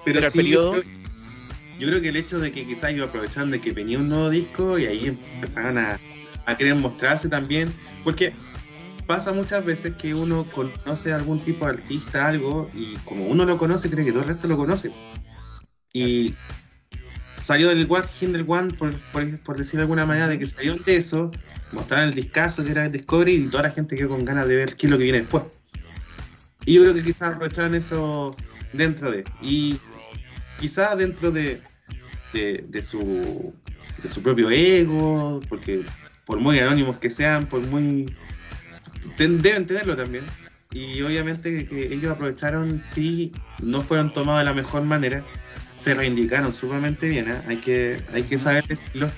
Pero, 0.05 0.19
Pero 0.19 0.19
el 0.25 0.31
sí, 0.31 0.37
periodo- 0.39 0.75
Yo, 0.75 0.81
creo, 0.81 0.93
yo 1.79 1.87
creo 1.87 2.01
que 2.01 2.09
el 2.09 2.15
hecho 2.17 2.39
de 2.39 2.51
que 2.51 2.65
quizás 2.65 2.91
ellos 2.91 3.07
aprovecharon 3.09 3.51
de 3.51 3.59
que 3.61 3.71
venía 3.71 3.99
un 3.99 4.09
nuevo 4.09 4.29
disco 4.29 4.77
y 4.79 4.85
ahí 4.85 5.07
empezaron 5.07 5.77
a, 5.77 5.99
a 6.45 6.57
querer 6.57 6.75
mostrarse 6.75 7.29
también. 7.29 7.71
Porque 8.03 8.33
pasa 9.07 9.31
muchas 9.33 9.65
veces 9.65 9.95
que 9.95 10.13
uno 10.13 10.45
conoce 10.53 11.11
a 11.11 11.15
algún 11.17 11.39
tipo 11.39 11.65
de 11.65 11.71
artista, 11.71 12.27
algo, 12.27 12.69
y 12.75 12.95
como 13.05 13.25
uno 13.27 13.43
lo 13.45 13.57
conoce, 13.57 13.89
cree 13.89 14.05
que 14.05 14.11
todo 14.11 14.21
el 14.21 14.27
resto 14.27 14.47
lo 14.47 14.57
conoce. 14.57 14.91
Y 15.91 16.35
salió 17.43 17.69
del 17.69 17.85
What 17.87 18.05
Hinder 18.19 18.43
One, 18.47 18.73
por, 18.73 18.93
por, 19.11 19.39
por 19.39 19.57
decirlo 19.57 19.79
de 19.79 19.83
alguna 19.83 20.05
manera, 20.05 20.27
de 20.27 20.39
que 20.39 20.45
salió 20.45 20.75
de 20.75 20.95
eso, 20.95 21.31
mostraron 21.71 22.09
el 22.09 22.15
discazo 22.15 22.63
que 22.63 22.71
era 22.71 22.85
el 22.85 22.91
Discovery 22.91 23.33
y 23.43 23.47
toda 23.47 23.63
la 23.63 23.71
gente 23.71 23.95
quedó 23.95 24.09
con 24.09 24.25
ganas 24.25 24.47
de 24.47 24.55
ver 24.55 24.75
qué 24.75 24.87
es 24.87 24.91
lo 24.91 24.97
que 24.97 25.03
viene 25.03 25.19
después. 25.21 25.43
Y 26.65 26.73
yo 26.75 26.81
creo 26.81 26.93
que 26.93 27.03
quizás 27.03 27.33
aprovecharon 27.33 27.73
eso 27.75 28.35
dentro 28.73 29.11
de. 29.11 29.23
Y 29.41 29.77
quizás 30.59 30.97
dentro 30.97 31.31
de, 31.31 31.61
de, 32.33 32.65
de 32.67 32.83
su, 32.83 33.53
de 34.03 34.09
su 34.09 34.21
propio 34.21 34.49
ego, 34.49 35.41
porque 35.49 35.81
por 36.25 36.39
muy 36.39 36.59
anónimos 36.59 36.97
que 36.97 37.09
sean, 37.09 37.47
por 37.47 37.61
muy. 37.61 38.13
ten- 39.17 39.41
deben 39.41 39.65
tenerlo 39.65 39.95
también. 39.95 40.25
Y 40.71 41.01
obviamente 41.01 41.49
que, 41.51 41.67
que 41.67 41.93
ellos 41.93 42.11
aprovecharon, 42.11 42.83
sí, 42.85 43.31
no 43.63 43.81
fueron 43.81 44.13
tomados 44.13 44.41
de 44.41 44.45
la 44.45 44.53
mejor 44.53 44.83
manera, 44.83 45.23
se 45.79 45.93
reivindicaron 45.93 46.53
sumamente 46.53 47.07
bien, 47.07 47.31
¿eh? 47.31 47.41
hay, 47.47 47.57
que, 47.57 48.01
hay 48.13 48.23
que 48.23 48.37
saber 48.37 48.65
decirlo. 48.67 49.09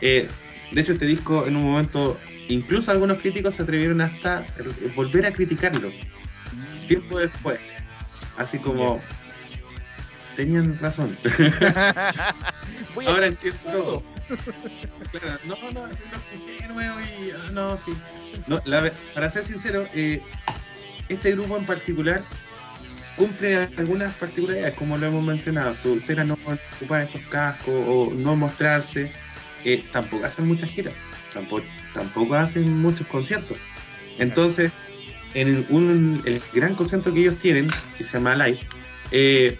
Eh, 0.00 0.28
de 0.70 0.80
hecho, 0.80 0.92
este 0.92 1.06
disco 1.06 1.46
en 1.46 1.56
un 1.56 1.64
momento, 1.64 2.18
incluso 2.48 2.90
algunos 2.90 3.18
críticos 3.18 3.54
se 3.54 3.62
atrevieron 3.62 4.00
hasta 4.00 4.46
volver 4.94 5.26
a 5.26 5.32
criticarlo, 5.32 5.90
tiempo 6.86 7.18
después. 7.18 7.58
Así 8.36 8.58
como, 8.58 9.00
tenían 10.36 10.78
razón. 10.78 11.16
Ahora 13.06 13.26
entiendo 13.26 13.60
todo. 13.70 14.02
Claro, 15.10 15.38
no, 15.44 15.56
no, 15.72 15.86
de 15.86 16.68
nuevo 16.68 17.00
y 17.00 17.30
ah, 17.30 17.50
no, 17.52 17.76
sí. 17.76 17.92
No, 18.46 18.60
la 18.64 18.90
para 19.14 19.28
ser 19.28 19.44
sincero, 19.44 19.86
eh, 19.94 20.22
este 21.08 21.32
grupo 21.32 21.56
en 21.56 21.66
particular 21.66 22.22
cumple 23.16 23.68
algunas 23.76 24.14
particularidades, 24.14 24.74
como 24.74 24.96
lo 24.96 25.06
hemos 25.06 25.24
mencionado, 25.24 25.74
su 25.74 26.00
ser 26.00 26.20
a 26.20 26.24
no 26.24 26.34
ocupar 26.34 27.02
estos 27.02 27.22
cascos 27.22 27.74
o 27.86 28.12
no 28.14 28.36
mostrarse, 28.36 29.10
eh, 29.64 29.84
tampoco 29.92 30.24
hacen 30.24 30.46
muchas 30.46 30.70
giras, 30.70 30.94
tampoco, 31.32 31.64
tampoco 31.94 32.34
hacen 32.34 32.80
muchos 32.80 33.06
conciertos. 33.06 33.56
Entonces, 34.18 34.72
en 35.34 35.66
un, 35.70 36.22
el 36.24 36.42
gran 36.52 36.74
concierto 36.74 37.12
que 37.12 37.20
ellos 37.20 37.38
tienen, 37.38 37.68
que 37.96 38.04
se 38.04 38.14
llama 38.14 38.34
Live, 38.36 38.60
eh, 39.10 39.58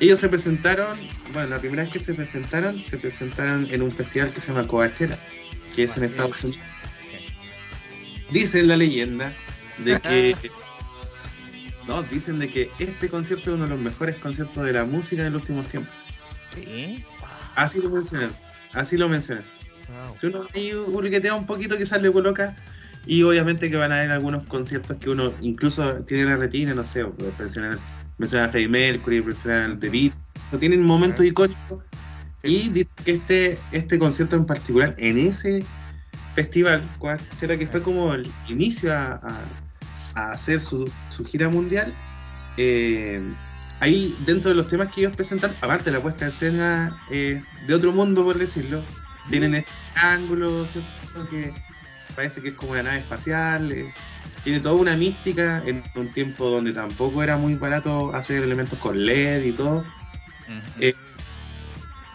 ellos 0.00 0.18
se 0.20 0.28
presentaron, 0.28 0.98
bueno, 1.32 1.48
la 1.48 1.58
primera 1.58 1.82
vez 1.82 1.92
que 1.92 1.98
se 1.98 2.14
presentaron, 2.14 2.80
se 2.80 2.98
presentaron 2.98 3.66
en 3.70 3.82
un 3.82 3.92
festival 3.92 4.32
que 4.32 4.40
se 4.40 4.48
llama 4.48 4.66
Coachella, 4.66 5.18
que 5.74 5.84
es 5.84 5.96
en. 5.96 6.04
Estados 6.04 6.44
Unidos. 6.44 6.60
Dice 8.30 8.62
la 8.62 8.76
leyenda 8.76 9.32
de 9.78 9.98
que 10.00 10.36
No, 11.88 12.02
dicen 12.02 12.38
de 12.38 12.48
que 12.48 12.70
este 12.78 13.08
concierto 13.08 13.50
es 13.50 13.56
uno 13.56 13.64
de 13.64 13.70
los 13.70 13.80
mejores 13.80 14.16
conciertos 14.16 14.62
de 14.64 14.72
la 14.74 14.84
música 14.84 15.24
en 15.26 15.32
los 15.32 15.40
últimos 15.42 15.66
tiempos. 15.68 15.92
Sí. 16.54 17.04
Así 17.56 17.80
lo 17.80 17.88
mencionan. 17.90 18.30
Así 18.74 18.96
lo 18.98 19.08
mencionan. 19.08 19.44
Wow. 19.88 20.16
Si 20.20 20.26
uno 20.26 20.46
ahí 20.54 20.74
hurguetea 20.74 21.34
un 21.34 21.46
poquito, 21.46 21.78
quizás 21.78 22.02
le 22.02 22.12
coloca. 22.12 22.54
Y 23.06 23.22
obviamente 23.22 23.70
que 23.70 23.76
van 23.78 23.90
a 23.90 23.96
haber 23.98 24.10
algunos 24.12 24.46
conciertos 24.46 24.98
que 24.98 25.08
uno 25.08 25.32
incluso 25.40 25.94
tiene 26.04 26.24
en 26.24 26.28
la 26.28 26.36
retina, 26.36 26.74
no 26.74 26.84
sé, 26.84 27.06
mencionar, 27.38 27.78
mencionar 28.18 28.48
a 28.50 28.52
Freddie 28.52 28.68
Mercury, 28.68 29.22
mencionar 29.22 29.70
a 29.70 29.78
The 29.78 29.88
Beats. 29.88 30.34
Tienen 30.60 30.82
momentos 30.82 31.20
Ajá. 31.20 31.28
icónicos. 31.28 31.84
Y 32.42 32.68
dice 32.68 32.92
que 33.02 33.12
este, 33.12 33.58
este 33.72 33.98
concierto 33.98 34.36
en 34.36 34.44
particular, 34.44 34.94
en 34.98 35.18
ese 35.18 35.64
festival, 36.34 36.82
Coachella, 36.98 37.58
que 37.58 37.66
fue 37.66 37.80
como 37.82 38.12
el 38.12 38.30
inicio 38.48 38.92
a, 38.92 39.14
a- 39.14 39.67
a 40.18 40.30
hacer 40.32 40.60
su, 40.60 40.90
su 41.08 41.24
gira 41.24 41.48
mundial, 41.48 41.94
eh, 42.56 43.20
ahí 43.80 44.16
dentro 44.26 44.50
de 44.50 44.56
los 44.56 44.68
temas 44.68 44.88
que 44.92 45.02
ellos 45.02 45.14
presentan, 45.16 45.54
aparte 45.60 45.84
de 45.86 45.92
la 45.96 46.02
puesta 46.02 46.24
en 46.24 46.30
escena 46.30 46.98
eh, 47.10 47.42
de 47.66 47.74
otro 47.74 47.92
mundo, 47.92 48.24
por 48.24 48.38
decirlo, 48.38 48.82
tienen 49.30 49.54
este 49.54 49.70
ángulo, 49.94 50.66
¿cierto? 50.66 51.28
Que 51.30 51.52
parece 52.16 52.40
que 52.42 52.48
es 52.48 52.54
como 52.54 52.72
una 52.72 52.82
nave 52.82 52.98
espacial, 52.98 53.70
eh, 53.72 53.92
tiene 54.44 54.60
toda 54.60 54.74
una 54.74 54.96
mística 54.96 55.62
en 55.66 55.82
un 55.94 56.10
tiempo 56.10 56.48
donde 56.50 56.72
tampoco 56.72 57.22
era 57.22 57.36
muy 57.36 57.54
barato 57.54 58.14
hacer 58.14 58.42
elementos 58.42 58.78
con 58.78 59.04
LED 59.04 59.44
y 59.44 59.52
todo. 59.52 59.84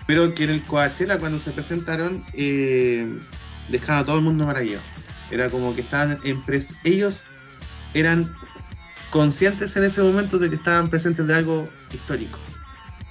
Pero 0.08 0.34
que 0.34 0.44
en 0.44 0.50
el 0.50 0.62
Coachella 0.64 1.18
cuando 1.20 1.40
se 1.40 1.52
presentaron 1.52 2.26
dejaba 3.70 4.00
a 4.00 4.06
todo 4.06 4.18
el 4.18 4.24
mundo 4.24 4.46
maravillado. 4.46 4.84
Era 5.32 5.50
como 5.50 5.74
que 5.76 5.82
estaban 5.82 6.20
en 6.24 6.44
pres- 6.46 6.76
ellos 6.84 7.26
eran 7.94 8.32
conscientes 9.10 9.76
en 9.76 9.84
ese 9.84 10.02
momento 10.02 10.40
de 10.40 10.50
que 10.50 10.56
estaban 10.56 10.90
presentes 10.90 11.28
de 11.28 11.36
algo 11.36 11.70
histórico. 11.94 12.40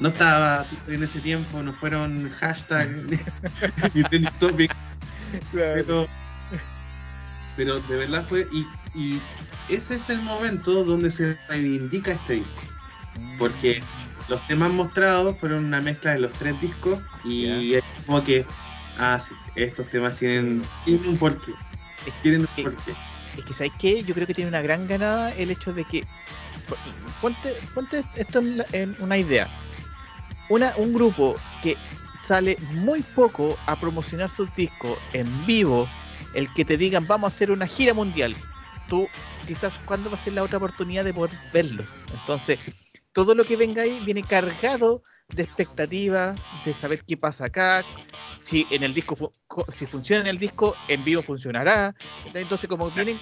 No 0.01 0.09
estaba 0.09 0.67
en 0.89 1.03
ese 1.03 1.21
tiempo, 1.21 1.63
no 1.63 1.73
fueron 1.73 2.29
hashtag 2.31 2.91
ni 3.95 4.03
trending 4.03 4.33
topic, 4.39 4.75
Claro. 5.51 5.75
pero, 5.77 6.09
pero 7.57 7.81
de 7.81 7.97
verdad 7.97 8.25
fue 8.29 8.47
y, 8.53 8.67
y 8.99 9.21
ese 9.69 9.95
es 9.97 10.11
el 10.11 10.21
momento 10.23 10.85
donde 10.85 11.11
se 11.11 11.37
reivindica 11.49 12.13
este 12.13 12.35
disco. 12.35 12.63
porque 13.39 13.83
los 14.29 14.45
temas 14.47 14.71
mostrados 14.73 15.39
fueron 15.39 15.65
una 15.67 15.81
mezcla 15.81 16.13
de 16.13 16.21
los 16.21 16.33
tres 16.33 16.61
discos 16.61 16.99
y 17.25 17.75
es 17.75 17.85
como 18.07 18.23
que, 18.25 18.45
ah, 18.99 19.19
sí, 19.21 19.35
estos 19.55 19.89
temas 19.89 20.17
tienen, 20.17 20.65
tienen 20.85 21.09
un 21.11 21.17
porqué. 21.19 21.53
Tienen 22.23 22.43
un 22.57 22.65
porqué. 22.65 22.93
Es 23.37 23.45
que, 23.45 23.55
¿sabes 23.55 23.73
qué? 23.79 24.03
Yo 24.03 24.15
creo 24.15 24.27
que 24.27 24.35
tiene 24.35 24.49
una 24.49 24.63
gran 24.63 24.87
ganada 24.87 25.35
el 25.35 25.51
hecho 25.51 25.73
de 25.73 25.85
que. 25.85 26.05
Ponte, 27.21 27.55
ponte 27.75 28.05
esto 28.17 28.39
en, 28.39 28.63
en 28.73 28.97
una 29.01 29.19
idea. 29.19 29.49
Una, 30.49 30.75
un 30.77 30.93
grupo 30.93 31.35
que 31.63 31.77
sale 32.15 32.57
muy 32.73 33.03
poco 33.03 33.59
a 33.67 33.79
promocionar 33.79 34.31
sus 34.31 34.53
discos 34.55 34.99
en 35.13 35.47
vivo, 35.47 35.89
el 36.35 36.53
que 36.55 36.65
te 36.65 36.77
digan 36.77 37.07
vamos 37.07 37.33
a 37.33 37.35
hacer 37.35 37.51
una 37.51 37.67
gira 37.67 37.95
mundial. 37.95 38.37
Tú, 38.89 39.09
quizás, 39.47 39.79
¿cuándo 39.87 40.11
va 40.11 40.17
a 40.17 40.21
ser 40.21 40.35
la 40.35 40.43
otra 40.43 40.59
oportunidad 40.59 41.05
de 41.05 41.15
poder 41.15 41.37
verlos? 41.53 41.89
Entonces, 42.13 42.59
todo 43.13 43.35
lo 43.35 43.45
que 43.45 43.57
venga 43.57 43.83
ahí 43.83 44.01
viene 44.05 44.23
cargado 44.23 45.03
de 45.35 45.43
expectativa, 45.43 46.35
de 46.65 46.75
saber 46.75 47.03
qué 47.05 47.17
pasa 47.17 47.47
acá, 47.47 47.85
si 48.41 48.67
en 48.71 48.83
el 48.83 48.95
disco 48.95 49.33
si 49.69 49.87
funciona 49.87 50.23
en 50.23 50.29
el 50.29 50.39
disco, 50.39 50.75
en 50.89 51.05
vivo 51.05 51.23
funcionará. 51.23 51.95
Entonces, 52.35 52.69
como 52.69 52.91
vienen, 52.91 53.19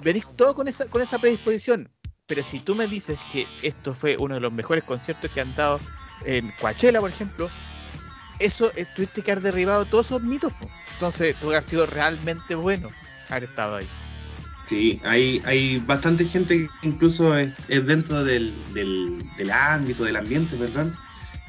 venís 0.00 0.24
todo 0.36 0.54
con 0.54 0.68
esa, 0.68 0.86
con 0.86 1.02
esa 1.02 1.18
predisposición. 1.18 1.90
Pero 2.26 2.42
si 2.42 2.60
tú 2.60 2.74
me 2.74 2.86
dices 2.86 3.20
que 3.30 3.46
esto 3.62 3.92
fue 3.92 4.16
uno 4.18 4.34
de 4.34 4.40
los 4.40 4.52
mejores 4.52 4.84
conciertos 4.84 5.30
que 5.30 5.40
han 5.40 5.54
dado 5.54 5.80
en 6.24 6.52
Coachella, 6.60 7.00
por 7.00 7.10
ejemplo, 7.10 7.50
eso 8.38 8.72
eh, 8.76 8.86
tuviste 8.96 9.22
que 9.22 9.32
haber 9.32 9.42
derribado 9.42 9.84
todos 9.84 10.06
esos 10.06 10.22
mitos. 10.22 10.52
po. 10.54 10.68
Entonces, 10.94 11.34
tú 11.40 11.52
has 11.52 11.64
sido 11.64 11.86
realmente 11.86 12.54
bueno 12.54 12.90
haber 13.28 13.44
estado 13.44 13.76
ahí. 13.76 13.88
Sí, 14.66 15.00
hay, 15.04 15.42
hay 15.44 15.78
bastante 15.78 16.24
gente 16.24 16.68
que 16.80 16.86
incluso 16.86 17.36
es, 17.36 17.52
es 17.68 17.86
dentro 17.86 18.24
del, 18.24 18.54
del, 18.72 19.22
del 19.36 19.50
ámbito, 19.50 20.04
del 20.04 20.16
ambiente, 20.16 20.56
perdón, 20.56 20.96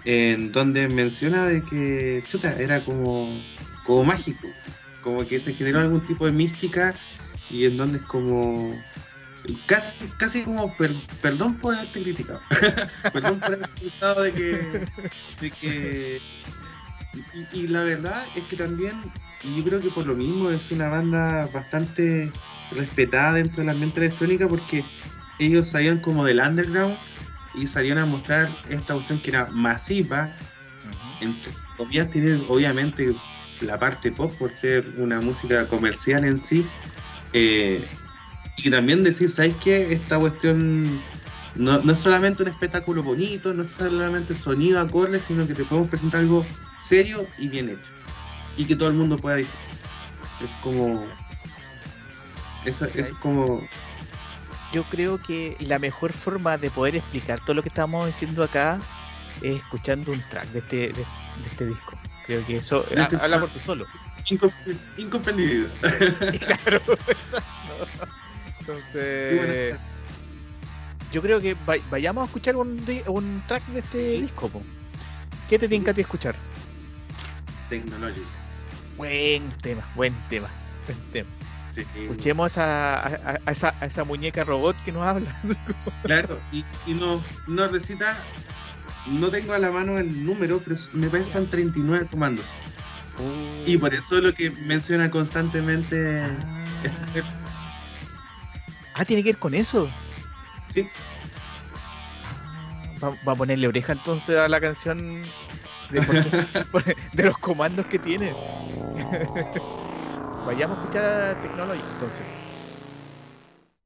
en 0.06 0.52
donde 0.52 0.88
menciona 0.88 1.46
de 1.46 1.64
que, 1.64 2.24
chuta, 2.28 2.52
era 2.60 2.84
como, 2.84 3.42
como 3.86 4.04
mágico, 4.04 4.48
como 5.02 5.26
que 5.28 5.40
se 5.40 5.54
generó 5.54 5.80
algún 5.80 6.06
tipo 6.06 6.26
de 6.26 6.32
mística 6.32 6.96
y 7.50 7.66
en 7.66 7.78
donde 7.78 7.98
es 7.98 8.04
como, 8.04 8.76
casi, 9.66 9.96
casi 10.18 10.44
como, 10.44 10.76
per- 10.76 10.96
perdón 11.22 11.56
por 11.56 11.76
haberte 11.76 12.02
criticado, 12.02 12.42
perdón 13.14 13.40
por 13.40 13.54
haber 13.54 13.70
pensado 13.70 14.24
de 14.24 14.32
que, 14.32 14.88
de 15.42 15.52
que 15.52 16.22
y, 17.54 17.60
y 17.60 17.68
la 17.68 17.84
verdad 17.84 18.26
es 18.36 18.44
que 18.46 18.56
también, 18.58 18.96
y 19.44 19.58
yo 19.58 19.64
creo 19.64 19.82
que 19.82 19.92
por 19.92 20.06
lo 20.06 20.16
mismo 20.16 20.50
es 20.50 20.72
una 20.72 20.88
banda 20.90 21.48
bastante 21.54 22.32
respetada 22.72 23.34
dentro 23.34 23.62
del 23.62 23.70
ambiente 23.70 24.00
electrónica 24.00 24.48
porque 24.48 24.84
ellos 25.40 25.68
salían 25.68 26.00
como 26.00 26.26
del 26.26 26.40
underground 26.40 26.98
y 27.56 27.68
salían 27.68 27.98
a 27.98 28.06
mostrar 28.06 28.56
esta 28.70 28.94
cuestión 28.94 29.20
que 29.22 29.30
era 29.30 29.48
masiva, 29.48 30.30
obviamente 32.48 33.16
la 33.62 33.80
parte 33.80 34.12
pop 34.12 34.32
por 34.38 34.52
ser 34.52 34.94
una 34.98 35.22
música 35.22 35.68
comercial 35.68 36.26
en 36.26 36.38
sí, 36.38 36.66
eh, 37.34 37.86
y 38.58 38.70
también 38.70 39.04
decir, 39.04 39.30
¿sabes 39.30 39.56
qué? 39.64 39.94
Esta 39.94 40.20
cuestión 40.20 41.02
no, 41.56 41.80
no 41.80 41.92
es 41.92 42.00
solamente 42.00 42.44
un 42.44 42.50
espectáculo 42.50 43.04
bonito, 43.04 43.54
no 43.54 43.64
es 43.64 43.72
solamente 43.72 44.36
sonido, 44.36 44.80
acorde, 44.80 45.20
sino 45.20 45.48
que 45.48 45.54
te 45.54 45.64
podemos 45.64 45.90
presentar 45.90 46.22
algo 46.22 46.46
serio 46.80 47.26
y 47.38 47.48
bien 47.48 47.70
hecho, 47.70 47.92
y 48.58 48.66
que 48.66 48.76
todo 48.76 48.90
el 48.90 48.96
mundo 48.96 49.18
pueda 49.18 49.38
disfrutar. 49.38 49.64
Es 50.44 50.52
como... 50.62 51.06
Es 52.66 53.12
como... 53.22 53.62
Yo 54.74 54.84
creo 54.86 55.22
que 55.22 55.56
la 55.60 55.78
mejor 55.80 56.12
forma 56.12 56.58
de 56.58 56.70
poder 56.72 56.96
explicar 56.96 57.40
todo 57.40 57.54
lo 57.54 57.62
que 57.64 57.70
estamos 57.70 58.08
diciendo 58.08 58.44
acá 58.44 58.82
es 59.42 59.58
escuchando 59.58 60.12
un 60.12 60.22
track 60.30 60.48
de 60.48 60.60
este, 60.60 60.76
de, 60.78 60.94
de 60.94 61.04
este 61.52 61.68
disco. 61.68 61.98
Creo 62.26 62.46
que 62.46 62.58
eso 62.58 62.86
este 62.90 63.16
ha- 63.18 63.24
habla 63.24 63.40
por 63.40 63.50
ti 63.52 63.60
solo. 63.60 63.86
incom- 64.26 64.52
incomprendido. 64.98 65.68
claro, 65.82 66.82
exacto. 67.08 67.88
Entonces, 68.60 69.76
yo 71.12 71.22
creo 71.22 71.40
que 71.40 71.54
va- 71.54 71.76
vayamos 71.92 72.24
a 72.24 72.26
escuchar 72.26 72.56
un, 72.56 73.44
track 73.48 73.66
de 73.68 73.80
este 73.80 73.98
disco. 74.22 74.50
po. 74.50 74.62
¿Qué 75.50 75.60
te 75.60 75.68
tinca 75.68 75.92
a 75.92 75.94
ti 75.94 76.02
escuchar? 76.02 76.36
Technology. 77.70 78.22
Buen 78.98 79.50
tema, 79.62 79.88
buen 79.96 80.14
tema, 80.30 80.50
buen 80.88 80.98
tema. 81.12 81.30
Sí. 81.74 81.82
Escuchemos 81.96 82.58
a, 82.58 82.96
a- 83.00 83.40
a 83.46 83.52
esa, 83.52 83.76
a 83.80 83.86
esa 83.86 84.04
muñeca 84.04 84.44
robot 84.44 84.76
que 84.86 84.92
nos 84.92 85.04
habla. 85.06 85.36
Claro, 86.04 86.40
y, 86.52 86.64
y 86.86 86.94
nos, 86.94 87.22
nos 87.48 87.72
recita, 87.72 88.18
no 89.08 89.30
tengo 89.30 89.54
a 89.54 89.60
la 89.60 89.72
mano 89.72 89.98
el 89.98 90.26
número, 90.26 90.60
pero 90.64 90.76
me 90.94 91.08
parece 91.10 91.32
son 91.34 91.50
39 91.50 92.08
comandos. 92.12 92.52
Y 93.66 93.78
por 93.78 93.94
eso 93.94 94.20
lo 94.22 94.34
que 94.34 94.50
menciona 94.52 95.10
constantemente... 95.10 96.24
este- 96.84 97.24
Ah, 98.96 99.06
tiene 99.06 99.24
que 99.24 99.30
ver 99.30 99.38
con 99.40 99.54
eso. 99.56 99.90
Sí. 100.74 100.88
Ah, 103.02 103.08
Va, 103.10 103.10
va 103.28 103.34
a 103.34 103.36
ponerle 103.36 103.68
oreja 103.68 103.94
entonces 103.94 104.38
a 104.38 104.48
la 104.50 104.60
canción 104.62 105.24
de, 105.90 106.00
de 107.14 107.24
los 107.24 107.38
comandos 107.38 107.86
que 107.88 107.98
tiene. 108.00 108.36
Vayamos 110.44 110.76
a 110.76 110.78
escuchar 110.78 111.04
a 111.04 111.32
entonces. 111.90 112.43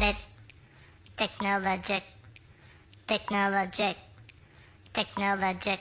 it. 0.00 0.26
Technologic, 1.16 2.02
technologic, 3.06 3.96
technologic, 4.94 5.80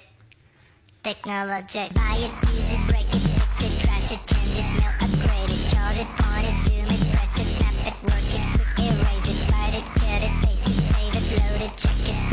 technologic. 1.01 1.93
Buy 1.93 2.18
it, 2.20 2.32
use 2.51 2.72
it, 2.74 2.88
break 2.88 3.07
it, 3.07 3.24
fix 3.39 3.62
it, 3.64 3.88
trash 3.88 4.12
it, 4.12 4.20
change 4.28 4.59
it, 4.59 4.68
mail, 4.76 4.91
upgrade 4.99 5.51
it, 5.55 5.62
charge 5.72 5.99
it, 6.03 6.09
point 6.20 6.45
it, 6.51 6.57
zoom 6.68 6.89
it, 6.91 7.01
press 7.16 7.38
it, 7.39 7.47
snap 7.55 7.78
it, 7.88 7.95
work 8.03 8.28
it, 8.36 8.43
quick 8.59 8.91
erase 8.91 9.28
it, 9.32 9.51
write 9.51 9.76
it, 9.80 9.86
cut 9.95 10.22
it, 10.28 10.34
paste 10.43 10.68
it, 10.68 10.84
save 10.91 11.16
it, 11.16 11.26
load 11.39 11.62
it, 11.64 11.78
check 11.78 12.03
it, 12.12 12.30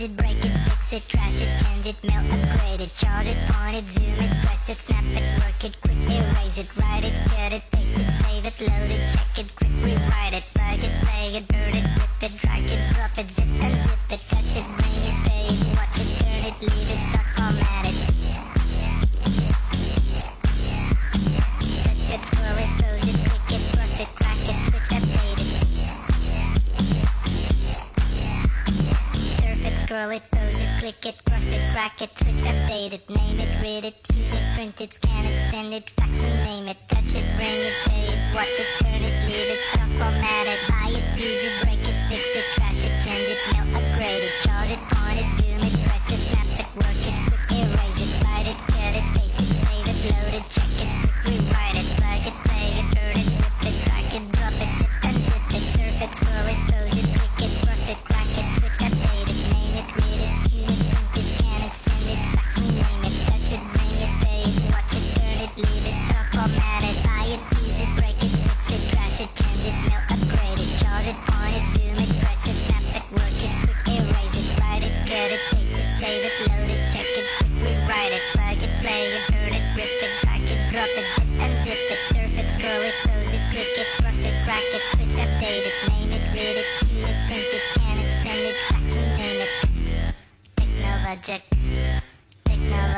use 0.00 0.10
it, 0.10 0.16
break 0.16 0.36
it, 0.44 0.54
fix 0.66 0.92
it, 0.92 1.08
trash 1.10 1.42
it, 1.42 1.50
change 1.64 1.86
it, 1.86 1.98
mail, 2.04 2.22
upgrade 2.32 2.80
it, 2.80 2.92
charge 2.98 3.26
it, 3.26 3.36
point 3.48 3.76
it, 3.76 3.84
zoom 3.90 4.14
it, 4.14 4.30
press 4.44 4.68
it, 4.68 4.76
snap 4.76 5.04
it, 5.04 5.24
work 5.40 5.64
it, 5.64 5.74
quick 5.82 5.98
erase 6.06 6.58
it, 6.58 6.68
write 6.80 7.04
it, 7.04 7.14
cut 7.26 7.52
it, 7.52 7.62
paste 7.72 7.98
it, 7.98 8.10
save 8.22 8.46
it, 8.46 8.56
load 8.70 8.90
it, 8.94 9.02
check 9.12 9.44
it, 9.44 9.48
quick 9.56 9.74
rewrite 9.82 10.34
it, 10.34 10.44
plug 10.54 10.78
it, 10.78 10.94
play 11.02 11.38
it, 11.38 11.48
burn 11.48 11.74
it, 11.74 11.86
rip 11.98 12.22
it, 12.22 12.32
drag 12.42 12.64
it, 12.64 12.82
drop 12.94 13.18
it, 13.18 13.30
zip 13.30 13.48
and 13.48 13.74
zip 13.82 14.06
it, 14.14 14.20
touch 14.30 14.54
it, 14.54 14.66
bring 14.76 15.02
it, 15.02 15.07
scroll 29.88 30.10
it, 30.10 30.22
pose 30.30 30.60
it, 30.60 30.68
click 30.80 31.06
it, 31.06 31.24
cross 31.24 31.50
it, 31.50 31.62
crack 31.72 32.02
it, 32.02 32.10
switch, 32.18 32.44
update 32.44 32.92
it, 32.92 33.08
name 33.08 33.40
it, 33.40 33.48
read 33.62 33.84
it, 33.86 33.94
tune 34.04 34.20
it, 34.20 34.44
print 34.54 34.78
it, 34.82 34.92
scan 34.92 35.24
it, 35.24 35.50
send 35.50 35.72
it, 35.72 35.88
fax, 35.96 36.20
rename 36.20 36.68
it, 36.68 36.76
touch 36.88 37.14
it, 37.16 37.24
bring 37.36 37.56
it, 37.68 37.72
pay 37.86 38.04
it, 38.04 38.20
watch 38.34 38.52
it, 38.60 38.68
turn 38.84 39.00
it, 39.00 39.16
leave 39.24 39.48
it, 39.48 39.60
stop, 39.70 39.88
format 39.96 40.46
it, 40.46 40.60
buy 40.68 40.90
it, 40.90 41.04
use 41.18 41.42
it, 41.42 41.64
break 41.64 41.80
it, 41.80 41.96
fix 42.10 42.36
it, 42.36 42.44
trash 42.56 42.84
it, 42.84 42.92
change 43.02 43.28
it, 43.32 43.40
mail, 43.54 43.76
upgrade 43.80 44.24
it, 44.28 44.32
charge 44.44 44.72
it, 44.72 44.97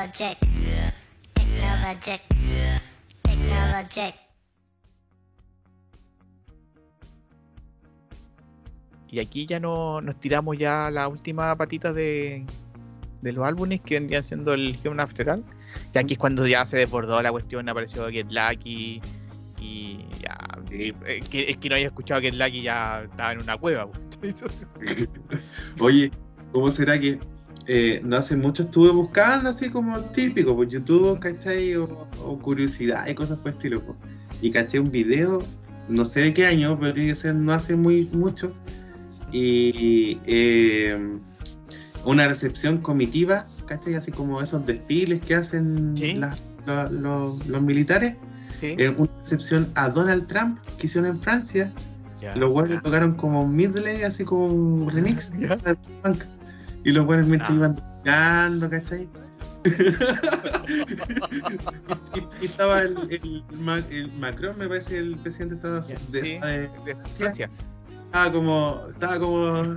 technologic, 0.01 0.39
technologic, 1.35 2.23
technologic. 3.23 4.15
Y 9.11 9.19
aquí 9.19 9.47
ya 9.47 9.61
no, 9.61 10.01
nos 10.01 10.19
tiramos 10.21 10.57
ya 10.57 10.91
la 10.91 11.09
última 11.09 11.55
patita 11.57 11.93
de, 11.93 12.47
de 13.21 13.33
los 13.33 13.45
álbumes 13.47 13.81
que 13.83 13.95
vendrían 13.95 14.25
siendo 14.25 14.55
el 14.55 14.79
Human 14.85 15.01
After 15.01 15.29
All. 15.31 15.45
Y 15.93 15.99
aquí 15.99 16.15
es 16.15 16.19
cuando 16.19 16.47
ya 16.47 16.65
se 16.65 16.79
desbordó 16.79 17.21
la 17.21 17.31
cuestión, 17.31 17.69
apareció 17.69 18.09
Get 18.09 18.31
Lucky 18.31 19.03
y 19.61 20.07
ya. 20.21 20.39
Eh, 20.71 21.21
que, 21.29 21.51
es 21.51 21.59
que 21.59 21.69
no 21.69 21.75
haya 21.75 21.89
escuchado 21.89 22.21
Get 22.21 22.35
Lucky 22.35 22.63
ya 22.63 23.03
estaba 23.03 23.33
en 23.33 23.43
una 23.43 23.59
cueva. 23.59 23.89
Oye, 25.81 26.11
¿cómo 26.53 26.71
será 26.71 26.99
que 26.99 27.19
eh, 27.73 28.01
no 28.03 28.17
hace 28.17 28.35
mucho 28.37 28.65
estuve 28.65 28.91
buscando 28.91 29.51
así 29.51 29.69
como 29.71 29.97
típico 30.01 30.57
por 30.57 30.69
YouTube, 30.69 31.21
¿cachai? 31.21 31.77
O, 31.77 31.85
o 32.25 32.39
curiosidad 32.39 33.07
y 33.07 33.15
cosas 33.15 33.39
por 33.39 33.49
el 33.51 33.55
estilo. 33.57 33.81
po. 33.85 33.95
Y 34.43 34.51
caché 34.51 34.81
un 34.81 34.91
video, 34.91 35.39
no 35.89 36.05
sé 36.05 36.21
de 36.23 36.33
qué 36.35 36.47
año, 36.47 36.77
pero 36.81 36.93
tiene 36.95 37.11
que 37.11 37.15
ser 37.15 37.35
no 37.37 37.53
hace 37.53 37.77
muy 37.77 38.09
mucho. 38.13 38.53
Y 39.33 40.19
eh, 40.27 40.99
una 42.05 42.27
recepción 42.27 42.79
comitiva, 42.79 43.47
¿cachai? 43.67 43.95
Así 43.95 44.11
como 44.11 44.41
esos 44.43 44.65
desfiles 44.67 45.21
que 45.21 45.35
hacen 45.37 45.95
Sí. 45.97 46.15
las- 46.15 46.43
los 46.91 47.63
militares. 47.63 48.17
Sí. 48.59 48.75
Eh, 48.79 48.93
una 48.97 49.11
recepción 49.21 49.69
a 49.75 49.89
Donald 49.89 50.27
Trump 50.27 50.59
que 50.79 50.87
hicieron 50.87 51.11
en 51.11 51.21
Francia. 51.21 51.73
Los 52.37 52.51
buenos 52.53 52.83
tocaron 52.83 53.15
como 53.15 53.47
medley, 53.49 54.03
así 54.03 54.25
como 54.25 54.47
un 54.47 54.91
remix. 54.91 55.33
De 55.39 55.77
punk. 56.03 56.23
Y 56.85 56.93
los 56.93 57.05
buenos 57.07 57.27
mientras 57.27 57.51
Ah. 57.51 57.55
iban 57.55 57.75
tocando, 57.77 58.71
¿cachai? 58.71 59.09
y, 59.65 59.69
y- 62.43 62.47
estaba 62.47 62.81
el, 62.83 62.97
el 63.11 63.45
el 63.91 64.13
Macron, 64.13 64.57
me 64.59 64.67
parece, 64.69 64.97
el 64.99 65.17
presidente 65.19 65.55
de 65.69 65.79
Estados 65.79 66.11
de, 66.11 66.25
sí. 66.25 66.39
de- 66.39 66.71
de 66.87 66.97
Francia. 67.11 67.51
estaba 68.07 68.33
como, 68.33 68.83
estaba 68.91 69.21
como. 69.21 69.77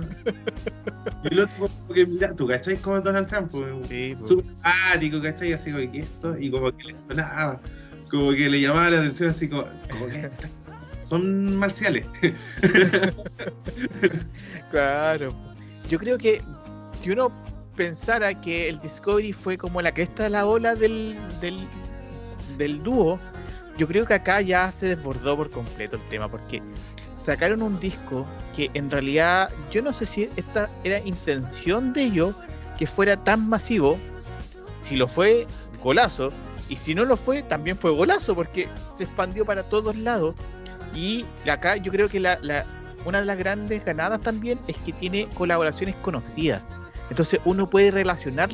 y 1.24 1.28
el 1.30 1.40
otro 1.40 1.54
como 1.58 1.88
que 1.94 2.06
mira, 2.06 2.34
tú, 2.34 2.46
¿cachai? 2.46 2.76
Como 2.78 3.00
Donald 3.02 3.26
Trump, 3.26 3.50
pues, 3.50 3.86
Sí, 3.86 4.14
pues. 4.16 4.28
súper 4.30 4.46
ático, 4.62 5.20
¿cachai? 5.22 5.52
Así 5.52 5.70
como 5.70 5.92
que 5.92 6.00
esto, 6.00 6.38
y 6.38 6.50
como 6.50 6.72
que 6.74 6.84
le 6.84 6.98
sonaba, 6.98 7.60
como 8.10 8.30
que 8.30 8.48
le 8.48 8.60
llamaba 8.62 8.88
la 8.90 8.98
atención, 9.00 9.28
así 9.30 9.48
como, 9.50 9.64
como 9.90 10.06
que 10.06 10.30
son 11.02 11.58
marciales. 11.58 12.06
Claro. 14.70 15.32
Yo 15.88 15.98
creo 15.98 16.18
que 16.18 16.42
si 17.04 17.10
uno 17.10 17.30
pensara 17.76 18.40
que 18.40 18.66
el 18.66 18.80
Discovery 18.80 19.34
fue 19.34 19.58
como 19.58 19.82
la 19.82 19.92
cresta 19.92 20.22
de 20.22 20.30
la 20.30 20.46
ola 20.46 20.74
del, 20.74 21.18
del, 21.38 21.68
del 22.56 22.82
dúo, 22.82 23.20
yo 23.76 23.86
creo 23.86 24.06
que 24.06 24.14
acá 24.14 24.40
ya 24.40 24.72
se 24.72 24.96
desbordó 24.96 25.36
por 25.36 25.50
completo 25.50 25.96
el 25.96 26.02
tema, 26.04 26.30
porque 26.30 26.62
sacaron 27.14 27.60
un 27.60 27.78
disco 27.78 28.24
que 28.56 28.70
en 28.72 28.90
realidad 28.90 29.50
yo 29.70 29.82
no 29.82 29.92
sé 29.92 30.06
si 30.06 30.30
esta 30.36 30.70
era 30.82 30.98
intención 31.00 31.92
de 31.92 32.04
ellos 32.04 32.34
que 32.78 32.86
fuera 32.86 33.22
tan 33.22 33.50
masivo. 33.50 33.98
Si 34.80 34.96
lo 34.96 35.06
fue, 35.06 35.46
golazo. 35.82 36.32
Y 36.70 36.76
si 36.76 36.94
no 36.94 37.04
lo 37.04 37.18
fue, 37.18 37.42
también 37.42 37.76
fue 37.76 37.90
golazo, 37.90 38.34
porque 38.34 38.66
se 38.92 39.04
expandió 39.04 39.44
para 39.44 39.68
todos 39.68 39.94
lados. 39.94 40.34
Y 40.94 41.26
acá 41.46 41.76
yo 41.76 41.92
creo 41.92 42.08
que 42.08 42.18
la, 42.18 42.38
una 43.04 43.20
de 43.20 43.26
las 43.26 43.36
grandes 43.36 43.84
ganadas 43.84 44.22
también 44.22 44.58
es 44.68 44.78
que 44.78 44.94
tiene 44.94 45.28
colaboraciones 45.34 45.96
conocidas. 45.96 46.62
Entonces 47.10 47.40
uno 47.44 47.68
puede 47.68 47.90
relacionar 47.90 48.48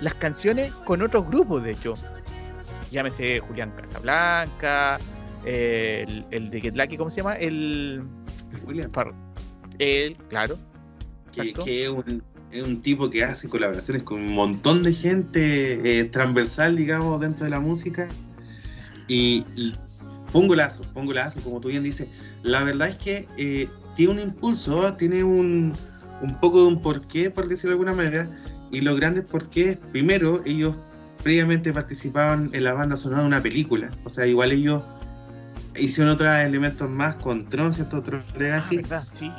las 0.00 0.14
canciones 0.14 0.72
con 0.72 1.02
otros 1.02 1.28
grupos, 1.28 1.62
de 1.62 1.72
hecho. 1.72 1.94
Llámese 2.90 3.40
Julián 3.40 3.72
Casablanca, 3.76 4.98
eh, 5.44 6.04
el, 6.06 6.24
el 6.30 6.50
de 6.50 6.60
Get 6.60 6.76
Lucky, 6.76 6.96
¿cómo 6.96 7.10
se 7.10 7.18
llama? 7.18 7.34
El. 7.34 8.02
William. 8.66 8.90
El, 9.78 10.16
claro. 10.28 10.58
que, 11.32 11.84
es, 11.84 11.88
un, 11.88 12.22
es 12.50 12.62
un 12.64 12.82
tipo 12.82 13.08
que 13.08 13.24
hace 13.24 13.48
colaboraciones 13.48 14.02
con 14.02 14.20
un 14.20 14.34
montón 14.34 14.82
de 14.82 14.92
gente 14.92 16.00
eh, 16.00 16.04
transversal, 16.04 16.76
digamos, 16.76 17.20
dentro 17.20 17.44
de 17.44 17.50
la 17.50 17.60
música. 17.60 18.08
Y, 19.08 19.44
golazo, 20.32 20.84
fue 20.92 21.02
un 21.02 21.06
golazo, 21.06 21.40
como 21.40 21.60
tú 21.60 21.68
bien 21.68 21.82
dices. 21.82 22.08
La 22.42 22.62
verdad 22.62 22.88
es 22.88 22.96
que 22.96 23.26
eh, 23.36 23.68
tiene 23.96 24.12
un 24.12 24.20
impulso, 24.20 24.94
tiene 24.94 25.24
un, 25.24 25.72
un 26.22 26.38
poco 26.40 26.62
de 26.62 26.68
un 26.68 26.82
porqué, 26.82 27.30
por 27.30 27.48
decirlo 27.48 27.70
de 27.70 27.74
alguna 27.82 27.94
manera. 27.94 28.28
Y 28.70 28.80
lo 28.82 28.94
grande 28.96 29.20
es 29.20 29.26
porque, 29.26 29.78
primero, 29.92 30.42
ellos 30.44 30.76
previamente 31.22 31.72
participaban 31.72 32.50
en 32.52 32.64
la 32.64 32.72
banda 32.72 32.96
sonora 32.96 33.22
de 33.22 33.26
una 33.28 33.42
película. 33.42 33.90
O 34.04 34.08
sea, 34.10 34.26
igual 34.26 34.52
ellos 34.52 34.82
hicieron 35.76 36.12
otros 36.12 36.30
elementos 36.36 36.88
más 36.88 37.16
con 37.16 37.48
Tron, 37.48 37.72
¿cierto? 37.72 37.98
Otro 37.98 38.18
Ah, 38.18 38.38
Legacy 38.38 38.76
¿verdad? 38.76 39.04
Sí. 39.10 39.30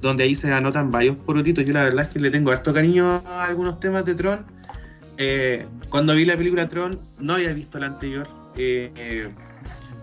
donde 0.00 0.24
ahí 0.24 0.34
se 0.34 0.52
anotan 0.52 0.90
varios 0.90 1.16
porotitos. 1.18 1.64
Yo 1.64 1.72
la 1.72 1.84
verdad 1.84 2.06
es 2.06 2.10
que 2.12 2.20
le 2.20 2.30
tengo 2.30 2.50
harto 2.52 2.72
cariño 2.72 3.22
a 3.26 3.44
algunos 3.46 3.80
temas 3.80 4.04
de 4.04 4.14
Tron. 4.14 4.40
Eh, 5.18 5.66
cuando 5.90 6.14
vi 6.14 6.24
la 6.24 6.36
película 6.36 6.68
Tron, 6.68 6.98
no 7.18 7.34
había 7.34 7.52
visto 7.52 7.78
la 7.78 7.86
anterior, 7.86 8.26
eh, 8.56 8.90
eh, 8.96 9.28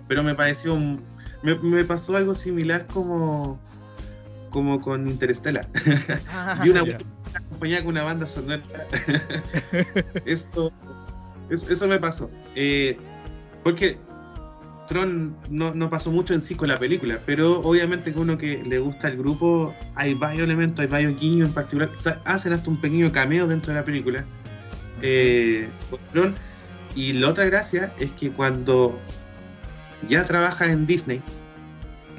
pero 0.08 0.22
me 0.24 0.36
pareció, 0.36 0.74
un- 0.76 1.02
me, 1.42 1.56
me 1.56 1.84
pasó 1.86 2.16
algo 2.16 2.34
similar 2.34 2.86
como, 2.88 3.60
como 4.50 4.80
con 4.82 5.08
Interstellar. 5.08 5.68
Ah, 6.32 6.60
Vi 6.64 6.70
una 6.70 6.84
ya. 6.86 6.98
acompañada 7.34 7.82
con 7.84 7.92
una 7.92 8.04
banda 8.04 8.26
sonora. 8.26 8.62
eso, 10.26 10.72
es- 11.50 11.70
eso 11.70 11.88
me 11.88 12.00
pasó. 12.00 12.30
Eh, 12.56 12.98
porque 13.64 13.98
Tron 14.88 15.36
no, 15.50 15.74
no 15.74 15.90
pasó 15.90 16.12
mucho 16.12 16.34
en 16.34 16.42
sí 16.42 16.56
con 16.56 16.70
la 16.70 16.80
película, 16.80 17.20
pero 17.26 17.60
obviamente 17.62 18.14
que 18.14 18.20
uno 18.20 18.38
que 18.38 18.64
le 18.64 18.80
gusta 18.80 19.10
el 19.10 19.18
grupo, 19.18 19.74
hay 19.96 20.14
varios 20.14 20.44
elementos, 20.46 20.80
hay 20.80 20.88
varios 20.88 21.20
guiños 21.20 21.50
en 21.50 21.54
particular, 21.54 21.90
hacen 22.26 22.54
hasta 22.54 22.70
un 22.70 22.80
pequeño 22.80 23.12
cameo 23.12 23.48
dentro 23.48 23.74
de 23.74 23.80
la 23.80 23.86
película. 23.86 24.24
Eh, 25.02 25.70
con 25.90 26.00
Tron. 26.14 26.36
Y 26.96 27.14
la 27.14 27.30
otra 27.30 27.46
gracia 27.46 27.92
es 28.00 28.10
que 28.12 28.32
cuando 28.32 28.98
ya 30.08 30.24
trabaja 30.26 30.72
en 30.72 30.88
Disney, 30.88 31.22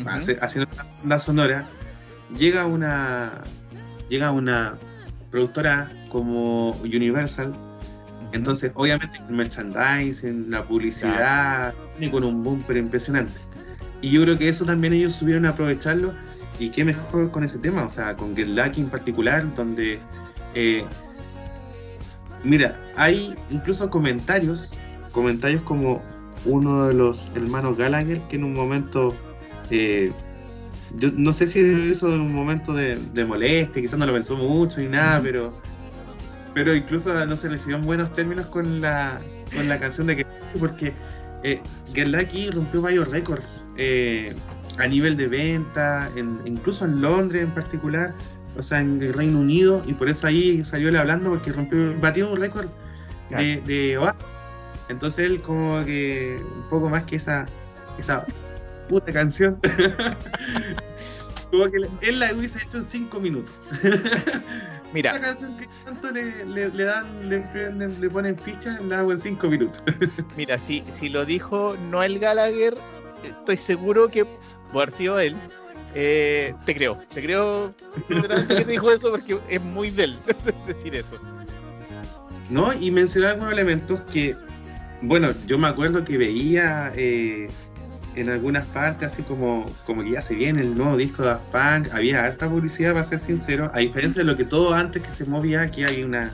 hace- 0.07 0.39
haciendo 0.41 0.70
una 0.74 0.85
banda 1.01 1.18
sonora, 1.18 1.68
llega 2.37 2.66
una 2.66 3.43
llega 4.09 4.31
una 4.31 4.79
productora 5.31 5.91
como 6.09 6.70
Universal, 6.83 7.53
entonces 8.33 8.72
obviamente 8.74 9.20
el 9.29 9.35
merchandising, 9.35 10.51
la 10.51 10.64
publicidad, 10.64 11.74
y 12.01 12.09
con 12.11 12.24
un 12.24 12.43
boom 12.43 12.64
pero 12.66 12.79
impresionante. 12.79 13.35
Y 14.01 14.11
yo 14.11 14.22
creo 14.22 14.39
que 14.39 14.49
eso 14.49 14.64
también 14.64 14.93
ellos 14.93 15.14
supieron 15.14 15.45
aprovecharlo 15.45 16.14
y 16.59 16.70
qué 16.70 16.85
mejor 16.85 17.31
con 17.31 17.45
ese 17.45 17.59
tema, 17.59 17.85
o 17.85 17.91
sea, 17.91 18.16
con 18.16 18.37
Get 18.37 18.49
Lucky 18.49 18.81
en 18.81 18.91
particular, 18.91 19.55
donde 19.55 19.99
eh, 20.55 20.85
mira, 22.45 22.81
hay 22.97 23.35
incluso 23.51 23.91
comentarios, 23.91 24.70
comentarios 25.12 25.62
como 25.62 26.03
uno 26.45 26.87
de 26.87 26.95
los 26.95 27.31
hermanos 27.35 27.76
Gallagher 27.76 28.20
que 28.29 28.37
en 28.37 28.45
un 28.45 28.55
momento 28.55 29.14
eh, 29.70 30.12
yo 30.97 31.11
no 31.14 31.32
sé 31.32 31.47
si 31.47 31.61
eso 31.91 32.12
en 32.14 32.20
un 32.20 32.32
momento 32.34 32.72
de, 32.72 32.97
de 33.12 33.24
molestia, 33.24 33.82
quizás 33.82 33.99
no 33.99 34.07
lo 34.07 34.12
pensó 34.12 34.36
mucho 34.36 34.80
ni 34.80 34.89
nada, 34.89 35.20
pero 35.22 35.53
pero 36.55 36.74
incluso 36.74 37.12
no 37.26 37.36
se 37.36 37.51
le 37.51 37.59
en 37.66 37.82
buenos 37.82 38.12
términos 38.12 38.47
con 38.47 38.80
la, 38.80 39.20
con 39.55 39.68
la 39.68 39.78
canción 39.78 40.07
de 40.09 40.16
Get 40.16 40.26
Lucky, 40.26 40.59
porque 40.59 40.93
eh, 41.45 41.61
Get 41.95 42.09
Lucky 42.09 42.51
rompió 42.51 42.82
varios 42.82 43.09
récords 43.09 43.64
eh, 43.76 44.34
a 44.78 44.86
nivel 44.89 45.16
de 45.16 45.28
venta, 45.28 46.11
en- 46.16 46.41
incluso 46.47 46.84
en 46.84 47.01
Londres 47.01 47.43
en 47.45 47.51
particular, 47.53 48.12
o 48.57 48.62
sea, 48.62 48.80
en 48.80 49.01
el 49.01 49.12
Reino 49.12 49.39
Unido, 49.39 49.82
y 49.86 49.93
por 49.95 50.09
eso 50.09 50.26
ahí 50.26 50.64
salió 50.64 50.89
él 50.89 50.97
hablando, 50.97 51.30
porque 51.30 51.53
rompió, 51.53 51.95
batió 52.01 52.28
un 52.32 52.36
récord 52.39 52.66
de, 53.30 53.61
de 53.66 53.99
Oasis. 53.99 54.41
Entonces 54.89 55.26
él 55.26 55.41
como 55.43 55.84
que 55.84 56.43
un 56.57 56.62
poco 56.70 56.89
más 56.89 57.05
que 57.05 57.16
esa, 57.16 57.47
esa 57.99 58.26
puta 58.89 59.12
canción, 59.12 59.61
como 61.51 61.70
que 61.70 61.78
él 62.03 62.18
la 62.18 62.32
hubiese 62.34 62.59
hecho 62.62 62.78
en 62.78 62.84
5 62.84 63.20
minutos. 63.20 63.55
Mira, 64.93 65.11
Esa 65.11 65.20
canción 65.20 65.57
que 65.59 65.68
tanto 65.84 66.11
le, 66.11 66.45
le, 66.47 66.70
le 66.70 66.84
dan, 66.84 67.28
le, 67.28 68.11
ponen 68.11 68.39
ficha, 68.39 68.78
la 68.80 69.01
hago 69.01 69.12
en 69.12 69.18
5 69.18 69.47
minutos. 69.49 69.82
mira, 70.36 70.59
si, 70.59 70.82
si 70.89 71.11
lo 71.11 71.26
dijo 71.26 71.76
Noel 71.76 72.18
Gallagher, 72.18 72.74
estoy 73.22 73.59
seguro 73.59 74.09
que 74.11 74.24
por 74.72 74.82
haber 74.82 74.91
sido 74.91 75.20
él. 75.20 75.36
eh, 75.95 76.55
te 76.64 76.74
creo, 76.74 76.99
te 77.12 77.22
creo 77.22 77.74
sinceramente 78.09 78.55
que 78.57 78.64
te 78.64 78.70
dijo 78.72 78.91
eso 78.91 79.11
porque 79.11 79.39
es 79.49 79.62
muy 79.62 79.91
de 79.91 80.05
él 80.05 80.18
decir 80.66 80.95
eso. 80.95 81.18
¿no? 82.49 82.72
Y 82.72 82.91
mencionar 82.91 83.32
algunos 83.32 83.53
elementos 83.53 84.01
que, 84.11 84.34
bueno, 85.03 85.34
yo 85.47 85.59
me 85.59 85.68
acuerdo 85.68 86.03
que 86.05 86.16
veía 86.16 86.93
eh, 86.97 87.49
en 88.14 88.28
algunas 88.30 88.66
partes, 88.66 89.12
así 89.12 89.22
como, 89.22 89.64
como 89.86 90.02
que 90.02 90.11
ya 90.12 90.20
se 90.22 90.34
viene 90.34 90.62
el 90.62 90.74
nuevo 90.74 90.96
disco 90.96 91.22
de 91.22 91.28
Daft 91.28 91.46
Punk, 91.52 91.94
había 91.94 92.24
harta 92.24 92.48
publicidad, 92.48 92.92
para 92.92 93.04
ser 93.04 93.18
sincero, 93.20 93.70
a 93.74 93.78
diferencia 93.78 94.22
de 94.24 94.30
lo 94.30 94.36
que 94.36 94.44
todo 94.44 94.74
antes 94.74 95.02
que 95.02 95.11
se 95.11 95.24
movía, 95.24 95.62
aquí 95.62 95.84
hay 95.84 96.02
una, 96.02 96.32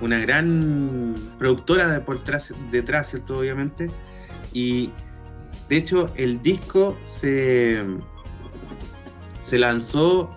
una 0.00 0.18
gran 0.18 1.14
productora 1.38 1.88
de 1.88 2.00
por 2.00 2.22
tras- 2.22 2.54
detrás, 2.70 3.10
¿cierto? 3.10 3.38
Obviamente, 3.38 3.90
y 4.52 4.90
de 5.68 5.76
hecho 5.78 6.12
el 6.16 6.40
disco 6.42 6.96
se, 7.02 7.82
se 9.40 9.58
lanzó, 9.58 10.30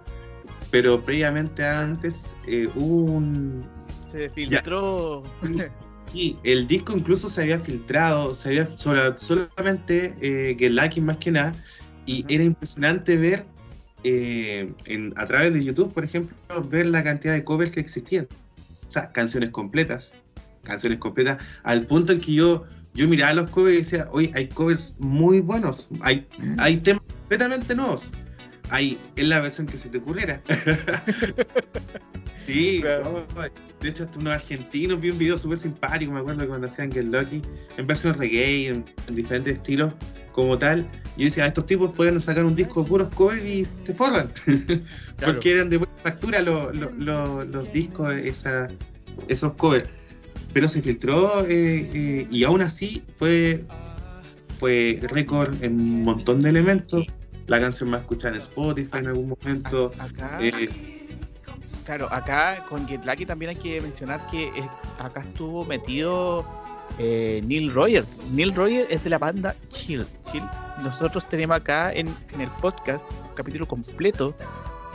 pero 0.72 1.04
previamente 1.04 1.66
antes 1.66 2.36
eh, 2.48 2.70
hubo 2.76 3.12
un, 3.12 3.64
Se 4.06 4.30
filtró. 4.30 5.24
Sí, 6.12 6.38
el 6.44 6.68
disco 6.68 6.94
incluso 6.96 7.30
se 7.30 7.42
había 7.42 7.60
filtrado, 7.60 8.34
se 8.34 8.50
había 8.50 8.66
sola- 8.78 9.18
solamente 9.18 10.16
eh, 10.22 10.56
Get 10.58 10.72
Lucky 10.72 11.02
más 11.02 11.18
que 11.18 11.32
nada, 11.32 11.54
y 12.06 12.20
Ujú. 12.24 12.34
era 12.34 12.44
impresionante 12.46 13.18
ver 13.18 13.46
eh, 14.04 14.72
en- 14.86 15.14
a 15.18 15.26
través 15.26 15.54
de 15.54 15.64
YouTube, 15.64 15.92
por 15.94 16.04
ejemplo, 16.06 16.36
ver 16.70 16.86
la 16.86 17.04
cantidad 17.04 17.34
de 17.34 17.44
covers 17.44 17.72
que 17.72 17.80
existían. 17.82 18.28
O 18.88 18.92
sea, 18.92 19.12
canciones 19.12 19.50
completas, 19.50 20.16
canciones 20.64 21.00
completas, 21.00 21.44
al 21.64 21.86
punto 21.88 22.14
en 22.14 22.22
que 22.22 22.34
yo, 22.34 22.64
yo 22.94 23.08
miraba 23.08 23.34
los 23.34 23.50
covers 23.50 23.74
y 23.74 23.78
decía, 23.80 24.06
oye, 24.12 24.32
hay 24.36 24.48
covers 24.48 24.94
muy 25.00 25.42
buenos, 25.42 25.90
hay, 26.02 26.26
hay 26.58 26.78
temas 26.78 27.02
completamente 27.20 27.76
nuevos. 27.76 28.12
Hay, 28.70 28.98
es 29.16 29.28
la 29.28 29.42
versión 29.42 29.66
que 29.66 29.78
se 29.78 29.90
te 29.90 29.98
ocurriera. 29.98 30.42
sí, 32.38 32.80
Claro. 32.82 33.28
de 33.82 33.90
hecho, 33.90 34.04
hasta 34.06 34.20
unos 34.20 34.34
argentinos 34.34 35.00
vi 35.02 35.10
un 35.10 35.18
video 35.18 35.38
súper 35.38 35.58
simpático, 35.58 36.12
me 36.14 36.20
acuerdo 36.20 36.48
cuando 36.48 36.68
hacían 36.68 36.92
Get 36.92 37.04
Lucky, 37.06 37.42
en 37.78 37.86
versión 37.88 38.14
reggae, 38.14 38.68
en, 38.68 38.86
en 39.08 39.16
diferentes 39.16 39.56
estilos, 39.56 39.94
como 40.32 40.58
tal. 40.58 40.88
Yo 41.18 41.26
decía, 41.26 41.46
estos 41.48 41.66
tipos 41.66 41.96
pueden 41.96 42.22
sacar 42.22 42.46
un 42.46 42.56
disco 42.56 42.84
de 42.84 42.88
puros 42.90 43.10
covers 43.16 43.44
y 43.44 43.66
se 43.66 43.94
forran. 43.94 44.32
Claro. 45.18 45.34
Porque 45.34 45.52
eran 45.52 45.70
de 45.72 45.78
buena 45.78 45.94
factura 46.04 46.42
los, 46.44 46.76
los, 46.76 46.96
los- 46.96 47.48
los 47.48 47.74
discos, 47.74 48.14
esa, 48.14 48.68
esos 49.28 49.54
covers. 49.54 49.90
Pero 50.54 50.70
se 50.70 50.82
filtró 50.84 51.44
eh, 51.48 51.90
eh, 51.94 52.28
y 52.30 52.44
aún 52.44 52.62
así 52.62 53.02
fue, 53.16 53.64
fue 54.60 55.00
récord 55.10 55.56
en 55.64 55.74
un 55.80 56.04
montón 56.04 56.42
de 56.42 56.50
elementos. 56.50 57.06
La 57.48 57.60
canción 57.60 57.90
más 57.90 58.02
escuchada 58.02 58.36
en 58.36 58.42
Spotify 58.42 58.98
en 59.00 59.08
algún 59.08 59.30
momento. 59.30 59.92
Acá, 59.98 60.38
Eh, 60.42 60.70
claro, 61.86 62.08
acá 62.12 62.64
con 62.70 62.88
Get 62.88 63.06
Lucky 63.06 63.26
también 63.26 63.50
hay 63.50 63.56
que 63.56 63.82
mencionar 63.82 64.26
que 64.30 64.48
eh, 64.48 64.70
acá 65.00 65.22
estuvo 65.22 65.66
metido 65.66 66.46
eh, 67.00 67.42
Neil 67.46 67.74
Rogers. 67.74 68.20
Neil 68.32 68.54
Rogers 68.56 68.88
es 68.90 69.04
de 69.04 69.10
la 69.10 69.18
banda 69.18 69.56
Chill. 69.70 70.06
Chill. 70.24 70.44
Nosotros 70.82 71.28
tenemos 71.30 71.58
acá 71.58 71.92
en, 71.94 72.08
el 72.40 72.50
podcast 72.62 73.04
un 73.10 73.36
capítulo 73.36 73.68
completo 73.68 74.36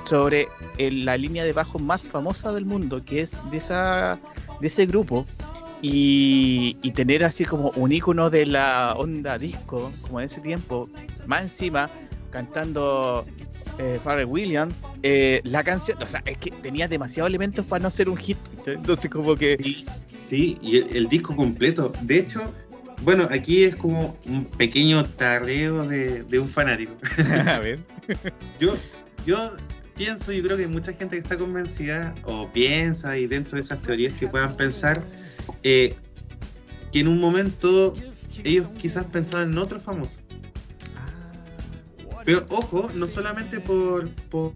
sobre 0.05 0.49
el- 0.79 1.05
la 1.05 1.16
línea 1.16 1.45
de 1.45 1.53
bajo 1.53 1.79
más 1.79 2.03
famosa 2.03 2.53
del 2.53 2.64
mundo, 2.64 3.05
que 3.05 3.20
es 3.20 3.39
de 3.51 3.59
esa 3.59 4.18
de 4.61 4.66
ese 4.66 4.87
grupo. 4.87 5.25
Y, 5.85 6.75
tener 6.93 7.25
así 7.25 7.45
como 7.45 7.70
un 7.75 7.91
icono 7.91 8.31
de 8.31 8.47
la 8.47 8.95
onda 8.97 9.37
disco, 9.37 9.91
como 10.03 10.20
en 10.20 10.27
ese 10.27 10.41
tiempo, 10.41 10.89
más 11.27 11.43
encima 11.43 11.91
cantando 12.31 13.25
eh, 13.79 13.99
Williams, 14.25 14.75
eh, 15.03 15.40
la 15.44 15.64
canción, 15.64 16.00
o 16.03 16.07
sea, 16.07 16.22
es 16.26 16.38
que 16.38 16.50
tenía 16.50 16.88
demasiados 16.88 17.28
elementos 17.28 17.64
para 17.66 17.82
no 17.82 17.90
ser 17.90 18.09
un 18.09 18.16
hit. 18.16 18.38
Entonces, 18.66 19.11
como 19.11 19.36
que. 19.36 19.57
Sí, 19.62 19.84
sí, 20.28 20.59
y 20.62 20.78
el, 20.78 20.96
el 20.96 21.09
disco 21.09 21.34
completo. 21.34 21.92
De 22.03 22.18
hecho, 22.18 22.53
bueno, 23.03 23.26
aquí 23.30 23.64
es 23.64 23.76
como 23.76 24.16
un 24.26 24.44
pequeño 24.44 25.05
tarreo 25.05 25.86
de, 25.86 26.22
de 26.22 26.38
un 26.38 26.48
fanático. 26.48 26.92
a 27.46 27.59
ver. 27.59 27.80
Yo, 28.61 28.76
yo 29.26 29.57
pienso, 29.96 30.32
yo 30.32 30.42
creo 30.42 30.57
que 30.57 30.64
hay 30.64 30.68
mucha 30.68 30.92
gente 30.92 31.16
que 31.16 31.22
está 31.22 31.36
convencida 31.36 32.14
o 32.24 32.48
piensa 32.50 33.18
y 33.18 33.26
dentro 33.26 33.57
de 33.57 33.62
esas 33.62 33.82
teorías 33.82 34.14
que 34.14 34.28
puedan 34.28 34.57
pensar 34.57 35.03
eh, 35.62 35.96
que 36.92 37.00
en 37.00 37.09
un 37.09 37.20
momento 37.20 37.94
ellos 38.44 38.66
quizás 38.78 39.05
pensaban 39.07 39.53
en 39.53 39.59
otro 39.59 39.80
famoso. 39.80 40.20
Pero 42.25 42.45
ojo, 42.51 42.89
no 42.95 43.07
solamente 43.07 43.61
por, 43.61 44.09
por, 44.31 44.53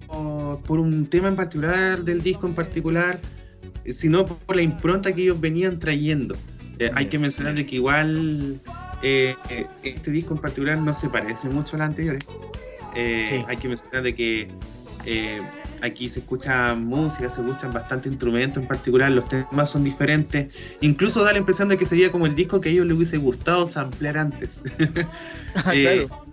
por 0.62 0.79
un 0.81 1.07
tema 1.07 1.29
en 1.29 1.37
particular, 1.37 2.03
del 2.03 2.23
disco 2.23 2.47
en 2.47 2.55
particular, 2.55 3.19
sino 3.91 4.27
por 4.27 4.57
la 4.57 4.62
impronta 4.62 5.12
que 5.14 5.23
ellos 5.23 5.41
venían 5.41 5.79
trayendo. 5.79 6.37
Eh, 6.79 6.91
hay 6.95 7.07
que 7.07 7.19
mencionar 7.19 7.55
de 7.55 7.67
que 7.67 7.77
igual 7.77 8.61
eh, 9.03 9.35
este 9.83 10.11
disco 10.11 10.35
en 10.35 10.41
particular 10.41 10.79
no 10.79 10.93
se 10.93 11.09
parece 11.09 11.49
mucho 11.49 11.77
al 11.77 11.83
anterior. 11.83 12.19
Eh, 12.95 13.27
Sí. 13.31 13.45
Hay 13.49 13.57
que 13.57 13.69
mencionar 13.69 14.03
de 14.03 14.14
que 14.14 14.49
eh, 15.05 15.41
aquí 15.83 16.09
se 16.09 16.21
escucha 16.21 16.75
música, 16.75 17.29
se 17.29 17.41
escuchan 17.41 17.73
bastante 17.73 18.09
instrumentos 18.09 18.62
en 18.62 18.69
particular, 18.69 19.11
los 19.11 19.29
temas 19.29 19.71
son 19.71 19.85
diferentes. 19.85 20.57
Incluso 20.81 21.23
da 21.25 21.33
la 21.33 21.39
impresión 21.39 21.69
de 21.69 21.77
que 21.77 21.87
sería 21.87 22.11
como 22.11 22.27
el 22.27 22.35
disco 22.35 22.61
que 22.61 22.71
a 22.71 22.73
ellos 22.73 22.87
les 22.87 22.97
hubiese 22.97 23.17
gustado 23.19 23.67
samplear 23.67 24.19
antes. 24.19 24.62
Ah, 25.55 25.73
Eh, 25.75 26.07
claro. 26.07 26.26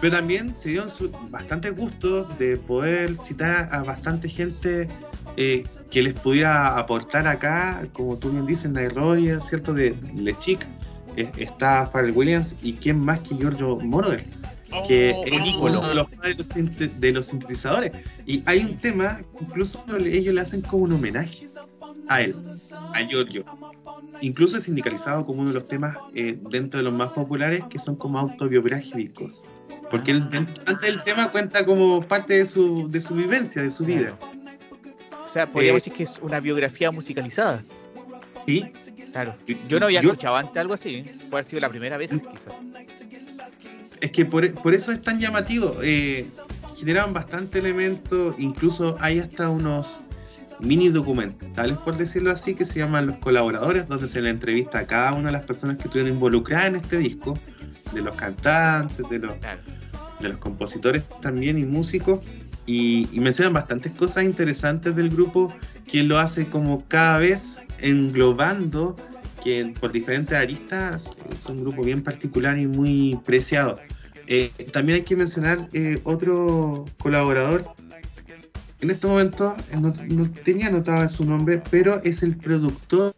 Pero 0.00 0.16
también 0.16 0.54
se 0.54 0.70
dieron 0.70 0.90
su- 0.90 1.10
bastante 1.30 1.70
gusto 1.70 2.24
de 2.38 2.56
poder 2.56 3.18
citar 3.18 3.68
a 3.72 3.82
bastante 3.82 4.28
gente 4.28 4.88
eh, 5.36 5.64
que 5.90 6.02
les 6.02 6.14
pudiera 6.14 6.76
aportar 6.78 7.26
acá, 7.28 7.80
como 7.92 8.16
tú 8.18 8.30
bien 8.30 8.46
dices, 8.46 8.70
Rogers, 8.94 9.46
¿cierto? 9.48 9.72
De 9.74 9.94
Le 10.14 10.36
Chic, 10.38 10.66
eh, 11.16 11.30
está 11.38 11.86
Pharrell 11.90 12.16
Williams 12.16 12.54
y 12.62 12.74
quién 12.74 12.98
más 12.98 13.20
que 13.20 13.36
Giorgio 13.36 13.76
Moroder, 13.76 14.24
que 14.86 15.12
Oh, 15.16 15.24
es 15.26 15.46
ícono. 15.48 15.78
uno 15.80 15.88
de 15.88 15.94
los 15.94 16.14
padres 16.14 16.48
de 17.00 17.12
los 17.12 17.26
sintetizadores. 17.26 17.92
Y 18.26 18.42
hay 18.46 18.60
un 18.64 18.78
tema, 18.78 19.20
incluso 19.40 19.84
ellos 19.98 20.34
le 20.34 20.40
hacen 20.40 20.62
como 20.62 20.84
un 20.84 20.92
homenaje. 20.92 21.46
a 22.08 22.22
él, 22.22 22.34
a 22.92 23.00
Giorgio. 23.06 23.44
Incluso 24.20 24.56
es 24.56 24.64
sindicalizado 24.64 25.24
como 25.24 25.42
uno 25.42 25.50
de 25.50 25.54
los 25.54 25.68
temas 25.68 25.96
eh, 26.12 26.36
dentro 26.50 26.78
de 26.78 26.84
los 26.84 26.92
más 26.92 27.10
populares 27.10 27.62
que 27.70 27.78
son 27.78 27.94
como 27.94 28.18
autobiográficos. 28.18 29.44
Porque 29.90 30.12
él, 30.12 30.22
antes 30.66 30.80
del 30.80 31.02
tema 31.02 31.30
cuenta 31.30 31.64
como 31.64 32.00
parte 32.02 32.34
de 32.34 32.46
su, 32.46 32.88
de 32.88 33.00
su 33.00 33.14
vivencia, 33.14 33.62
de 33.62 33.70
su 33.70 33.84
vida. 33.84 34.16
O 35.24 35.28
sea, 35.28 35.46
podríamos 35.46 35.82
Eh, 35.82 35.90
decir 35.90 35.92
que 35.92 36.02
es 36.04 36.18
una 36.22 36.40
biografía 36.40 36.90
musicalizada. 36.90 37.64
¿Sí? 38.46 38.72
Claro. 39.12 39.34
Yo 39.68 39.80
no 39.80 39.86
había 39.86 40.00
Yo- 40.02 40.10
escuchado 40.10 40.36
antes 40.36 40.56
algo 40.56 40.74
así. 40.74 40.96
¿eh? 40.96 41.04
Puede 41.28 41.40
haber 41.40 41.44
sido 41.44 41.60
la 41.60 41.68
primera 41.68 41.96
vez, 41.96 42.10
quizás. 42.10 42.54
Es 44.00 44.10
que 44.12 44.24
por, 44.24 44.50
por 44.54 44.74
eso 44.74 44.92
es 44.92 45.00
tan 45.02 45.18
llamativo. 45.18 45.76
eh, 45.82 46.26
generaban 46.78 47.12
bastante 47.12 47.58
elementos, 47.58 48.34
incluso 48.38 48.96
hay 49.00 49.18
hasta 49.18 49.50
unos 49.50 50.00
mini 50.62 50.88
documentales, 50.88 51.78
por 51.78 51.96
decirlo 51.96 52.30
así, 52.30 52.54
que 52.54 52.64
se 52.64 52.78
llaman 52.78 53.06
Los 53.06 53.18
Colaboradores, 53.18 53.88
donde 53.88 54.08
se 54.08 54.20
le 54.20 54.30
entrevista 54.30 54.80
a 54.80 54.86
cada 54.86 55.12
una 55.12 55.26
de 55.26 55.32
las 55.32 55.44
personas 55.44 55.76
que 55.76 55.84
estuvieron 55.84 56.12
involucradas 56.14 56.66
en 56.66 56.76
este 56.76 56.98
disco, 56.98 57.38
de 57.92 58.02
los 58.02 58.14
cantantes, 58.14 59.08
de 59.08 59.18
los, 59.18 59.32
Claro. 59.36 59.60
de 60.20 60.28
los 60.28 60.38
compositores 60.38 61.02
también 61.20 61.58
y 61.58 61.64
músicos, 61.64 62.20
y, 62.66 63.08
y 63.12 63.20
mencionan 63.20 63.52
bastantes 63.52 63.92
cosas 63.92 64.24
interesantes 64.24 64.94
del 64.94 65.10
grupo, 65.10 65.52
que 65.86 66.02
lo 66.02 66.18
hace 66.18 66.46
como 66.46 66.84
cada 66.88 67.18
vez 67.18 67.62
englobando 67.80 68.96
que 69.42 69.74
por 69.80 69.92
diferentes 69.92 70.36
aristas 70.36 71.10
es 71.34 71.46
un 71.46 71.62
grupo 71.62 71.82
bien 71.82 72.02
particular 72.02 72.58
y 72.58 72.66
muy 72.66 73.18
preciado. 73.24 73.76
Eh, 74.26 74.52
también 74.72 74.96
hay 74.96 75.02
que 75.02 75.16
mencionar 75.16 75.68
eh, 75.72 76.00
otro 76.04 76.84
colaborador. 76.98 77.64
En 78.80 78.90
este 78.90 79.06
momento 79.06 79.56
no, 79.78 79.92
no 80.08 80.30
tenía 80.30 80.68
anotado 80.68 81.06
su 81.08 81.24
nombre, 81.24 81.62
pero 81.70 82.02
es 82.02 82.22
el 82.22 82.36
productor 82.36 83.12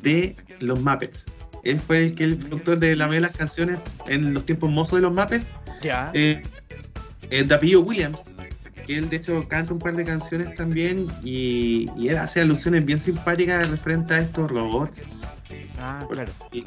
de 0.00 0.34
los 0.60 0.80
Muppets. 0.80 1.26
Él 1.64 1.78
fue 1.78 2.04
el 2.04 2.14
que 2.14 2.24
el 2.24 2.36
productor 2.36 2.78
de 2.78 2.96
la 2.96 3.06
de 3.06 3.20
las 3.20 3.36
canciones 3.36 3.78
en 4.06 4.32
los 4.32 4.46
tiempos 4.46 4.70
mozos 4.70 4.98
de 4.98 5.02
los 5.02 5.12
Muppets. 5.12 5.54
Ya. 5.82 6.10
Eh, 6.14 6.42
eh, 7.30 7.46
apellido 7.52 7.82
Williams, 7.82 8.32
que 8.86 8.96
él 8.96 9.10
de 9.10 9.16
hecho 9.16 9.46
canta 9.48 9.74
un 9.74 9.78
par 9.78 9.94
de 9.94 10.04
canciones 10.04 10.54
también 10.54 11.08
y, 11.22 11.90
y 11.98 12.08
él 12.08 12.16
hace 12.16 12.40
alusiones 12.40 12.84
bien 12.86 12.98
simpáticas 12.98 13.68
referente 13.68 14.14
a 14.14 14.18
estos 14.20 14.50
robots. 14.50 15.04
ah, 15.78 16.06
claro. 16.10 16.32
Y- 16.52 16.64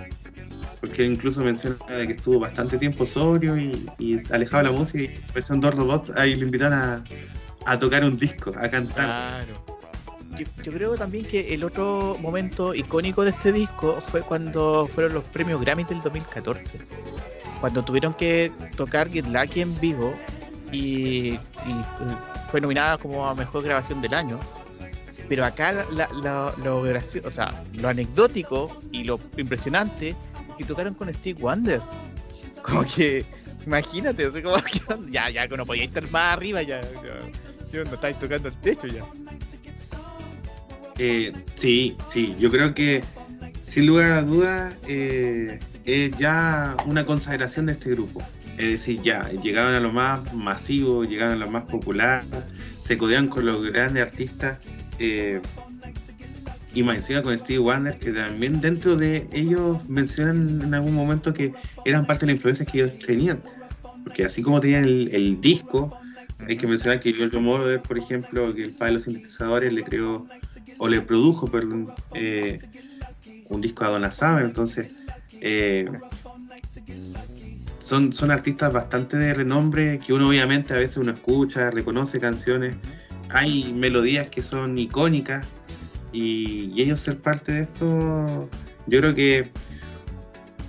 porque 0.79 1.05
incluso 1.05 1.41
menciona 1.41 1.77
que 1.87 2.11
estuvo 2.11 2.39
bastante 2.41 2.77
tiempo 2.77 3.05
sobrio 3.05 3.57
y, 3.57 3.89
y 3.99 4.21
alejado 4.33 4.63
de 4.65 4.71
la 4.71 4.77
música 4.77 4.99
y 5.01 5.15
aparecieron 5.29 5.61
dos 5.61 5.75
robots 5.75 6.11
ahí 6.17 6.35
le 6.35 6.43
invitaron 6.45 6.77
a, 6.77 7.03
a 7.65 7.79
tocar 7.79 8.03
un 8.03 8.17
disco, 8.17 8.51
a 8.59 8.69
cantar. 8.69 9.45
Claro. 9.45 9.73
Yo, 10.63 10.71
creo 10.71 10.95
también 10.95 11.25
que 11.25 11.53
el 11.53 11.63
otro 11.63 12.17
momento 12.19 12.73
icónico 12.73 13.23
de 13.23 13.29
este 13.29 13.51
disco 13.51 14.01
fue 14.01 14.21
cuando 14.21 14.87
fueron 14.87 15.13
los 15.13 15.23
premios 15.25 15.61
Grammy 15.61 15.83
del 15.83 16.01
2014. 16.01 16.71
Cuando 17.61 17.83
tuvieron 17.83 18.13
que 18.15 18.51
tocar 18.75 19.11
Get 19.11 19.27
Lucky 19.27 19.61
en 19.61 19.79
vivo 19.79 20.13
y, 20.71 21.33
eh, 21.33 21.39
fue 22.49 22.61
nominada 22.61 22.97
como 22.97 23.27
a 23.27 23.35
mejor 23.35 23.63
grabación 23.63 24.01
del 24.01 24.15
año. 24.15 24.39
Pero 25.29 25.45
acá 25.45 25.85
la- 25.91 26.53
lo 26.63 26.81
gracioso, 26.81 27.41
anecdótico 27.87 28.75
y 28.91 29.03
lo 29.03 29.19
impresionante 29.37 30.15
que 30.57 30.63
tocaron 30.65 30.95
con 30.95 31.13
Steve 31.13 31.39
Wonder. 31.39 31.81
Como 32.63 32.83
que, 32.85 33.25
imagínate, 33.65 34.25
o 34.25 34.31
sea, 34.31 34.41
ya, 35.09 35.29
ya 35.29 35.47
que 35.47 35.57
no 35.57 35.65
podía 35.65 35.85
estar 35.85 36.09
más 36.11 36.33
arriba, 36.33 36.61
ya, 36.61 36.81
ya, 36.81 37.83
no 37.83 37.93
estáis 37.93 38.17
tocando 38.19 38.49
el 38.49 38.57
techo 38.57 38.87
ya. 38.87 39.05
Eh, 40.99 41.33
sí, 41.55 41.97
sí, 42.07 42.35
yo 42.39 42.51
creo 42.51 42.73
que 42.73 43.03
sin 43.63 43.87
lugar 43.87 44.11
a 44.11 44.21
dudas 44.21 44.75
eh, 44.87 45.59
es 45.85 46.17
ya 46.17 46.75
una 46.85 47.05
consagración 47.05 47.65
de 47.65 47.73
este 47.73 47.89
grupo. 47.91 48.21
Es 48.57 48.69
decir, 48.69 49.01
ya 49.01 49.27
llegaban 49.41 49.73
a 49.73 49.79
lo 49.79 49.91
más 49.91 50.31
masivo, 50.33 51.03
llegaban 51.03 51.41
a 51.41 51.45
lo 51.45 51.49
más 51.49 51.63
popular, 51.63 52.23
se 52.79 52.97
codean 52.97 53.27
con 53.27 53.45
los 53.45 53.65
grandes 53.65 54.03
artistas. 54.03 54.59
eh, 54.99 55.41
y 56.73 56.83
más 56.83 56.95
encima 56.97 57.21
con 57.21 57.37
Steve 57.37 57.59
Wonder, 57.59 57.97
que 57.99 58.11
también 58.11 58.59
dentro 58.59 58.95
de 58.95 59.27
ellos 59.31 59.87
mencionan 59.87 60.61
en 60.63 60.73
algún 60.73 60.95
momento 60.95 61.33
que 61.33 61.53
eran 61.85 62.05
parte 62.05 62.25
de 62.25 62.31
las 62.31 62.37
influencias 62.37 62.69
que 62.69 62.79
ellos 62.79 62.99
tenían. 62.99 63.41
Porque 64.03 64.25
así 64.25 64.41
como 64.41 64.59
tenían 64.59 64.85
el, 64.85 65.09
el 65.13 65.39
disco, 65.39 65.95
hay 66.47 66.57
que 66.57 66.67
mencionar 66.67 66.99
que 66.99 67.13
Giorgio 67.13 67.39
Moroder, 67.39 67.81
por 67.81 67.97
ejemplo, 67.97 68.53
que 68.53 68.63
el 68.63 68.71
padre 68.71 68.91
de 68.91 68.93
los 68.95 69.03
sintetizadores 69.03 69.71
le 69.71 69.83
creó, 69.83 70.27
o 70.77 70.87
le 70.87 71.01
produjo, 71.01 71.49
perdón, 71.49 71.93
eh, 72.13 72.59
un 73.49 73.61
disco 73.61 73.85
a 73.85 73.89
Donna 73.89 74.11
Summer, 74.11 74.43
entonces 74.43 74.89
eh, 75.41 75.89
son, 77.79 78.11
son 78.11 78.31
artistas 78.31 78.73
bastante 78.73 79.17
de 79.17 79.33
renombre 79.33 79.99
que 79.99 80.13
uno 80.13 80.29
obviamente 80.29 80.73
a 80.73 80.77
veces 80.77 80.97
uno 80.97 81.11
escucha, 81.11 81.69
reconoce 81.69 82.19
canciones, 82.19 82.75
hay 83.29 83.71
melodías 83.73 84.27
que 84.27 84.41
son 84.41 84.77
icónicas 84.77 85.45
y, 86.13 86.71
y 86.73 86.81
ellos 86.81 86.99
ser 87.01 87.19
parte 87.19 87.51
de 87.51 87.61
esto, 87.63 88.49
yo 88.87 88.99
creo 88.99 89.13
que 89.15 89.49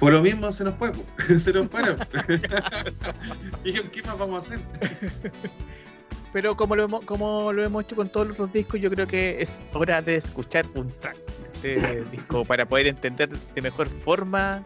por 0.00 0.12
lo 0.12 0.22
mismo 0.22 0.50
se 0.50 0.64
nos 0.64 0.74
fue, 0.76 0.90
se 1.38 1.52
nos 1.52 1.68
fueron. 1.68 1.98
y 3.62 3.64
dijeron, 3.68 3.90
¿qué 3.92 4.02
más 4.02 4.18
vamos 4.18 4.36
a 4.50 4.54
hacer? 4.54 4.60
Pero 6.32 6.56
como 6.56 6.74
lo, 6.74 6.84
hemos, 6.84 7.04
como 7.04 7.52
lo 7.52 7.62
hemos 7.64 7.84
hecho 7.84 7.94
con 7.94 8.08
todos 8.10 8.26
los 8.26 8.34
otros 8.34 8.52
discos, 8.52 8.80
yo 8.80 8.90
creo 8.90 9.06
que 9.06 9.40
es 9.40 9.62
hora 9.72 10.02
de 10.02 10.16
escuchar 10.16 10.66
un 10.74 10.88
track 10.88 11.16
de 11.62 11.74
este 11.76 12.04
disco 12.10 12.44
para 12.44 12.66
poder 12.66 12.88
entender 12.88 13.28
de 13.28 13.62
mejor 13.62 13.88
forma 13.88 14.62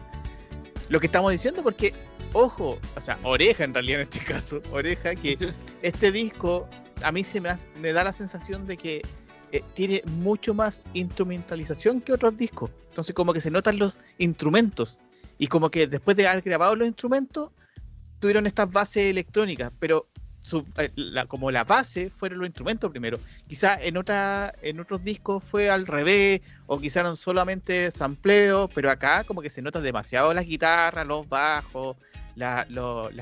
lo 0.89 0.99
que 0.99 1.05
estamos 1.05 1.31
diciendo, 1.31 1.61
porque, 1.61 1.93
ojo, 2.33 2.79
o 2.95 3.01
sea, 3.01 3.19
oreja 3.21 3.63
en 3.63 3.75
realidad 3.75 4.01
en 4.01 4.07
este 4.11 4.25
caso, 4.25 4.61
oreja, 4.71 5.13
que 5.13 5.37
este 5.83 6.11
disco 6.11 6.67
a 7.03 7.11
mí 7.11 7.23
se 7.23 7.39
me, 7.39 7.49
hace- 7.49 7.67
me 7.79 7.93
da 7.93 8.03
la 8.03 8.13
sensación 8.13 8.65
de 8.65 8.75
que 8.75 9.01
eh, 9.51 9.63
tiene 9.73 10.01
mucho 10.05 10.53
más 10.53 10.81
instrumentalización 10.93 12.01
que 12.01 12.13
otros 12.13 12.37
discos. 12.37 12.71
Entonces 12.89 13.15
como 13.15 13.33
que 13.33 13.41
se 13.41 13.51
notan 13.51 13.77
los 13.77 13.99
instrumentos 14.17 14.99
y 15.37 15.47
como 15.47 15.69
que 15.69 15.87
después 15.87 16.17
de 16.17 16.27
haber 16.27 16.43
grabado 16.43 16.75
los 16.75 16.87
instrumentos, 16.87 17.51
tuvieron 18.19 18.45
estas 18.47 18.69
bases 18.71 19.03
electrónicas, 19.09 19.71
pero 19.79 20.07
su- 20.41 20.65
eh, 20.77 20.91
la- 20.95 21.25
como 21.25 21.51
la 21.51 21.63
base 21.63 22.09
fueron 22.09 22.39
los 22.39 22.47
instrumentos 22.47 22.91
primero. 22.91 23.17
Quizá 23.47 23.81
en 23.81 23.97
otra, 23.97 24.53
en 24.61 24.79
otros 24.79 25.03
discos 25.03 25.43
fue 25.43 25.69
al 25.69 25.85
revés, 25.85 26.41
o 26.67 26.79
quizá 26.79 27.01
eran 27.01 27.15
solamente 27.15 27.91
sampleos, 27.91 28.69
pero 28.73 28.89
acá 28.89 29.23
como 29.23 29.41
que 29.41 29.49
se 29.49 29.61
notan 29.61 29.83
demasiado 29.83 30.33
las 30.33 30.45
guitarras, 30.45 31.05
los 31.07 31.27
bajos, 31.27 31.97
las 32.35 32.65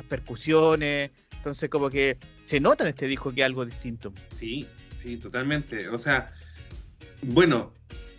percusiones. 0.07 1.11
Entonces 1.35 1.69
como 1.69 1.89
que 1.89 2.17
se 2.41 2.59
nota 2.59 2.83
en 2.83 2.89
este 2.89 3.07
disco 3.07 3.31
que 3.31 3.41
es 3.41 3.45
algo 3.45 3.65
distinto. 3.65 4.11
Sí, 4.35 4.67
sí, 5.07 5.17
totalmente. 5.17 5.87
O 5.89 5.97
sea, 5.97 6.33
bueno, 7.21 7.71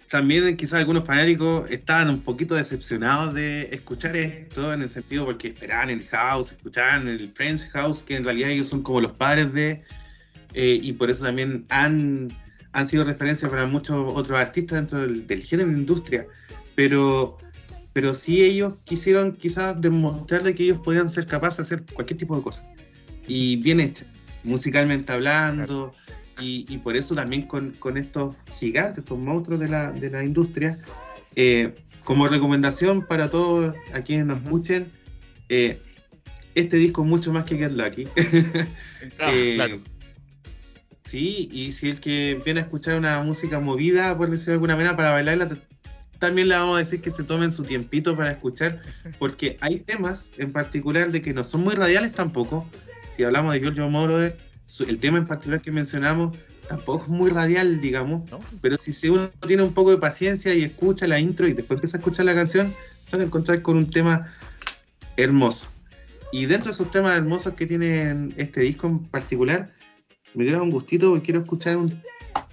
también 0.09 0.57
quizás 0.57 0.75
algunos 0.81 1.05
fanáticos 1.05 1.71
estaban 1.71 2.09
un 2.09 2.21
poquito 2.23 2.55
decepcionados 2.55 3.35
de 3.35 3.69
escuchar 3.73 4.17
esto, 4.17 4.73
en 4.73 4.83
el 4.83 4.89
sentido 4.89 5.27
porque 5.27 5.49
esperaban 5.49 5.91
el 5.91 6.07
house, 6.07 6.53
escuchaban 6.53 7.07
el 7.09 7.31
French 7.35 7.69
house, 7.73 8.03
que 8.03 8.17
en 8.17 8.25
realidad 8.25 8.51
ellos 8.51 8.69
son 8.69 8.83
como 8.83 9.03
los 9.03 9.13
padres 9.13 9.53
de, 9.53 9.83
eh, 10.55 10.79
y 10.83 10.93
por 10.95 11.11
eso 11.11 11.25
también 11.25 11.67
han, 11.69 12.29
han 12.73 12.87
sido 12.87 13.05
referencia 13.05 13.51
para 13.51 13.67
muchos 13.67 13.97
otros 14.17 14.39
artistas 14.39 14.79
dentro 14.79 15.01
del, 15.01 15.27
del 15.27 15.43
género 15.43 15.69
de 15.69 15.75
la 15.75 15.81
industria. 15.81 16.27
Pero, 16.75 17.37
pero 17.93 18.15
sí 18.15 18.43
ellos 18.43 18.79
quisieron 18.85 19.33
quizás 19.37 19.79
demostrarle 19.79 20.55
que 20.55 20.63
ellos 20.63 20.79
podían 20.79 21.11
ser 21.11 21.27
capaces 21.27 21.57
de 21.59 21.63
hacer 21.75 21.95
cualquier 21.95 22.19
tipo 22.19 22.35
de 22.37 22.43
cosa. 22.43 22.65
Y 23.27 23.57
bien 23.57 23.81
hecha, 23.81 24.07
musicalmente 24.43 25.13
hablando. 25.13 25.93
Y, 26.41 26.67
y 26.69 26.79
por 26.79 26.97
eso 26.97 27.15
también 27.15 27.43
con, 27.43 27.73
con 27.73 27.97
estos 27.97 28.37
gigantes, 28.59 28.99
estos 28.99 29.19
monstruos 29.19 29.61
de 29.61 29.69
la, 29.69 29.93
de 29.93 30.11
la 30.11 30.23
industria, 30.23 30.79
eh, 31.37 31.75
como 32.05 32.29
recomendación 32.29 33.07
para 33.07 33.29
todos 33.31 33.75
a 33.93 34.03
quienes 34.03 34.27
nos 34.27 34.43
escuchen, 34.43 34.91
eh, 35.49 35.81
este 36.55 36.77
disco 36.77 37.03
es 37.03 37.09
mucho 37.09 37.33
más 37.33 37.45
que 37.45 37.57
Get 37.57 37.73
Lucky. 37.73 38.09
Ah, 39.21 39.31
Eh, 39.33 39.53
claro. 39.55 39.81
Sí, 41.05 41.49
y 41.53 41.73
si 41.73 41.89
el 41.89 42.01
que 42.01 42.41
viene 42.45 42.61
a 42.61 42.65
escuchar 42.65 42.99
una 42.99 43.23
música 43.23 43.61
movida, 43.61 44.17
por 44.17 44.31
decirlo 44.31 44.53
de 44.53 44.55
alguna 44.57 44.77
manera, 44.77 44.97
para 44.97 45.13
bailarla, 45.13 45.49
también 46.19 46.49
le 46.49 46.57
vamos 46.57 46.77
a 46.77 46.79
decir 46.81 47.01
que 47.01 47.11
se 47.11 47.23
tomen 47.25 47.51
su 47.51 47.65
tiempito 47.65 48.15
para 48.17 48.33
escuchar, 48.33 48.83
porque 49.19 49.57
hay 49.61 49.81
temas 49.81 50.33
en 50.37 50.53
particular 50.53 51.11
de 51.11 51.23
que 51.23 51.33
no 51.33 51.45
son 51.45 51.63
muy 51.63 51.75
radiales 51.75 52.13
tampoco. 52.13 52.69
Si 53.09 53.25
hablamos 53.25 53.55
de 53.55 53.61
Giorgio 53.61 53.89
Moroder, 53.89 54.37
su- 54.69 54.85
el 54.85 54.99
tema 55.01 55.17
en 55.19 55.27
particular 55.27 55.63
que 55.63 55.71
mencionamos 55.73 56.37
tampoco 56.69 57.05
es 57.05 57.09
muy 57.09 57.31
radial, 57.31 57.81
digamos, 57.81 58.31
¿no? 58.31 58.41
pero 58.61 58.77
si 58.77 59.09
uno 59.09 59.31
tiene 59.47 59.63
un 59.63 59.73
poco 59.73 59.91
de 59.91 59.97
paciencia 59.97 60.55
y 60.55 60.63
escucha 60.65 61.07
la 61.07 61.19
intro 61.19 61.49
y 61.49 61.55
después 61.55 61.79
empieza 61.79 61.97
a 61.97 62.01
escuchar 62.01 62.27
la 62.27 62.35
canción, 62.35 62.75
se 62.95 63.17
van 63.17 63.23
a 63.23 63.27
encontrar 63.27 63.63
con 63.63 63.79
un 63.79 63.89
tema 63.89 64.31
hermoso. 65.17 65.69
Y 66.31 66.45
dentro 66.45 66.67
de 66.67 66.75
esos 66.75 66.91
temas 66.91 67.17
hermosos 67.17 67.55
que 67.55 67.65
tiene 67.67 68.29
este 68.37 68.61
disco 68.61 68.87
en 68.87 68.99
particular, 69.07 69.73
me 70.35 70.45
dio 70.45 70.63
un 70.63 70.71
gustito 70.71 71.09
porque 71.09 71.25
quiero 71.25 71.41
escuchar 71.41 71.79
un 71.79 72.03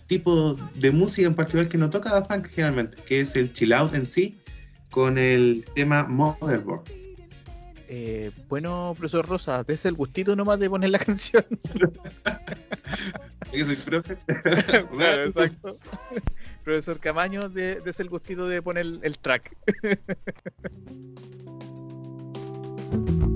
tipo 0.07 0.53
de 0.76 0.91
música 0.91 1.28
en 1.28 1.36
particular 1.36 1.68
que 1.68 1.78
no 1.78 1.89
toca 1.89 2.11
Daft 2.11 2.30
Punk 2.30 2.47
generalmente, 2.47 2.95
que 3.05 3.20
es 3.20 3.36
el 3.36 3.51
chill 3.51 3.74
out 3.74 3.93
en 3.93 4.07
sí, 4.07 4.39
con 4.91 5.18
el 5.18 5.66
tema 5.76 6.03
Motherboard. 6.07 6.84
Eh, 7.88 8.31
bueno, 8.49 8.93
profesor 8.97 9.27
Rosa, 9.27 9.63
des 9.63 9.86
el 9.86 9.93
gustito 9.95 10.36
nomás 10.36 10.59
de 10.59 10.69
poner 10.69 10.89
la 10.89 10.99
canción. 11.05 11.45
Yo 13.53 13.65
soy 13.65 13.75
profe. 13.77 14.17
claro, 14.97 15.23
exacto. 15.23 15.77
profesor 16.63 16.99
Camaño, 16.99 17.49
de- 17.49 17.81
des 17.81 17.99
el 17.99 18.09
gustito 18.09 18.47
de 18.47 18.61
poner 18.61 18.86
el 19.01 19.17
track. 19.19 19.55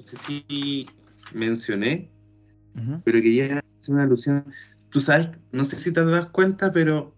no 0.00 0.04
sé 0.04 0.16
si 0.16 0.86
mencioné, 1.34 2.10
pero 3.04 3.20
quería 3.20 3.60
hacer 3.78 3.94
una 3.94 4.04
alusión. 4.04 4.46
Tú 4.88 4.98
sabes, 4.98 5.28
no 5.52 5.66
sé 5.66 5.78
si 5.78 5.92
te 5.92 6.02
das 6.02 6.30
cuenta, 6.30 6.72
pero 6.72 7.14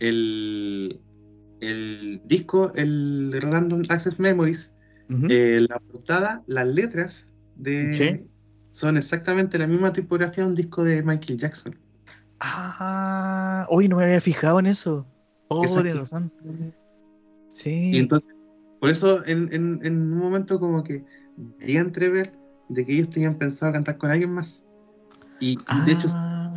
el, 0.00 1.00
el 1.60 2.20
disco, 2.24 2.72
el 2.74 3.38
Random 3.40 3.82
Access 3.88 4.18
Memories, 4.18 4.72
eh, 5.28 5.64
la 5.68 5.78
portada, 5.78 6.42
las 6.48 6.66
letras 6.66 7.28
de 7.54 7.92
Sí. 7.92 8.30
son 8.70 8.96
exactamente 8.96 9.56
la 9.56 9.68
misma 9.68 9.92
tipografía 9.92 10.42
de 10.42 10.50
un 10.50 10.56
disco 10.56 10.82
de 10.82 11.04
Michael 11.04 11.38
Jackson. 11.38 11.78
Ah, 12.40 13.64
hoy 13.70 13.86
no 13.88 13.98
me 13.98 14.06
había 14.06 14.20
fijado 14.20 14.58
en 14.58 14.66
eso. 14.66 15.06
Oh, 15.48 15.60
tienes 15.64 15.96
razón. 15.96 16.32
Y 16.42 16.72
Sí. 17.48 17.96
entonces, 17.98 18.34
por 18.80 18.90
eso 18.90 19.24
en, 19.24 19.52
en- 19.54 19.80
en 19.86 20.12
un 20.12 20.18
momento 20.18 20.58
como 20.58 20.82
que 20.82 21.04
llegué 21.60 21.78
a 21.78 21.82
entrever 21.82 22.32
de 22.68 22.84
que 22.84 22.92
ellos 22.94 23.10
tenían 23.10 23.36
pensado 23.36 23.72
cantar 23.72 23.98
con 23.98 24.10
alguien 24.10 24.32
más. 24.32 24.64
Y, 25.40 25.52
y 25.52 25.86
de 25.86 25.92
hecho, 25.92 26.08
Ah, 26.14 26.50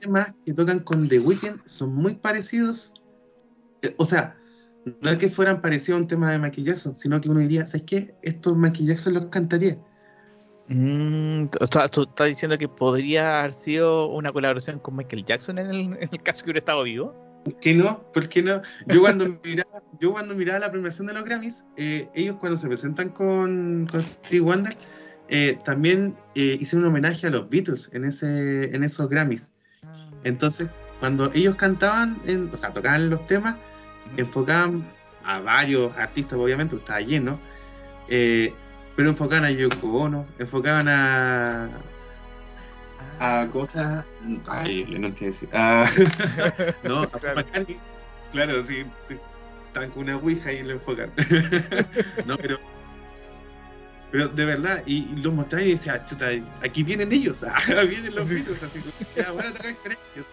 temas 0.00 0.34
que 0.44 0.54
tocan 0.54 0.80
con 0.80 1.08
The 1.08 1.18
Weeknd 1.20 1.60
son 1.66 1.94
muy 1.94 2.14
parecidos. 2.14 2.92
Eh, 3.82 3.94
o 3.98 4.04
sea, 4.04 4.36
no 5.02 5.10
es 5.10 5.18
que 5.18 5.28
fueran 5.28 5.60
parecidos 5.60 5.98
a 5.98 6.02
un 6.02 6.08
tema 6.08 6.30
de 6.32 6.38
Michael 6.38 6.66
Jackson, 6.66 6.96
sino 6.96 7.20
que 7.20 7.28
uno 7.28 7.40
diría, 7.40 7.66
¿sabes 7.66 7.84
qué? 7.86 8.14
Esto 8.22 8.54
Michael 8.54 8.86
Jackson 8.86 9.14
los 9.14 9.26
cantaría. 9.26 9.78
mm, 10.68 11.46
sea, 11.70 11.88
tú 11.88 12.02
estás 12.02 12.28
diciendo 12.28 12.58
que 12.58 12.68
podría 12.68 13.40
haber 13.40 13.52
sido 13.52 14.08
una 14.08 14.32
colaboración 14.32 14.78
con 14.78 14.96
Michael 14.96 15.24
Jackson 15.24 15.58
en 15.58 15.66
el, 15.70 15.80
en 15.94 16.08
el 16.10 16.22
caso 16.22 16.44
que 16.44 16.50
hubiera 16.50 16.60
estado 16.60 16.82
vivo. 16.82 17.27
¿Por 17.50 17.60
qué 17.60 17.74
no? 17.74 18.02
¿Por 18.12 18.28
qué 18.28 18.42
no? 18.42 18.62
Yo 18.86 19.00
cuando 19.00 19.26
miraba, 19.44 19.82
yo 20.00 20.12
cuando 20.12 20.34
miraba 20.34 20.58
la 20.58 20.70
premiación 20.70 21.06
de 21.06 21.14
los 21.14 21.24
Grammys, 21.24 21.64
eh, 21.76 22.08
ellos 22.14 22.36
cuando 22.40 22.56
se 22.58 22.66
presentan 22.68 23.08
con, 23.10 23.86
con 23.90 24.02
Stevie 24.02 24.40
Wonder, 24.40 24.76
eh, 25.28 25.58
también 25.64 26.16
eh, 26.34 26.56
hicieron 26.60 26.84
un 26.84 26.90
homenaje 26.92 27.26
a 27.26 27.30
los 27.30 27.48
Beatles 27.48 27.90
en, 27.92 28.04
ese, 28.04 28.74
en 28.74 28.84
esos 28.84 29.08
Grammys. 29.08 29.52
Entonces, 30.24 30.68
cuando 31.00 31.30
ellos 31.34 31.54
cantaban, 31.56 32.20
en- 32.26 32.50
o 32.52 32.56
sea, 32.56 32.72
tocaban 32.72 33.08
los 33.10 33.26
temas, 33.26 33.56
enfocaban 34.16 34.84
a 35.24 35.40
varios 35.40 35.94
artistas, 35.96 36.38
obviamente, 36.38 36.76
estaba 36.76 37.00
lleno, 37.00 37.38
eh, 38.08 38.52
pero 38.96 39.10
enfocaban 39.10 39.44
a 39.44 39.50
Yoko 39.50 39.92
Ono, 39.98 40.26
enfocaban 40.38 40.88
a, 40.88 41.68
a 43.20 43.48
cosas. 43.50 44.04
Ay, 44.48 44.84
no 44.84 45.06
entiendo 45.08 45.26
decir. 45.26 45.48
A- 45.52 45.88
no, 46.84 47.02
a 47.02 47.08
Claro. 47.18 47.66
Claro, 48.32 48.64
sí. 48.64 48.84
te- 49.06 49.18
Estaban 49.68 49.90
con 49.90 50.04
una 50.04 50.16
ouija 50.16 50.50
y 50.52 50.62
lo 50.62 50.72
enfocan. 50.72 51.12
no, 52.26 52.36
pero. 52.38 52.58
Pero 54.10 54.28
de 54.28 54.44
verdad, 54.46 54.82
y, 54.86 55.00
y 55.12 55.16
los 55.22 55.34
mostraban 55.34 55.66
y 55.66 55.72
decía, 55.72 56.02
chuta, 56.04 56.28
aquí 56.62 56.82
vienen 56.82 57.12
ellos, 57.12 57.42
ah, 57.44 57.58
vienen 57.84 58.14
los. 58.14 58.28
Beatles, 58.30 58.62
así 58.62 58.78
como, 58.80 58.92
ya, 59.14 59.30
van 59.32 59.46
a 59.48 59.52
tocar 59.52 59.76
con 59.76 59.92
ellos. 59.92 60.26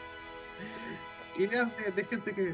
Ideas 1.37 1.67
de, 1.77 1.91
de 1.91 2.05
gente 2.05 2.33
que. 2.33 2.53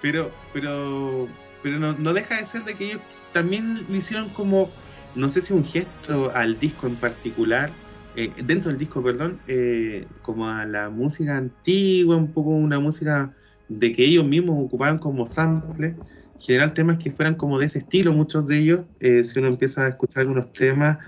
Pero, 0.00 0.30
pero, 0.52 1.28
pero 1.62 1.78
no, 1.80 1.92
no 1.94 2.12
deja 2.12 2.36
de 2.36 2.44
ser 2.44 2.62
de 2.64 2.74
que 2.74 2.84
ellos 2.84 3.00
también 3.32 3.84
le 3.88 3.98
hicieron 3.98 4.28
como, 4.30 4.70
no 5.16 5.28
sé 5.28 5.40
si 5.40 5.52
un 5.52 5.64
gesto 5.64 6.30
al 6.36 6.58
disco 6.60 6.86
en 6.86 6.94
particular, 6.96 7.70
eh, 8.16 8.34
dentro 8.44 8.70
del 8.70 8.78
disco, 8.78 9.02
perdón, 9.02 9.40
eh, 9.46 10.08
como 10.22 10.48
a 10.48 10.64
la 10.66 10.90
música 10.90 11.36
antigua, 11.36 12.16
un 12.16 12.32
poco 12.32 12.50
una 12.50 12.78
música 12.78 13.34
de 13.68 13.92
que 13.92 14.04
ellos 14.04 14.24
mismos 14.24 14.64
ocuparon 14.64 14.98
como 14.98 15.26
sample, 15.26 15.96
generar 16.38 16.74
temas 16.74 16.98
que 16.98 17.10
fueran 17.10 17.34
como 17.34 17.58
de 17.58 17.66
ese 17.66 17.78
estilo, 17.78 18.12
muchos 18.12 18.46
de 18.46 18.58
ellos, 18.58 18.80
eh, 19.00 19.24
si 19.24 19.38
uno 19.38 19.48
empieza 19.48 19.84
a 19.86 19.88
escuchar 19.88 20.22
algunos 20.22 20.52
temas, 20.52 20.98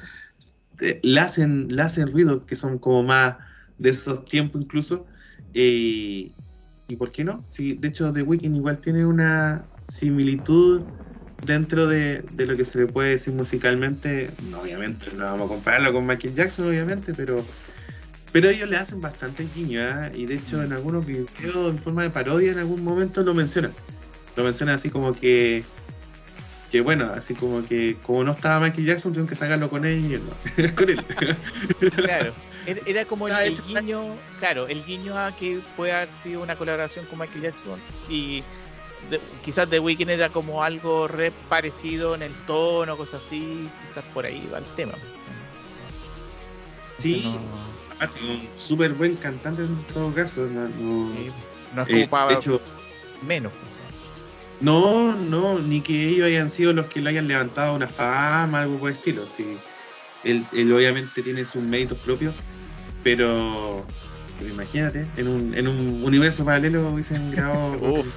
le, 1.03 1.21
hacen, 1.21 1.69
hacen 1.81 2.11
ruido, 2.11 2.45
que 2.45 2.57
son 2.57 2.79
como 2.79 3.03
más 3.03 3.37
de 3.79 3.91
esos 3.91 4.25
tiempos 4.25 4.61
incluso, 4.63 5.07
y 5.53 6.35
por 6.99 7.11
qué 7.13 7.25
no, 7.25 7.43
si 7.47 7.75
de 7.75 7.89
hecho 7.89 8.13
The 8.13 8.23
Weeknd 8.23 8.57
igual 8.57 8.81
tiene 8.81 9.07
una 9.07 9.69
similitud 9.73 10.89
dentro 11.45 11.87
de, 11.87 12.23
de 12.33 12.47
lo 12.47 12.57
que 12.57 12.65
se 12.65 12.79
le 12.79 12.87
puede 12.87 13.11
decir 13.11 13.35
musicalmente, 13.35 14.31
no, 14.51 14.61
obviamente 14.61 15.07
no 15.15 15.25
vamos 15.25 15.47
a 15.47 15.55
compararlo 15.55 15.93
con 15.93 16.07
Michael 16.07 16.35
Jackson, 16.35 16.69
obviamente, 16.69 17.13
pero, 17.15 17.45
pero 18.33 18.49
ellos 18.49 18.69
le 18.69 18.77
hacen 18.77 19.01
bastante 19.01 19.47
guiño, 19.55 19.81
¿ah? 19.83 20.11
y 20.15 20.27
de 20.27 20.35
hecho 20.37 20.63
en 20.63 20.73
algunos 20.73 21.05
videos 21.07 21.71
en 21.71 21.79
forma 21.79 22.03
de 22.03 22.11
parodia 22.11 22.53
en 22.53 22.59
algún 22.59 22.83
momento 22.83 23.23
lo 23.23 23.35
mencionan. 23.35 23.73
Lo 24.37 24.45
mencionan 24.45 24.75
así 24.75 24.91
como 24.91 25.15
que, 25.15 25.65
que 26.71 26.81
bueno, 26.81 27.11
así 27.15 27.35
como 27.35 27.65
que 27.65 27.97
como 28.03 28.25
no 28.25 28.33
estaba 28.33 28.61
Michael 28.61 28.87
Jackson, 28.87 29.13
tuvieron 29.13 29.29
que 29.29 29.35
sacarlo 29.35 29.71
con 29.71 29.85
él, 29.85 30.21
no, 30.21 30.75
con 30.75 30.91
él. 30.91 31.03
Claro. 31.97 32.33
Era, 32.67 33.05
como 33.05 33.29
el, 33.29 33.35
Ah, 33.35 33.45
guiño, 33.45 34.17
claro, 34.41 34.67
el 34.67 34.85
guiño 34.85 35.17
a 35.17 35.35
que 35.37 35.61
puede 35.77 35.93
haber 35.93 36.09
sido 36.23 36.43
una 36.43 36.57
colaboración 36.57 37.07
con 37.07 37.21
Michael 37.21 37.43
Jackson 37.43 37.79
y 38.11 38.43
de- 39.11 39.21
quizás 39.45 39.69
The 39.69 39.79
Weeknd 39.79 40.11
era 40.11 40.29
como 40.31 40.63
algo 40.63 41.09
re 41.09 41.33
parecido 41.49 42.15
en 42.15 42.23
el 42.23 42.33
tono, 42.47 42.97
cosas 42.97 43.25
así, 43.25 43.69
quizás 43.87 44.05
por 44.13 44.27
ahí 44.27 44.49
va 44.53 44.59
el 44.59 44.65
tema. 44.77 44.95
Sí, 46.99 47.21
No, 47.23 47.39
aparte, 47.95 48.19
un 48.25 48.49
súper 48.57 48.93
buen 48.95 49.17
cantante 49.17 49.63
en 49.63 49.77
todo 49.93 50.13
caso. 50.15 50.41
No, 50.47 50.69
no- 50.69 51.13
sí, 51.13 51.31
no 51.75 51.83
es 51.83 51.89
eh, 51.91 52.09
de 52.29 52.35
hecho, 52.35 52.61
menos. 53.27 53.53
No, 54.61 55.15
no, 55.15 55.59
ni 55.59 55.83
que 55.83 56.09
ellos 56.09 56.27
hayan 56.27 56.49
sido 56.49 56.73
los 56.73 56.87
que 56.87 57.01
le 57.03 57.11
hayan 57.11 57.29
levantado 57.29 57.75
una 57.75 57.87
fama, 57.89 58.63
algo 58.63 58.79
por 58.79 58.91
el 58.91 58.97
estilo. 58.97 59.27
Sí. 59.27 59.59
Él, 60.25 60.47
él 60.53 60.73
obviamente 60.73 61.23
tiene 61.23 61.45
sus 61.45 61.63
méritos 61.63 61.99
propios, 61.99 62.35
pero, 63.05 63.85
pero 64.39 64.51
imagínate, 64.51 65.07
en 65.19 65.29
un, 65.29 65.55
en 65.55 65.69
un 65.69 66.03
universo 66.03 66.45
paralelo 66.45 66.89
hubiesen 66.89 67.31
grabado 67.31 67.73
uf. 68.01 68.15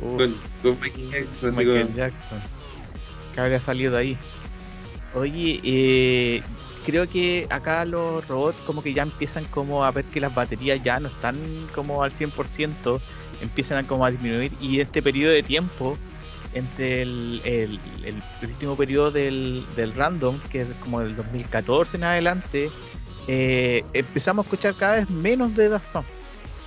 Con, 0.00 0.34
con 0.62 0.80
Michael 0.80 1.10
Jackson, 1.10 1.50
Michael 1.56 1.82
como- 1.86 1.96
Jackson. 1.96 2.38
Que 3.34 3.40
habría 3.40 3.60
salido 3.60 3.96
ahí. 3.96 4.16
Oye, 5.14 5.60
eh, 5.64 6.42
creo 6.84 7.08
que 7.08 7.46
acá 7.50 7.84
los 7.84 8.26
robots 8.28 8.58
como 8.66 8.82
que 8.82 8.92
ya 8.94 9.02
empiezan 9.02 9.44
como 9.46 9.84
a 9.84 9.90
ver 9.90 10.04
que 10.06 10.20
las 10.20 10.34
baterías 10.34 10.82
ya 10.82 10.98
no 11.00 11.08
están 11.08 11.36
como 11.74 12.02
al 12.02 12.12
100%, 12.12 13.00
empiezan 13.42 13.84
a 13.84 13.86
como 13.88 14.04
a 14.04 14.10
disminuir 14.10 14.52
y 14.60 14.80
este 14.80 15.02
periodo 15.02 15.32
de 15.32 15.42
tiempo 15.42 15.96
entre 16.54 17.02
el, 17.02 17.40
el- 17.44 17.80
el 18.04 18.22
último 18.42 18.76
periodo 18.76 19.10
del, 19.10 19.64
del 19.76 19.94
random, 19.94 20.38
que 20.50 20.62
es 20.62 20.68
como 20.82 21.00
del 21.00 21.16
2014 21.16 21.96
en 21.96 22.04
adelante, 22.04 22.70
eh, 23.28 23.82
empezamos 23.94 24.44
a 24.44 24.46
escuchar 24.48 24.74
cada 24.74 24.94
vez 24.96 25.08
menos 25.08 25.54
de 25.54 25.68
Daft 25.70 25.86
Punk. 25.92 26.04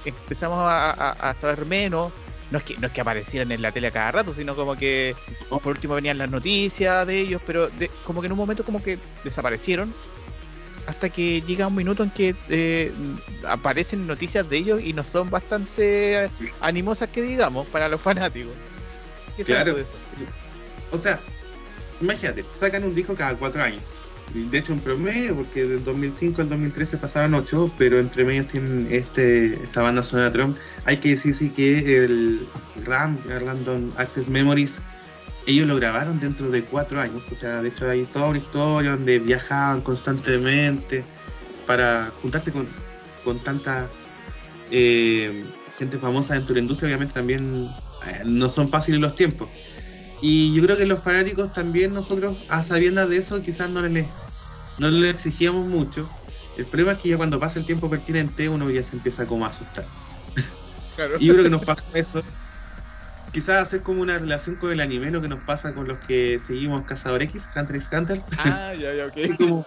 Empezamos 0.05 0.57
a, 0.59 0.91
a- 0.91 1.11
a 1.29 1.35
saber 1.35 1.65
menos. 1.65 2.11
No 2.51 2.59
es, 2.59 2.63
que, 2.63 2.77
no 2.77 2.87
es 2.87 2.93
que 2.93 3.01
aparecieran 3.01 3.51
en 3.51 3.61
la 3.61 3.71
tele 3.71 3.87
a 3.87 3.91
cada 3.91 4.11
rato, 4.11 4.31
sino 4.31 4.55
como 4.55 4.75
que 4.75 5.15
por 5.49 5.67
último 5.67 5.95
venían 5.95 6.17
las 6.17 6.29
noticias 6.29 7.05
de 7.07 7.19
ellos, 7.19 7.41
pero 7.45 7.69
de- 7.69 7.89
como 8.03 8.21
que 8.21 8.27
en 8.27 8.33
un 8.33 8.37
momento 8.37 8.63
como 8.63 8.83
que 8.83 8.99
desaparecieron 9.23 9.93
hasta 10.85 11.09
que 11.09 11.41
llega 11.41 11.65
un 11.65 11.73
minuto 11.75 12.03
en 12.03 12.11
que 12.11 12.35
eh, 12.49 12.93
aparecen 13.47 14.05
noticias 14.05 14.47
de 14.47 14.57
ellos 14.57 14.79
y 14.81 14.93
no 14.93 15.03
son 15.03 15.31
bastante 15.31 16.29
animosas 16.61 17.09
que 17.09 17.23
digamos 17.23 17.67
para 17.69 17.89
los 17.89 17.99
fanáticos. 18.03 18.53
¿Qué 19.35 19.43
Claro. 19.43 19.73
de 19.73 19.81
eso? 19.81 19.95
O 20.91 20.97
sea, 20.99 21.19
imagínate, 21.99 22.45
sacan 22.55 22.83
un 22.83 22.93
disco 22.93 23.15
cada 23.15 23.35
cuatro 23.35 23.61
años. 23.63 23.81
De 24.33 24.57
hecho, 24.57 24.73
en 24.73 24.79
promedio, 24.79 25.35
porque 25.35 25.65
del 25.65 25.83
2005 25.83 26.41
al 26.41 26.49
2013 26.49 26.97
pasaban 26.97 27.33
ocho, 27.35 27.71
pero 27.77 27.99
entre 27.99 28.25
medios 28.25 28.47
tienen 28.47 28.87
este, 28.89 29.53
esta 29.63 29.81
banda 29.81 30.03
sonora 30.03 30.31
Trump. 30.31 30.57
Hay 30.83 30.97
que 30.97 31.09
decir 31.09 31.33
sí 31.33 31.49
que 31.49 32.03
el 32.03 32.47
RAM, 32.83 33.17
el 33.29 33.39
Random 33.39 33.91
Access 33.97 34.27
Memories, 34.27 34.81
ellos 35.47 35.67
lo 35.67 35.75
grabaron 35.75 36.19
dentro 36.19 36.49
de 36.49 36.63
cuatro 36.63 36.99
años. 36.99 37.27
O 37.31 37.35
sea, 37.35 37.61
de 37.61 37.69
hecho 37.69 37.89
hay 37.89 38.03
toda 38.05 38.27
una 38.27 38.39
historia 38.39 38.91
donde 38.91 39.19
viajaban 39.19 39.81
constantemente 39.81 41.05
para 41.65 42.11
juntarte 42.21 42.51
con, 42.51 42.67
con 43.23 43.39
tanta 43.39 43.87
eh, 44.71 45.45
gente 45.77 45.97
famosa 45.97 46.33
dentro 46.33 46.55
de 46.55 46.61
industria. 46.61 46.87
Obviamente 46.87 47.13
también 47.13 47.69
eh, 48.05 48.21
no 48.25 48.49
son 48.49 48.69
fáciles 48.69 48.99
los 48.99 49.15
tiempos. 49.15 49.47
Y 50.19 50.53
yo 50.55 50.63
creo 50.63 50.77
que 50.77 50.85
los 50.85 51.03
fanáticos 51.03 51.53
también 51.53 51.93
nosotros, 51.93 52.37
a 52.49 52.63
sabiendas 52.63 53.09
de 53.09 53.17
eso, 53.17 53.41
quizás 53.41 53.69
no 53.69 53.81
les, 53.81 54.07
no 54.77 54.89
les 54.89 55.15
exigíamos 55.15 55.67
mucho. 55.67 56.09
El 56.57 56.67
problema 56.67 56.93
es 56.93 56.97
que 56.99 57.09
ya 57.09 57.17
cuando 57.17 57.39
pasa 57.39 57.59
el 57.59 57.65
tiempo 57.65 57.89
pertinente 57.89 58.49
uno 58.49 58.69
ya 58.71 58.83
se 58.83 58.95
empieza 58.95 59.27
como 59.27 59.45
a 59.45 59.49
asustar. 59.49 59.87
Y 61.19 61.27
yo 61.27 61.33
creo 61.33 61.43
que 61.43 61.49
nos 61.49 61.61
pasa 61.65 61.83
eso. 61.93 62.21
Quizás 63.31 63.61
hacer 63.61 63.83
como 63.83 64.01
una 64.01 64.17
relación 64.17 64.55
con 64.55 64.71
el 64.71 64.79
anime, 64.79 65.11
lo 65.11 65.21
que 65.21 65.27
nos 65.27 65.43
pasa 65.43 65.73
con 65.73 65.87
los 65.87 65.99
que 65.99 66.39
seguimos 66.39 66.85
Cazador 66.85 67.21
X, 67.23 67.49
Hunter 67.53 67.75
x 67.75 67.89
Hunter. 67.91 68.23
Ah, 68.37 68.73
ya, 68.73 68.93
ya, 68.93 69.07
ok. 69.07 69.13
como, 69.37 69.65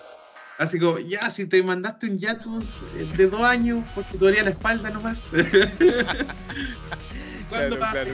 así 0.59 0.79
como, 0.79 0.99
ya, 0.99 1.29
si 1.29 1.47
te 1.47 1.63
mandaste 1.63 2.07
un 2.07 2.17
hiatus 2.17 2.83
eh, 2.95 3.07
de 3.15 3.27
dos 3.27 3.43
años 3.43 3.85
porque 3.95 4.17
te 4.17 4.25
dolía 4.25 4.43
la 4.43 4.51
espalda 4.51 4.91
nomás. 4.91 5.29
¿Cuándo 7.49 7.79
Claro, 7.79 8.13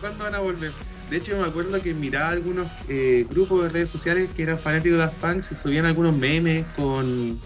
¿cuándo 0.00 0.24
van 0.24 0.34
a 0.36 0.40
volver? 0.40 0.72
De 1.10 1.16
hecho 1.16 1.36
me 1.38 1.46
acuerdo 1.46 1.80
que 1.82 1.94
miraba 1.94 2.30
algunos 2.30 2.66
eh, 2.88 3.26
grupos 3.30 3.64
de 3.64 3.68
redes 3.70 3.88
sociales 3.88 4.28
que 4.36 4.42
eran 4.42 4.58
fanáticos 4.58 4.98
de 4.98 5.04
Daft 5.04 5.16
Punk 5.20 5.42
y 5.50 5.54
subían 5.54 5.86
algunos 5.86 6.16
memes 6.16 6.66
con 6.76 7.38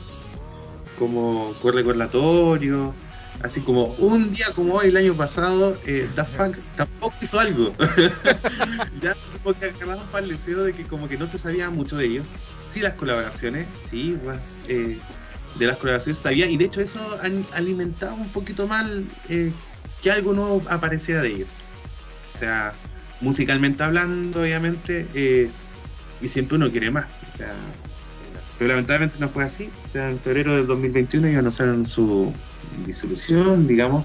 como 0.98 1.54
recordatorio, 1.64 2.94
así 3.42 3.60
como 3.60 3.86
un 3.94 4.30
día 4.30 4.46
como 4.54 4.74
hoy 4.74 4.88
el 4.88 4.96
año 4.96 5.14
pasado, 5.14 5.78
eh, 5.86 6.08
Daft 6.14 6.36
Punk 6.36 6.56
tampoco 6.76 7.14
hizo 7.20 7.40
algo. 7.40 7.74
ya 9.00 9.16
como 9.42 9.58
que 9.58 9.66
agarraban 9.66 10.06
para 10.08 10.24
el 10.24 10.30
deseo 10.30 10.62
de 10.62 10.72
que 10.72 10.84
como 10.84 11.08
que 11.08 11.16
no 11.16 11.26
se 11.26 11.38
sabía 11.38 11.70
mucho 11.70 11.96
de 11.96 12.06
ellos. 12.06 12.26
Sí 12.68 12.80
las 12.80 12.94
colaboraciones, 12.94 13.66
sí, 13.82 14.16
bueno, 14.22 14.40
eh, 14.68 14.98
de 15.56 15.66
las 15.66 15.76
colaboraciones 15.76 16.18
sabía, 16.18 16.46
y 16.46 16.56
de 16.56 16.64
hecho 16.66 16.80
eso 16.80 17.00
an- 17.22 17.46
alimentaba 17.52 18.14
un 18.14 18.28
poquito 18.30 18.66
mal 18.66 19.04
que 20.02 20.10
algo 20.10 20.32
nuevo 20.32 20.62
apareciera 20.68 21.20
de 21.22 21.28
ellos. 21.28 21.48
O 22.34 22.38
sea, 22.38 22.72
musicalmente 23.22 23.82
hablando, 23.82 24.42
obviamente, 24.42 25.06
eh, 25.14 25.50
y 26.20 26.28
siempre 26.28 26.56
uno 26.56 26.70
quiere 26.70 26.90
más. 26.90 27.06
O 27.28 27.36
sea, 27.36 27.54
pero 28.58 28.68
lamentablemente 28.68 29.18
no 29.18 29.28
fue 29.28 29.44
así. 29.44 29.70
O 29.82 29.86
sea, 29.86 30.10
en 30.10 30.20
febrero 30.20 30.54
del 30.56 30.66
2021 30.66 31.28
ellos 31.28 31.38
anunciaron 31.38 31.84
su 31.84 32.32
disolución, 32.86 33.66
digamos. 33.66 34.04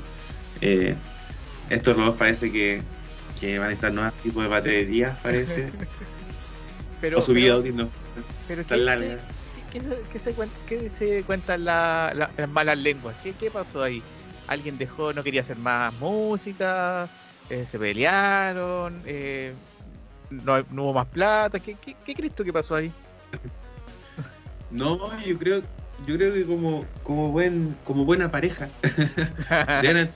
Eh, 0.62 0.96
estos 1.70 1.98
robots 1.98 2.18
parece 2.18 2.52
que, 2.52 2.82
que 3.40 3.60
van 3.60 3.70
a 3.70 3.74
estar 3.74 3.92
nuevos 3.94 4.14
tipos 4.22 4.44
de 4.44 4.50
baterías, 4.50 5.18
parece. 5.22 5.70
Pero, 7.02 7.20
o 7.20 7.22
su 7.22 7.34
vida 7.34 7.56
útil 7.58 7.76
no 7.76 7.90
pero 8.48 8.64
tan 8.66 8.80
¿qué- 8.80 8.86
larga. 8.86 9.18
¿Qué, 9.54 9.64
qué 9.72 9.80
se, 9.82 10.04
qué 10.12 10.20
se 10.20 10.36
cuen- 10.36 10.50
qué 10.66 10.90
se 10.90 11.24
cuentan 11.24 11.66
la- 11.66 12.12
la- 12.16 12.32
las 12.36 12.50
malas 12.50 12.78
lenguas? 12.78 13.16
¿Qué, 13.22 13.34
¿Qué 13.34 13.52
pasó 13.52 13.84
ahí? 13.84 14.02
¿Alguien 14.48 14.78
dejó, 14.78 15.14
no 15.14 15.24
quería 15.24 15.42
hacer 15.42 15.58
más 15.58 15.94
música? 15.94 17.10
Eh, 17.50 17.66
¿Se 17.66 17.80
pelearon? 17.80 19.02
Eh, 19.06 19.54
no, 20.30 20.62
no 20.72 20.84
hubo 20.84 20.94
más 20.94 21.08
plata? 21.08 21.60
¿Qué, 21.60 21.76
qué, 21.76 21.96
qué 22.06 22.14
crees 22.14 22.36
tú 22.36 22.44
que 22.44 22.54
pasó 22.54 22.76
ahí? 22.76 22.92
No, 24.70 24.98
yo 25.22 25.38
creo, 25.38 25.62
yo 26.06 26.18
creo 26.18 26.34
que 26.34 26.46
como, 26.46 26.86
como 27.04 27.32
buen, 27.32 27.76
como 27.86 28.04
buena 28.04 28.30
pareja, 28.30 28.68
deben 29.82 29.82
tener 29.82 30.14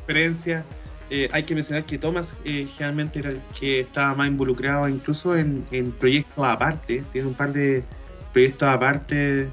diferencias. 0.00 0.64
Eh, 1.08 1.28
hay 1.32 1.44
que 1.44 1.54
mencionar 1.54 1.84
que 1.84 1.98
Thomas 1.98 2.34
eh, 2.44 2.66
generalmente 2.74 3.20
era 3.20 3.30
el 3.30 3.40
que 3.58 3.80
estaba 3.80 4.12
más 4.14 4.26
involucrado 4.26 4.88
incluso 4.88 5.36
en, 5.36 5.64
en 5.70 5.92
proyectos 5.92 6.44
aparte. 6.44 7.04
Tiene 7.12 7.28
un 7.28 7.34
par 7.34 7.52
de 7.52 7.84
proyectos 8.32 8.68
aparte 8.68 9.48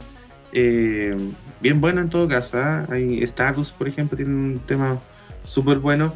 eh, 0.52 1.16
bien 1.62 1.80
buenos 1.80 2.06
en 2.06 2.10
todo 2.10 2.28
caso. 2.28 2.58
¿ah? 2.58 2.88
Hay 2.90 3.22
Stardust, 3.24 3.76
por 3.76 3.88
ejemplo, 3.88 4.18
tiene 4.18 4.34
un 4.34 4.60
tema 4.66 5.00
súper 5.44 5.78
bueno. 5.78 6.14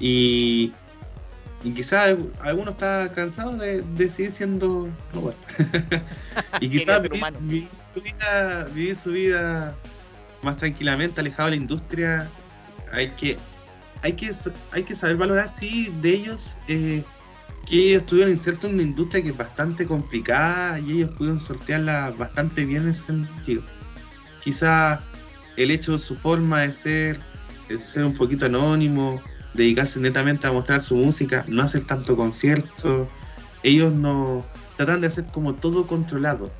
Y, 0.00 0.72
y 1.62 1.72
quizás 1.72 2.16
alguno 2.40 2.70
está 2.70 3.12
cansado 3.14 3.56
de, 3.56 3.82
de 3.82 4.08
seguir 4.08 4.32
siendo 4.32 4.88
robot. 5.12 5.36
y 6.60 6.70
quizás 6.70 7.02
vivir, 7.02 7.68
su 7.94 8.00
vida, 8.00 8.64
vivir 8.74 8.96
su 8.96 9.10
vida 9.12 9.74
más 10.42 10.56
tranquilamente, 10.56 11.20
alejado 11.20 11.50
de 11.50 11.56
la 11.56 11.62
industria. 11.62 12.28
Hay 12.92 13.10
que, 13.10 13.36
hay 14.02 14.14
que, 14.14 14.32
hay 14.72 14.82
que 14.82 14.96
saber 14.96 15.16
valorar, 15.16 15.48
sí, 15.48 15.92
de 16.00 16.14
ellos, 16.14 16.56
eh, 16.66 17.04
que 17.66 17.76
ellos 17.76 18.02
estuvieron 18.02 18.32
insertos 18.32 18.64
en 18.64 18.74
una 18.74 18.82
industria 18.82 19.22
que 19.22 19.28
es 19.28 19.36
bastante 19.36 19.86
complicada 19.86 20.80
y 20.80 20.92
ellos 20.92 21.10
pudieron 21.10 21.38
sortearla 21.38 22.10
bastante 22.16 22.64
bien 22.64 22.82
en 22.84 22.88
ese 22.88 23.06
sentido. 23.06 23.62
Quizá 24.42 25.00
el 25.56 25.70
hecho 25.70 25.92
de 25.92 25.98
su 25.98 26.16
forma 26.16 26.62
de 26.62 26.72
ser, 26.72 27.20
de 27.68 27.78
ser 27.78 28.04
un 28.04 28.14
poquito 28.14 28.46
anónimo, 28.46 29.22
dedicarse 29.54 30.00
netamente 30.00 30.46
a 30.46 30.52
mostrar 30.52 30.80
su 30.80 30.96
música, 30.96 31.44
no 31.48 31.62
hacer 31.62 31.84
tanto 31.84 32.16
concierto, 32.16 33.08
ellos 33.62 33.92
no 33.92 34.44
tratan 34.76 35.00
de 35.00 35.08
hacer 35.08 35.26
como 35.26 35.54
todo 35.54 35.86
controlado 35.86 36.50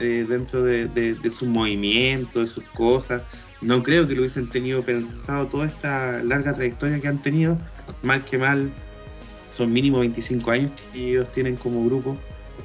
eh, 0.00 0.26
dentro 0.28 0.62
de, 0.62 0.88
de, 0.88 1.30
sus 1.30 1.48
movimientos, 1.48 2.34
de 2.34 2.46
sus 2.46 2.64
cosas. 2.64 3.22
No 3.60 3.82
creo 3.82 4.08
que 4.08 4.14
lo 4.14 4.22
hubiesen 4.22 4.48
tenido 4.48 4.82
pensado 4.82 5.46
toda 5.46 5.66
esta 5.66 6.22
larga 6.22 6.54
trayectoria 6.54 7.00
que 7.00 7.08
han 7.08 7.20
tenido, 7.20 7.58
mal 8.02 8.24
que 8.24 8.38
mal, 8.38 8.70
son 9.50 9.72
mínimo 9.72 9.98
25 9.98 10.50
años 10.50 10.72
que 10.92 11.10
ellos 11.10 11.30
tienen 11.30 11.56
como 11.56 11.84
grupo. 11.84 12.16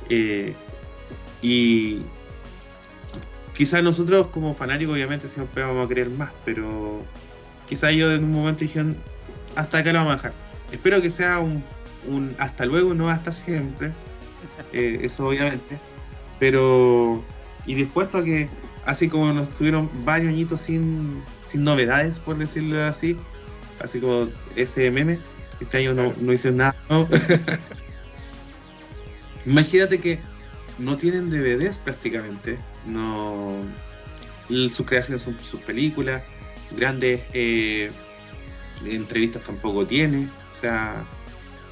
eh, 0.09 0.53
y 1.41 1.99
quizás 3.55 3.83
nosotros 3.83 4.27
como 4.27 4.53
fanáticos 4.53 4.95
obviamente 4.95 5.27
siempre 5.27 5.63
vamos 5.63 5.85
a 5.85 5.87
querer 5.87 6.09
más, 6.09 6.31
pero 6.43 7.03
quizás 7.67 7.91
ellos 7.91 8.17
en 8.17 8.23
un 8.23 8.31
momento 8.31 8.61
dijeron, 8.61 8.97
hasta 9.55 9.79
acá 9.79 9.93
lo 9.93 9.99
vamos 9.99 10.13
a 10.13 10.15
dejar. 10.17 10.33
Espero 10.71 11.01
que 11.01 11.09
sea 11.09 11.39
un, 11.39 11.63
un 12.07 12.35
hasta 12.39 12.65
luego, 12.65 12.93
no 12.93 13.09
hasta 13.09 13.31
siempre, 13.31 13.91
eh, 14.73 14.99
eso 15.01 15.27
obviamente, 15.27 15.79
pero 16.39 17.23
y 17.65 17.75
dispuesto 17.75 18.19
a 18.19 18.23
que, 18.23 18.49
así 18.85 19.09
como 19.09 19.33
nos 19.33 19.53
tuvieron 19.53 19.89
varios 20.05 20.29
añitos 20.29 20.61
sin, 20.61 21.23
sin 21.45 21.63
novedades, 21.63 22.19
por 22.19 22.37
decirlo 22.37 22.83
así, 22.83 23.17
así 23.79 23.99
como 23.99 24.29
ese 24.55 24.91
meme, 24.91 25.19
este 25.59 25.79
año 25.79 25.93
no, 25.93 26.13
no 26.19 26.33
hicieron 26.33 26.57
nada. 26.57 26.75
nuevo. 26.89 27.07
Imagínate 29.45 29.99
que 29.99 30.19
no 30.79 30.97
tienen 30.97 31.29
DVDs 31.29 31.77
prácticamente, 31.77 32.57
no 32.85 33.53
sus 34.47 34.85
creaciones 34.85 35.23
son 35.23 35.37
sus 35.39 35.59
películas, 35.61 36.23
grandes 36.75 37.21
eh, 37.33 37.91
entrevistas 38.83 39.43
tampoco 39.43 39.85
tiene, 39.85 40.27
o 40.51 40.55
sea, 40.55 41.03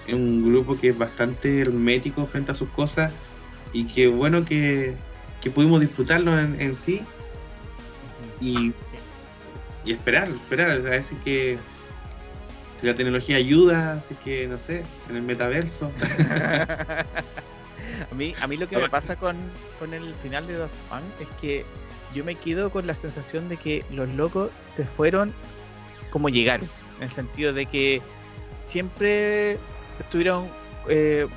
es 0.08 0.14
un 0.14 0.44
grupo 0.44 0.78
que 0.78 0.90
es 0.90 0.98
bastante 0.98 1.62
hermético 1.62 2.26
frente 2.26 2.52
a 2.52 2.56
sus 2.56 2.70
cosas 2.70 3.12
y 3.72 3.86
que 3.86 4.08
bueno 4.08 4.46
que, 4.46 4.96
que 5.42 5.50
pudimos 5.50 5.82
disfrutarlo 5.82 6.38
en, 6.40 6.60
en 6.60 6.76
sí 6.76 7.02
y, 8.40 8.74
y 9.86 9.94
esperar, 9.94 10.30
esperar, 10.30 10.72
a 10.72 10.78
ver 10.78 11.04
si 11.04 11.16
que 11.18 11.58
si 12.80 12.88
la 12.88 12.96
tecnología 12.96 13.38
ayuda, 13.38 13.94
así 13.94 14.16
que 14.16 14.48
no 14.48 14.58
sé, 14.58 14.84
en 15.10 15.16
el 15.16 15.22
metaverso. 15.22 15.92
a, 18.12 18.14
mí, 18.14 18.36
a 18.42 18.48
mí 18.48 18.58
lo 18.58 18.68
que 18.68 18.78
me 18.78 18.90
pasa 18.90 19.16
con, 19.16 19.38
con 19.80 19.94
el 19.94 20.14
final 20.16 20.48
de 20.48 20.58
Daft 20.58 20.76
Punk 20.90 21.04
es 21.22 21.28
que 21.40 21.66
yo 22.14 22.26
me 22.26 22.36
quedo 22.36 22.70
con 22.70 22.86
la 22.86 22.94
sensación 22.94 23.48
de 23.48 23.58
que 23.58 23.86
los 23.90 24.10
locos 24.10 24.52
se 24.66 24.86
fueron 24.86 25.34
como 26.10 26.30
llegaron, 26.30 26.70
en 27.04 27.10
el 27.10 27.16
sentido 27.16 27.54
de 27.54 27.66
que 27.66 28.02
siempre 28.62 29.60
estuvieron 30.00 30.50
eh, 30.88 31.28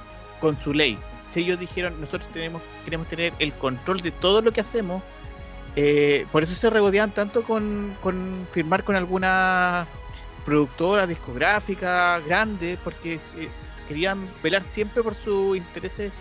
con 0.40 0.58
su 0.58 0.72
ley. 0.72 0.98
Si 1.28 1.40
ellos 1.40 1.58
dijeron, 1.58 2.00
nosotros 2.00 2.30
tenemos, 2.32 2.62
queremos 2.84 3.08
tener 3.08 3.34
el 3.40 3.52
control 3.54 4.00
de 4.00 4.12
todo 4.12 4.40
lo 4.42 4.52
que 4.52 4.60
hacemos, 4.60 5.02
eh, 5.74 6.24
por 6.32 6.42
eso 6.42 6.54
se 6.54 6.70
regodean 6.70 7.12
tanto 7.12 7.42
con, 7.42 7.96
con 8.02 8.46
firmar 8.52 8.84
con 8.84 8.96
alguna 8.96 9.86
productora 10.44 11.06
discográfica 11.06 12.20
grande, 12.20 12.78
porque 12.82 13.14
eh, 13.14 13.48
querían 13.88 14.26
velar 14.42 14.62
siempre 14.62 15.02
por 15.02 15.14
sus 15.14 15.56
intereses 15.56 16.12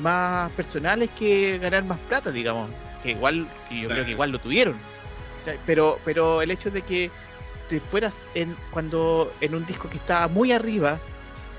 más 0.00 0.50
personales 0.52 1.08
que 1.18 1.58
ganar 1.58 1.84
más 1.84 1.98
plata, 2.00 2.30
digamos. 2.30 2.70
Que 3.02 3.12
igual, 3.12 3.48
yo 3.70 3.88
creo 3.88 4.04
que 4.04 4.10
igual 4.10 4.30
lo 4.30 4.38
tuvieron. 4.38 4.76
Pero, 5.64 5.98
pero 6.04 6.42
el 6.42 6.50
hecho 6.50 6.70
de 6.70 6.82
que 6.82 7.10
te 7.70 7.78
fueras 7.80 8.28
en 8.34 8.56
cuando 8.72 9.32
en 9.40 9.54
un 9.54 9.64
disco 9.64 9.88
que 9.88 9.98
estaba 9.98 10.26
muy 10.26 10.50
arriba 10.50 11.00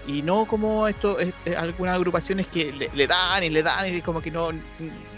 y 0.05 0.21
no 0.23 0.45
como 0.45 0.87
esto 0.89 1.17
es- 1.19 1.33
es 1.45 1.55
algunas 1.55 1.95
agrupaciones 1.95 2.47
que 2.47 2.73
le, 2.73 2.89
le 2.93 3.07
dan 3.07 3.43
y 3.45 3.49
le 3.49 3.63
dan 3.63 3.95
y 3.95 4.01
como 4.01 4.21
que 4.21 4.29
no 4.29 4.49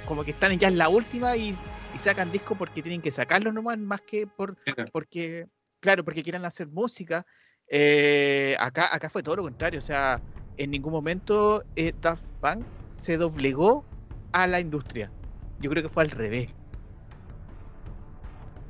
como 0.05 0.23
que 0.23 0.31
están 0.31 0.57
ya 0.59 0.67
en 0.67 0.77
la 0.77 0.89
última 0.89 1.35
y, 1.35 1.57
y 1.93 1.97
sacan 1.97 2.31
disco 2.31 2.55
porque 2.55 2.83
tienen 2.83 3.01
que 3.01 3.11
sacarlo 3.11 3.51
nomás 3.51 3.79
más 3.79 4.01
que 4.01 4.27
por 4.27 4.55
Claro. 4.57 4.91
porque 4.91 5.47
claro 5.81 6.03
porque 6.05 6.21
quieran 6.21 6.45
hacer 6.45 6.67
música. 6.67 7.25
Eh, 7.67 8.55
acá 8.59 8.93
acá 8.93 9.09
fue 9.09 9.23
todo 9.23 9.37
lo 9.37 9.43
contrario 9.43 9.79
o 9.79 9.81
sea 9.81 10.21
en 10.57 10.69
ningún 10.69 10.91
momento 10.93 11.63
eh, 11.75 11.93
Daft 11.99 12.25
Punk 12.39 12.67
se 12.91 13.17
doblegó 13.17 13.87
a 14.31 14.45
la 14.45 14.59
industria. 14.59 15.11
Yo 15.57 15.71
creo 15.71 15.81
que 15.81 15.89
fue 15.89 16.03
al 16.03 16.11
revés 16.11 16.49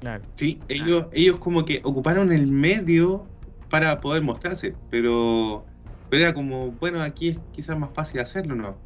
claro 0.03 0.27
Sí, 0.35 0.65
ellos, 0.67 1.07
ellos 1.11 1.37
como 1.39 1.65
que 1.65 1.81
ocuparon 1.83 2.31
el 2.31 2.47
medio 2.47 3.31
para 3.69 4.01
poder 4.01 4.23
mostrarse, 4.23 4.79
pero, 4.89 5.67
pero 6.09 6.23
era 6.23 6.33
como, 6.33 6.71
bueno, 6.73 7.01
aquí 7.03 7.29
es 7.29 7.41
quizás 7.51 7.77
más 7.77 7.93
fácil 7.93 8.19
hacerlo, 8.21 8.55
¿no? 8.55 8.83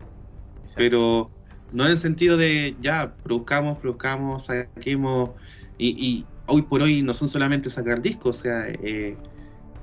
Pero 0.75 1.33
no 1.71 1.85
en 1.85 1.91
el 1.91 1.97
sentido 1.99 2.37
de 2.37 2.77
ya, 2.79 3.17
produzcamos, 3.23 3.79
produzcamos, 3.79 4.45
saquemos, 4.47 5.31
y, 5.77 5.89
y 6.07 6.31
hoy 6.45 6.63
por 6.63 6.81
hoy 6.83 7.03
no 7.03 7.13
son 7.13 7.29
solamente 7.29 7.69
sacar 7.69 8.01
discos, 8.01 8.39
o 8.39 8.41
sea, 8.41 8.67
eh, 8.69 9.21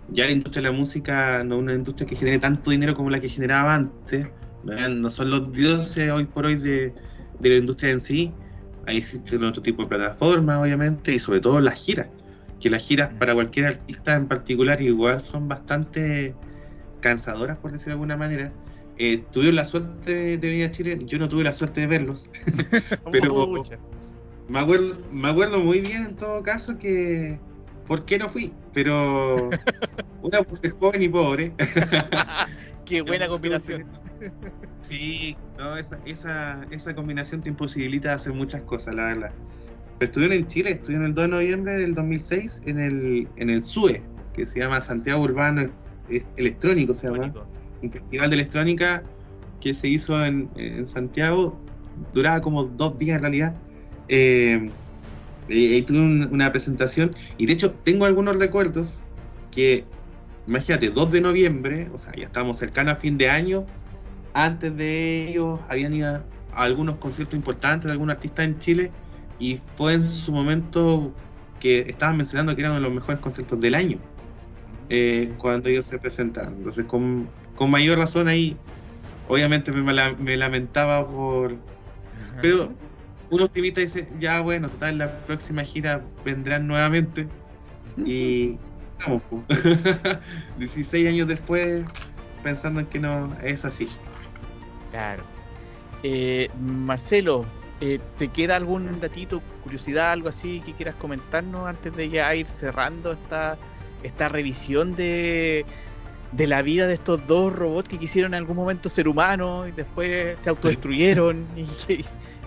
ya 0.06 0.26
la 0.26 0.32
industria 0.32 0.62
de 0.62 0.70
la 0.72 0.78
música 0.78 1.44
no 1.44 1.56
es 1.56 1.60
una 1.62 1.74
industria 1.74 2.06
que 2.06 2.16
genere 2.16 2.38
tanto 2.38 2.70
dinero 2.70 2.94
como 2.94 3.10
la 3.10 3.20
que 3.20 3.28
generaba 3.28 3.74
antes, 3.74 4.34
¿no? 4.62 4.88
No 4.88 5.10
son 5.10 5.30
los 5.30 5.52
dioses 5.52 6.10
hoy 6.10 6.26
por 6.26 6.46
hoy 6.46 6.56
de, 6.56 6.94
de 7.38 7.48
la 7.50 7.56
industria 7.56 7.92
en 7.92 8.00
sí, 8.00 8.38
ahí 8.86 8.98
existen 8.98 9.42
otro 9.44 9.62
tipo 9.62 9.82
de 9.82 9.88
plataformas, 9.88 10.60
obviamente, 10.62 11.12
y 11.12 11.18
sobre 11.18 11.40
todo 11.40 11.60
las 11.60 11.80
giras. 11.80 12.08
Que 12.60 12.70
las 12.70 12.82
giras 12.82 13.10
para 13.18 13.34
cualquier 13.34 13.66
artista 13.66 14.14
en 14.14 14.26
particular 14.26 14.80
igual 14.80 15.22
son 15.22 15.48
bastante 15.48 16.34
cansadoras, 17.00 17.56
por 17.58 17.72
decirlo 17.72 17.90
de 17.90 17.94
alguna 17.94 18.16
manera. 18.16 18.52
eh, 18.96 19.24
tuvieron 19.32 19.56
la 19.56 19.64
suerte 19.64 20.12
de 20.12 20.36
venir 20.36 20.66
a 20.66 20.70
Chile. 20.70 20.98
Yo 21.04 21.18
no 21.18 21.28
tuve 21.28 21.42
la 21.44 21.52
suerte 21.52 21.80
de 21.82 21.86
verlos. 21.88 22.30
Pero- 23.12 23.46
Pucha. 23.46 23.78
Me 24.48 24.58
acuerdo, 24.60 24.98
me 25.10 25.28
acuerdo 25.28 25.58
muy 25.58 25.80
bien 25.80 26.02
en 26.02 26.16
todo 26.16 26.42
caso 26.42 26.76
que 26.78 27.40
por 27.86 28.04
qué 28.04 28.18
no 28.18 28.28
fui. 28.28 28.52
Pero 28.72 29.50
una 30.22 30.42
por 30.42 30.56
ser 30.56 30.70
joven 30.72 31.02
y 31.02 31.08
pobre. 31.08 31.52
Qué 32.84 33.00
buena 33.02 33.26
combinación. 33.26 33.84
Sí, 34.82 35.36
no, 35.58 35.76
esa, 35.76 35.98
esa, 36.04 36.66
esa 36.70 36.94
combinación 36.94 37.42
te 37.42 37.48
imposibilita 37.48 38.12
hacer 38.12 38.32
muchas 38.32 38.62
cosas, 38.62 38.94
la 38.94 39.04
verdad. 39.06 39.30
Pero 39.98 40.10
estuvieron 40.10 40.36
en 40.38 40.46
Chile, 40.46 40.70
estuvieron 40.72 41.06
el 41.06 41.14
2 41.14 41.24
de 41.24 41.28
noviembre 41.28 41.72
del 41.74 41.94
2006 41.94 42.62
en 42.66 42.78
el, 42.80 43.28
en 43.36 43.50
el 43.50 43.62
SUE, 43.62 44.02
que 44.34 44.44
se 44.44 44.60
llama 44.60 44.80
Santiago 44.80 45.22
Urbano 45.22 45.62
Ex- 45.62 45.86
Ex- 46.08 46.26
Electrónico, 46.36 46.92
se 46.94 47.06
llama. 47.06 47.18
Bonito. 47.18 47.46
Un 47.82 47.90
festival 47.92 48.30
de 48.30 48.36
electrónica 48.36 49.02
que 49.60 49.72
se 49.74 49.88
hizo 49.88 50.22
en, 50.24 50.50
en 50.56 50.86
Santiago, 50.86 51.58
duraba 52.12 52.40
como 52.40 52.64
dos 52.64 52.98
días 52.98 53.16
en 53.16 53.22
realidad. 53.22 53.54
Eh, 54.08 54.70
tuve 55.86 55.98
un- 55.98 56.28
una 56.32 56.50
presentación, 56.50 57.14
y 57.38 57.46
de 57.46 57.52
hecho 57.52 57.72
tengo 57.72 58.04
algunos 58.04 58.36
recuerdos 58.36 59.00
que, 59.50 59.84
imagínate, 60.46 60.90
2 60.90 61.12
de 61.12 61.20
noviembre, 61.20 61.88
o 61.92 61.98
sea, 61.98 62.12
ya 62.16 62.24
estábamos 62.26 62.58
cercanos 62.58 62.94
a 62.94 62.96
fin 62.96 63.16
de 63.18 63.28
año, 63.30 63.66
antes 64.34 64.76
de 64.76 65.28
ellos 65.30 65.60
habían 65.68 65.94
ido 65.94 66.08
a 66.52 66.62
algunos 66.62 66.96
conciertos 66.96 67.34
importantes 67.34 67.86
de 67.86 67.92
algunos 67.92 68.16
artistas 68.16 68.44
en 68.44 68.58
Chile, 68.58 68.90
y 69.38 69.60
fue 69.76 69.94
en 69.94 70.04
su 70.04 70.32
momento 70.32 71.12
que 71.60 71.80
estaban 71.88 72.16
mencionando 72.16 72.54
que 72.54 72.60
eran 72.62 72.72
uno 72.72 72.80
de 72.80 72.86
los 72.88 72.94
mejores 72.94 73.20
conciertos 73.20 73.58
del 73.60 73.74
año 73.74 73.98
eh, 74.90 75.32
cuando 75.38 75.68
ellos 75.68 75.86
se 75.86 75.98
presentaron. 75.98 76.54
Entonces, 76.58 76.84
con, 76.84 77.28
con 77.56 77.70
mayor 77.70 77.98
razón 77.98 78.28
ahí, 78.28 78.56
obviamente 79.28 79.72
me, 79.72 79.92
la- 79.92 80.14
me 80.14 80.36
lamentaba 80.36 81.06
por... 81.06 81.56
Pero 82.42 82.72
un 83.30 83.40
optimista 83.40 83.80
dice, 83.80 84.06
ya 84.20 84.40
bueno, 84.40 84.68
total, 84.68 84.98
la 84.98 85.10
próxima 85.26 85.62
gira 85.62 86.02
vendrán 86.24 86.66
nuevamente. 86.66 87.26
Y 88.04 88.58
vamos, 89.06 89.22
po. 89.30 89.44
16 90.58 91.08
años 91.08 91.28
después, 91.28 91.84
pensando 92.42 92.80
en 92.80 92.86
que 92.86 92.98
no 92.98 93.32
es 93.42 93.64
así. 93.64 93.88
Claro. 94.94 95.24
Eh, 96.04 96.48
Marcelo, 96.60 97.44
eh, 97.80 97.98
¿te 98.16 98.28
queda 98.28 98.54
algún 98.54 99.00
datito, 99.00 99.42
curiosidad, 99.64 100.12
algo 100.12 100.28
así 100.28 100.60
que 100.60 100.72
quieras 100.72 100.94
comentarnos 100.94 101.66
antes 101.68 101.92
de 101.96 102.10
ya 102.10 102.32
ir 102.34 102.46
cerrando 102.46 103.10
esta, 103.10 103.58
esta 104.04 104.28
revisión 104.28 104.94
de, 104.94 105.66
de 106.30 106.46
la 106.46 106.62
vida 106.62 106.86
de 106.86 106.94
estos 106.94 107.26
dos 107.26 107.52
robots 107.52 107.88
que 107.88 107.98
quisieron 107.98 108.34
en 108.34 108.38
algún 108.38 108.54
momento 108.56 108.88
ser 108.88 109.08
humanos 109.08 109.66
y 109.68 109.72
después 109.72 110.36
se 110.38 110.48
autodestruyeron 110.50 111.48
y, 111.56 111.66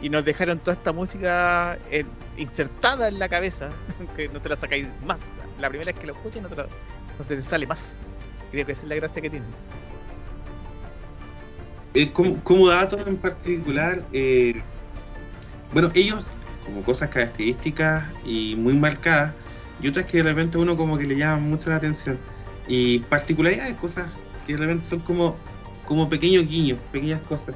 y 0.01 0.09
nos 0.09 0.23
dejaron 0.23 0.59
toda 0.59 0.77
esta 0.77 0.93
música 0.93 1.77
eh, 1.91 2.05
insertada 2.37 3.09
en 3.09 3.19
la 3.19 3.27
cabeza, 3.27 3.71
que 4.15 4.29
no 4.29 4.39
te 4.39 4.47
la 4.47 4.55
sacáis 4.55 4.87
más. 5.05 5.21
La 5.59 5.67
primera 5.67 5.91
vez 5.91 5.99
que 5.99 6.07
lo 6.07 6.13
escuchas 6.13 6.43
no, 6.43 6.47
te 6.47 6.55
la- 6.55 6.67
no 7.17 7.23
se 7.25 7.35
te 7.35 7.41
sale 7.41 7.67
más. 7.67 7.97
Creo 8.51 8.65
que 8.65 8.71
esa 8.71 8.83
es 8.83 8.87
la 8.87 8.95
gracia 8.95 9.21
que 9.21 9.29
tienen. 9.31 9.49
Eh, 11.93 12.11
como, 12.11 12.35
como 12.43 12.67
dato 12.67 12.97
en 13.07 13.17
particular, 13.17 14.03
eh, 14.13 14.61
bueno, 15.73 15.91
ellos, 15.93 16.31
como 16.65 16.83
cosas 16.83 17.09
características 17.09 18.05
y 18.25 18.55
muy 18.55 18.73
marcadas, 18.75 19.33
y 19.81 19.87
otras 19.87 20.05
que 20.05 20.17
de 20.17 20.23
repente 20.23 20.57
uno 20.57 20.75
como 20.75 20.97
que 20.97 21.05
le 21.05 21.15
llaman 21.15 21.49
mucho 21.49 21.69
la 21.69 21.77
atención, 21.77 22.17
y 22.67 22.99
particularidades, 22.99 23.75
cosas 23.77 24.09
que 24.45 24.53
de 24.53 24.59
repente 24.59 24.85
son 24.85 24.99
como, 24.99 25.37
como 25.85 26.09
pequeños 26.09 26.45
guiños, 26.47 26.77
pequeñas 26.91 27.21
cosas. 27.21 27.55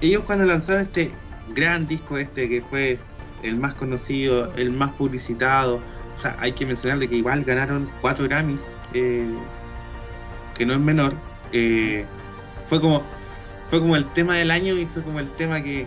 Ellos 0.00 0.24
cuando 0.24 0.46
lanzaron 0.46 0.82
este 0.82 1.10
gran 1.54 1.86
disco 1.86 2.16
este 2.16 2.48
que 2.48 2.62
fue 2.62 2.98
el 3.42 3.56
más 3.56 3.74
conocido, 3.74 4.52
el 4.56 4.70
más 4.70 4.90
publicitado, 4.92 5.80
o 6.14 6.18
sea, 6.18 6.36
hay 6.40 6.52
que 6.52 6.66
mencionar 6.66 6.98
de 6.98 7.08
que 7.08 7.16
igual 7.16 7.44
ganaron 7.44 7.90
cuatro 8.00 8.26
Grammys, 8.26 8.72
eh, 8.94 9.26
que 10.56 10.66
no 10.66 10.74
es 10.74 10.80
menor, 10.80 11.14
fue 12.68 12.80
como 12.80 13.02
fue 13.70 13.80
como 13.80 13.96
el 13.96 14.04
tema 14.12 14.36
del 14.36 14.50
año 14.50 14.74
y 14.74 14.86
fue 14.86 15.02
como 15.02 15.20
el 15.20 15.30
tema 15.36 15.62
que, 15.62 15.86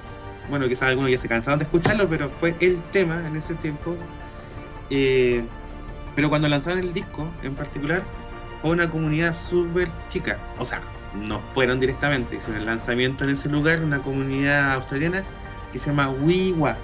bueno, 0.49 0.67
quizás 0.67 0.89
algunos 0.89 1.11
ya 1.11 1.17
se 1.17 1.27
cansaron 1.27 1.59
de 1.59 1.65
escucharlo, 1.65 2.07
pero 2.09 2.29
fue 2.39 2.55
el 2.61 2.81
tema 2.91 3.27
en 3.27 3.35
ese 3.35 3.55
tiempo. 3.55 3.95
Eh, 4.89 5.43
pero 6.15 6.29
cuando 6.29 6.47
lanzaron 6.47 6.79
el 6.79 6.93
disco 6.93 7.29
en 7.43 7.55
particular, 7.55 8.01
fue 8.61 8.71
una 8.71 8.89
comunidad 8.89 9.33
súper 9.33 9.89
chica. 10.07 10.39
O 10.57 10.65
sea, 10.65 10.81
no 11.13 11.39
fueron 11.53 11.79
directamente, 11.79 12.37
hicieron 12.37 12.61
el 12.61 12.65
lanzamiento 12.65 13.25
en 13.25 13.31
ese 13.31 13.49
lugar, 13.49 13.81
una 13.81 13.99
comunidad 13.99 14.73
australiana 14.73 15.23
que 15.73 15.79
se 15.79 15.87
llama 15.87 16.09
Wiwa. 16.09 16.77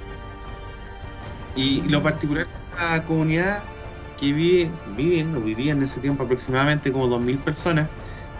Y 1.56 1.82
lo 1.84 2.04
particular 2.04 2.46
de 2.46 2.76
esa 2.76 3.04
comunidad 3.04 3.64
que 4.20 4.34
vive, 4.34 4.70
viven 4.98 5.34
o 5.36 5.40
vivían 5.40 5.78
en 5.78 5.84
ese 5.86 6.02
tiempo 6.02 6.24
aproximadamente 6.24 6.92
como 6.92 7.08
2.000 7.08 7.38
personas 7.40 7.88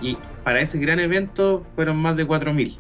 y 0.02 0.18
para 0.50 0.62
ese 0.62 0.80
gran 0.80 1.00
evento 1.00 1.64
fueron 1.76 1.98
más 1.98 2.18
de 2.18 2.26
4.000. 2.26 2.76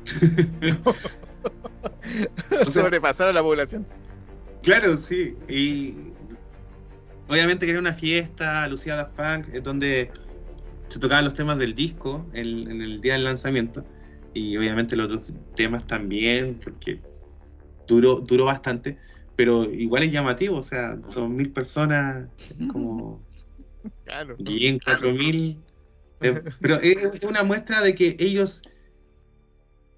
sea- 2.63 2.65
Sobrepasaron 2.83 3.35
la 3.35 3.43
población. 3.43 3.85
Claro, 4.63 4.97
sí. 4.97 5.35
Y 5.47 5.93
obviamente 7.27 7.67
que 7.67 7.71
era 7.73 7.79
una 7.79 7.93
fiesta, 7.93 8.67
Lucía 8.67 8.95
da 8.95 9.05
Funk, 9.15 9.49
donde 9.61 10.09
se 10.87 10.97
tocaban 10.97 11.25
los 11.25 11.35
temas 11.35 11.59
del 11.59 11.75
disco 11.75 12.25
en, 12.33 12.71
en 12.71 12.81
el 12.81 13.01
día 13.01 13.13
del 13.13 13.25
lanzamiento. 13.25 13.85
Y 14.33 14.57
obviamente 14.57 14.95
los 14.95 15.05
otros 15.05 15.31
temas 15.55 15.85
también, 15.85 16.59
porque 16.63 16.99
duró, 17.87 18.15
duró 18.15 18.45
bastante. 18.45 18.97
Pero 19.35 19.65
igual 19.71 20.01
es 20.01 20.11
llamativo, 20.11 20.57
o 20.57 20.63
sea, 20.63 20.95
2.000 20.95 21.53
personas, 21.53 22.29
como 22.73 23.21
Claro. 24.05 24.35
bien 24.39 24.79
4.000. 24.79 25.59
Eh, 26.21 26.41
pero 26.59 26.75
es 26.81 27.23
una 27.23 27.43
muestra 27.43 27.81
de 27.81 27.95
que 27.95 28.15
ellos, 28.19 28.61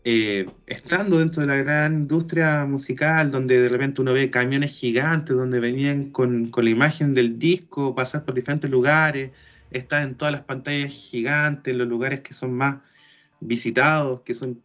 eh, 0.04 0.48
estando 0.68 1.20
dentro 1.20 1.42
de 1.42 1.48
la 1.48 1.56
gran 1.56 1.94
industria 1.94 2.66
musical, 2.66 3.32
donde 3.32 3.60
de 3.60 3.70
repente 3.70 4.02
uno 4.02 4.14
ve 4.14 4.30
camiones 4.30 4.72
gigantes, 4.72 5.36
donde 5.36 5.60
venían 5.60 6.12
con, 6.12 6.48
con 6.48 6.66
la 6.66 6.72
imagen 6.72 7.14
del 7.14 7.40
disco, 7.40 7.96
pasar 7.96 8.24
por 8.26 8.36
diferentes 8.36 8.70
lugares, 8.70 9.32
estar 9.72 10.04
en 10.04 10.16
todas 10.16 10.34
las 10.34 10.42
pantallas 10.44 10.92
gigantes, 10.92 11.76
los 11.76 11.88
lugares 11.88 12.22
que 12.22 12.34
son 12.34 12.54
más 12.54 12.78
visitados, 13.40 14.22
que 14.22 14.34
son 14.34 14.62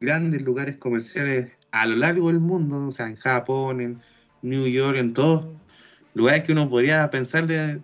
grandes 0.00 0.42
lugares 0.42 0.76
comerciales 0.76 1.52
a 1.72 1.86
lo 1.86 1.96
largo 1.96 2.28
del 2.28 2.40
mundo, 2.40 2.88
o 2.88 2.92
sea, 2.92 3.06
en 3.08 3.16
Japón, 3.16 3.80
en 3.80 4.00
New 4.42 4.66
York, 4.66 4.96
en 4.96 5.12
todos 5.12 5.46
lugares 6.14 6.42
que 6.42 6.52
uno 6.52 6.68
podría 6.68 7.08
pensar 7.10 7.46
de 7.46 7.80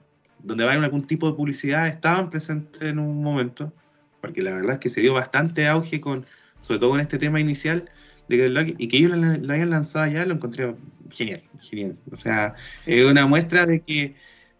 donde 0.47 0.65
va 0.65 0.71
a 0.71 0.73
haber 0.75 0.85
algún 0.85 1.05
tipo 1.05 1.29
de 1.29 1.37
publicidad, 1.37 1.89
estaban 1.89 2.31
presentes 2.31 2.81
en 2.83 2.99
un 2.99 3.23
momento, 3.23 3.73
porque 4.21 4.43
la 4.43 4.53
verdad 4.53 4.75
es 4.75 4.79
que 4.79 4.89
se 4.89 5.01
dio 5.01 5.15
bastante 5.15 5.67
auge 5.67 6.01
con, 6.01 6.25
sobre 6.61 6.79
todo 6.79 6.91
con 6.91 7.01
este 7.01 7.19
tema 7.19 7.41
inicial, 7.41 7.91
de 8.29 8.37
que 8.37 8.75
y 8.79 8.89
que 8.89 8.99
ellos 8.99 9.17
lo, 9.17 9.37
lo 9.37 9.53
hayan 9.53 9.71
lanzado 9.71 10.11
ya, 10.11 10.25
lo 10.25 10.35
encontré 10.35 10.75
genial, 11.11 11.43
genial. 11.61 11.97
O 12.11 12.17
sea, 12.17 12.55
es 12.87 13.05
una 13.05 13.27
muestra 13.27 13.67
de 13.67 13.81
que, 13.81 14.15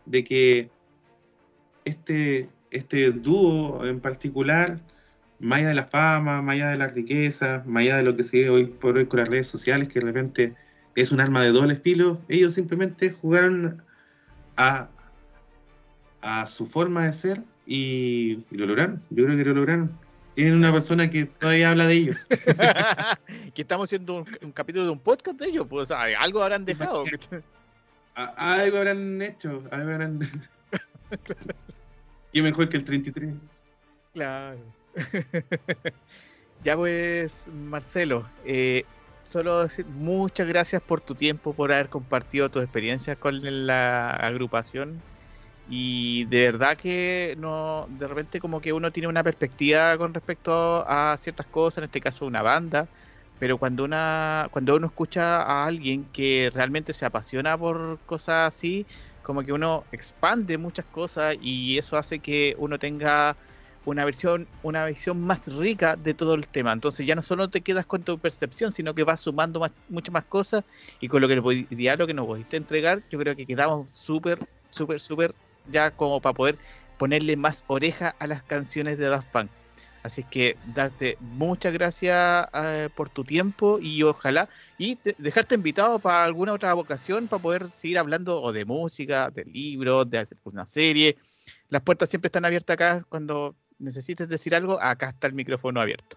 de 0.07 0.25
que 0.25 0.71
este, 1.85 2.49
este 2.71 3.13
dúo 3.13 3.85
en 3.87 4.01
particular, 4.01 4.81
más 5.39 5.61
allá 5.61 5.69
de 5.69 5.75
la 5.75 5.87
fama, 5.87 6.43
más 6.43 6.55
allá 6.55 6.71
de 6.71 6.79
la 6.79 6.89
riqueza, 6.89 7.63
más 7.67 7.83
allá 7.83 7.99
de 7.99 8.03
lo 8.03 8.17
que 8.17 8.25
se 8.25 8.41
ve 8.41 8.51
hoy 8.51 8.67
por 8.67 8.97
hoy 8.97 9.07
con 9.07 9.21
las 9.21 9.29
redes 9.29 9.47
sociales, 9.47 9.89
que 9.89 10.01
de 10.01 10.07
repente 10.07 10.55
es 10.97 11.13
un 11.13 11.21
arma 11.21 11.43
de 11.43 11.53
doble 11.53 11.77
filo, 11.77 12.21
ellos 12.29 12.55
simplemente 12.55 13.11
jugaron 13.11 13.83
a, 14.57 14.89
a 16.27 16.45
su 16.47 16.67
forma 16.67 17.05
de 17.05 17.13
ser 17.13 17.43
y, 17.67 18.45
y 18.51 18.57
lo 18.57 18.67
lograron. 18.67 19.01
Yo 19.11 19.25
creo 19.25 19.39
que 19.39 19.45
lo 19.45 19.55
lograron. 19.55 19.97
Tienen 20.35 20.55
una 20.55 20.73
persona 20.73 21.09
que 21.09 21.27
todavía 21.27 21.71
habla 21.71 21.87
de 21.87 21.95
ellos. 21.95 22.27
que 23.55 23.63
estamos 23.63 23.87
haciendo 23.87 24.19
un, 24.19 24.27
un 24.43 24.53
capítulo 24.53 24.87
de 24.87 24.91
un 24.91 24.99
podcast 24.99 25.39
de 25.39 25.47
ellos, 25.47 25.67
pues 25.71 25.91
algo 25.93 26.43
habrán 26.43 26.65
dejado. 26.65 27.05
Algo 28.15 28.79
habrán 28.79 29.23
hecho, 29.23 29.63
algo 29.71 29.93
habrán... 29.93 30.21
y 32.33 32.43
mejor 32.43 32.69
que 32.69 32.79
el 32.79 32.85
33. 32.85 33.69
Claro. 34.13 34.59
ya 36.65 36.77
pues, 36.77 37.47
Marcelo, 37.49 38.29
eh, 38.45 38.85
solo 39.23 39.63
decir 39.63 39.87
muchas 39.87 40.49
gracias 40.49 40.83
por 40.83 41.01
tu 41.01 41.15
tiempo, 41.15 41.53
por 41.53 41.73
haber 41.73 41.89
compartido 41.89 42.51
tus 42.51 42.65
experiencias 42.65 43.17
con 43.17 43.67
la 43.67 44.11
agrupación. 44.11 45.01
Y 45.69 46.27
de 46.27 46.45
verdad 46.53 46.77
que 46.77 47.35
no, 47.39 47.87
de 47.91 48.07
repente 48.07 48.39
como 48.41 48.61
que 48.61 48.73
uno 48.73 48.93
tiene 48.93 49.09
una 49.09 49.25
perspectiva 49.25 49.97
con 49.99 50.15
respecto 50.15 50.85
a 50.89 51.17
ciertas 51.19 51.47
cosas, 51.49 51.79
en 51.79 51.85
este 51.85 52.01
caso 52.01 52.25
una 52.27 52.43
banda, 52.43 52.89
pero 53.39 53.59
cuando 53.59 53.85
una, 53.85 54.49
cuando 54.53 54.77
uno 54.77 54.87
escucha 54.87 55.43
a 55.43 55.67
alguien 55.67 56.11
que 56.13 56.51
realmente 56.55 56.93
se 56.93 57.05
apasiona 57.05 57.59
por 57.59 58.01
cosas 58.05 58.55
así, 58.55 58.87
como 59.23 59.43
que 59.43 59.53
uno 59.53 59.89
expande 59.91 60.57
muchas 60.57 60.87
cosas 60.87 61.37
y 61.41 61.77
eso 61.79 61.97
hace 61.97 62.21
que 62.21 62.55
uno 62.59 62.79
tenga 62.79 63.37
una 63.85 64.05
versión, 64.05 64.49
una 64.63 64.87
visión 64.87 65.21
más 65.21 65.47
rica 65.49 65.97
de 65.97 66.15
todo 66.15 66.35
el 66.35 66.49
tema. 66.49 66.73
Entonces 66.73 67.07
ya 67.07 67.15
no 67.17 67.23
solo 67.23 67.51
te 67.51 67.63
quedas 67.63 67.87
con 67.87 68.05
tu 68.05 68.21
percepción, 68.21 68.73
sino 68.73 68.95
que 68.95 69.05
vas 69.05 69.21
sumando 69.21 69.61
más, 69.61 69.75
muchas 69.89 70.13
más 70.13 70.27
cosas 70.27 70.65
y 71.01 71.09
con 71.09 71.21
lo 71.23 71.29
que 71.29 71.35
el 71.35 71.67
diálogo 71.77 72.07
que 72.07 72.15
nos 72.15 72.27
pudiste 72.27 72.57
entregar, 72.57 73.03
yo 73.11 73.19
creo 73.19 73.35
que 73.37 73.47
quedamos 73.47 73.93
súper, 73.97 74.39
súper, 74.71 75.01
súper 75.01 75.35
ya 75.71 75.91
como 75.91 76.21
para 76.21 76.35
poder 76.35 76.59
ponerle 76.99 77.37
más 77.37 77.65
oreja 77.67 78.15
a 78.19 78.27
las 78.27 78.43
canciones 78.43 78.99
de 78.99 79.07
Daft 79.07 79.29
Punk. 79.31 79.51
Así 80.03 80.23
que 80.23 80.57
darte 80.73 81.19
muchas 81.21 81.73
gracias 81.73 82.47
eh, 82.55 82.89
por 82.95 83.09
tu 83.09 83.25
tiempo 83.25 83.81
y 83.81 84.05
ojalá 84.05 84.49
y 84.79 84.99
de- 85.03 85.17
dejarte 85.19 85.57
invitado 85.57 85.99
para 85.99 86.23
alguna 86.23 86.53
otra 86.53 86.73
ocasión 86.77 87.27
para 87.27 87.43
poder 87.43 87.69
seguir 87.69 87.99
hablando 87.99 88.41
o 88.41 88.53
de 88.53 88.65
música, 88.65 89.31
de 89.31 89.45
libros, 89.45 90.09
de 90.09 90.27
una 90.45 90.65
serie. 90.65 91.17
Las 91.71 91.83
puertas 91.83 92.09
siempre 92.09 92.29
están 92.29 92.45
abiertas 92.45 92.75
acá 92.75 93.03
cuando 93.09 93.57
necesites 93.81 94.29
decir 94.29 94.55
algo, 94.55 94.81
acá 94.81 95.09
está 95.09 95.27
el 95.27 95.33
micrófono 95.35 95.81
abierto. 95.81 96.17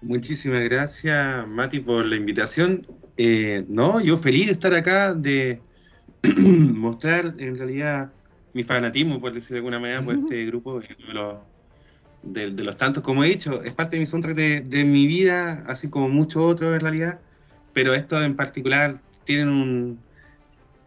Muchísimas 0.00 0.62
gracias, 0.62 1.46
Mati, 1.48 1.80
por 1.80 2.04
la 2.06 2.16
invitación. 2.16 2.86
Eh, 3.16 3.64
no, 3.68 4.00
yo 4.00 4.16
feliz 4.16 4.46
de 4.46 4.52
estar 4.52 4.74
acá, 4.74 5.14
de 5.14 5.60
mostrar 6.74 7.34
en 7.38 7.56
realidad 7.56 8.12
mi 8.52 8.64
fanatismo, 8.64 9.20
por 9.20 9.32
decirlo 9.32 9.54
de 9.54 9.58
alguna 9.58 9.80
manera, 9.80 10.02
por 10.02 10.14
este 10.14 10.44
grupo, 10.46 10.80
de 10.80 10.96
los, 11.12 11.36
de, 12.22 12.50
de 12.50 12.64
los 12.64 12.76
tantos, 12.76 13.02
como 13.02 13.24
he 13.24 13.28
dicho, 13.28 13.62
es 13.62 13.72
parte 13.72 13.96
de 13.96 14.00
mi 14.00 14.06
soundtrack 14.06 14.36
de, 14.36 14.60
de 14.62 14.84
mi 14.84 15.06
vida, 15.06 15.64
así 15.66 15.88
como 15.88 16.08
muchos 16.08 16.42
otros 16.42 16.74
en 16.74 16.80
realidad, 16.80 17.20
pero 17.72 17.94
estos 17.94 18.24
en 18.24 18.34
particular 18.34 19.00
tienen 19.24 19.48
un, 19.48 19.98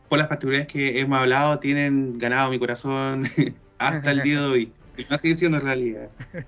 por 0.10 0.20
las 0.20 0.28
particularidades 0.28 0.72
que 0.72 1.00
hemos 1.00 1.18
hablado, 1.18 1.60
tienen 1.60 2.20
ganado 2.20 2.52
mi 2.52 2.60
corazón 2.60 3.24
hasta 3.80 4.12
el 4.12 4.22
día 4.22 4.42
de 4.42 4.48
hoy. 4.48 4.72
Y 4.98 5.06
no 5.10 5.18
sigue 5.18 5.36
siendo 5.36 5.60
realidad. 5.60 6.10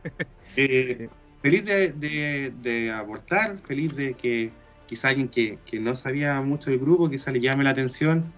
Eh. 0.58 1.10
Feliz 1.42 1.66
de, 1.66 1.92
de, 1.92 2.54
de 2.62 2.92
aportar, 2.92 3.58
feliz 3.68 3.94
de 3.94 4.14
que 4.14 4.52
quizá 4.88 5.10
alguien 5.10 5.28
que, 5.28 5.60
que 5.66 5.82
no 5.82 5.94
sabía 5.94 6.42
mucho 6.42 6.70
del 6.70 6.80
grupo, 6.80 7.10
quizá 7.10 7.30
le 7.32 7.42
llame 7.42 7.66
la 7.66 7.72
atención, 7.72 8.32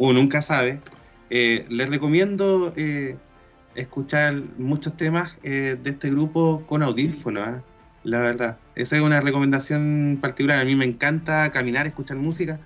o 0.00 0.12
nunca 0.14 0.40
sabe. 0.40 0.80
Eh, 1.28 1.66
les 1.68 1.88
recomiendo 1.90 2.72
eh, 2.74 3.16
escuchar 3.74 4.34
muchos 4.56 4.96
temas 4.96 5.36
eh, 5.42 5.78
de 5.80 5.90
este 5.90 6.10
grupo 6.10 6.64
con 6.66 6.82
audífonos, 6.82 7.62
la 8.02 8.18
verdad. 8.20 8.58
Esa 8.74 8.96
es 8.96 9.02
una 9.02 9.20
recomendación 9.20 10.18
particular. 10.20 10.58
A 10.58 10.64
mí 10.64 10.74
me 10.74 10.86
encanta 10.86 11.52
caminar, 11.52 11.86
escuchar 11.86 12.16
música. 12.16 12.58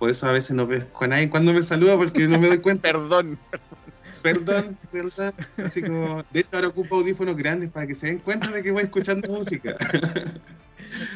Por 0.00 0.10
eso 0.10 0.26
a 0.26 0.32
veces 0.32 0.56
no 0.56 0.66
veo 0.66 0.84
a 1.00 1.06
nadie 1.06 1.30
cuando 1.30 1.52
me 1.52 1.62
saluda 1.62 1.96
porque 1.96 2.26
no 2.26 2.40
me 2.40 2.48
doy 2.48 2.58
cuenta. 2.58 2.82
Perdón. 2.92 3.38
Perdón, 4.20 4.76
perdón. 4.92 5.32
Así 5.64 5.80
como, 5.80 6.22
de 6.30 6.40
hecho 6.40 6.56
ahora 6.56 6.68
ocupo 6.68 6.96
audífonos 6.96 7.36
grandes 7.36 7.70
para 7.70 7.86
que 7.86 7.94
se 7.94 8.08
den 8.08 8.18
cuenta 8.18 8.50
de 8.50 8.62
que 8.62 8.70
voy 8.70 8.82
escuchando 8.82 9.28
música. 9.28 9.76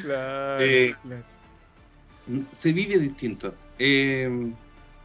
Claro, 0.03 0.65
claro. 1.03 1.25
se 2.53 2.73
vive 2.73 2.97
distinto. 2.99 3.55
Eh, 3.79 4.55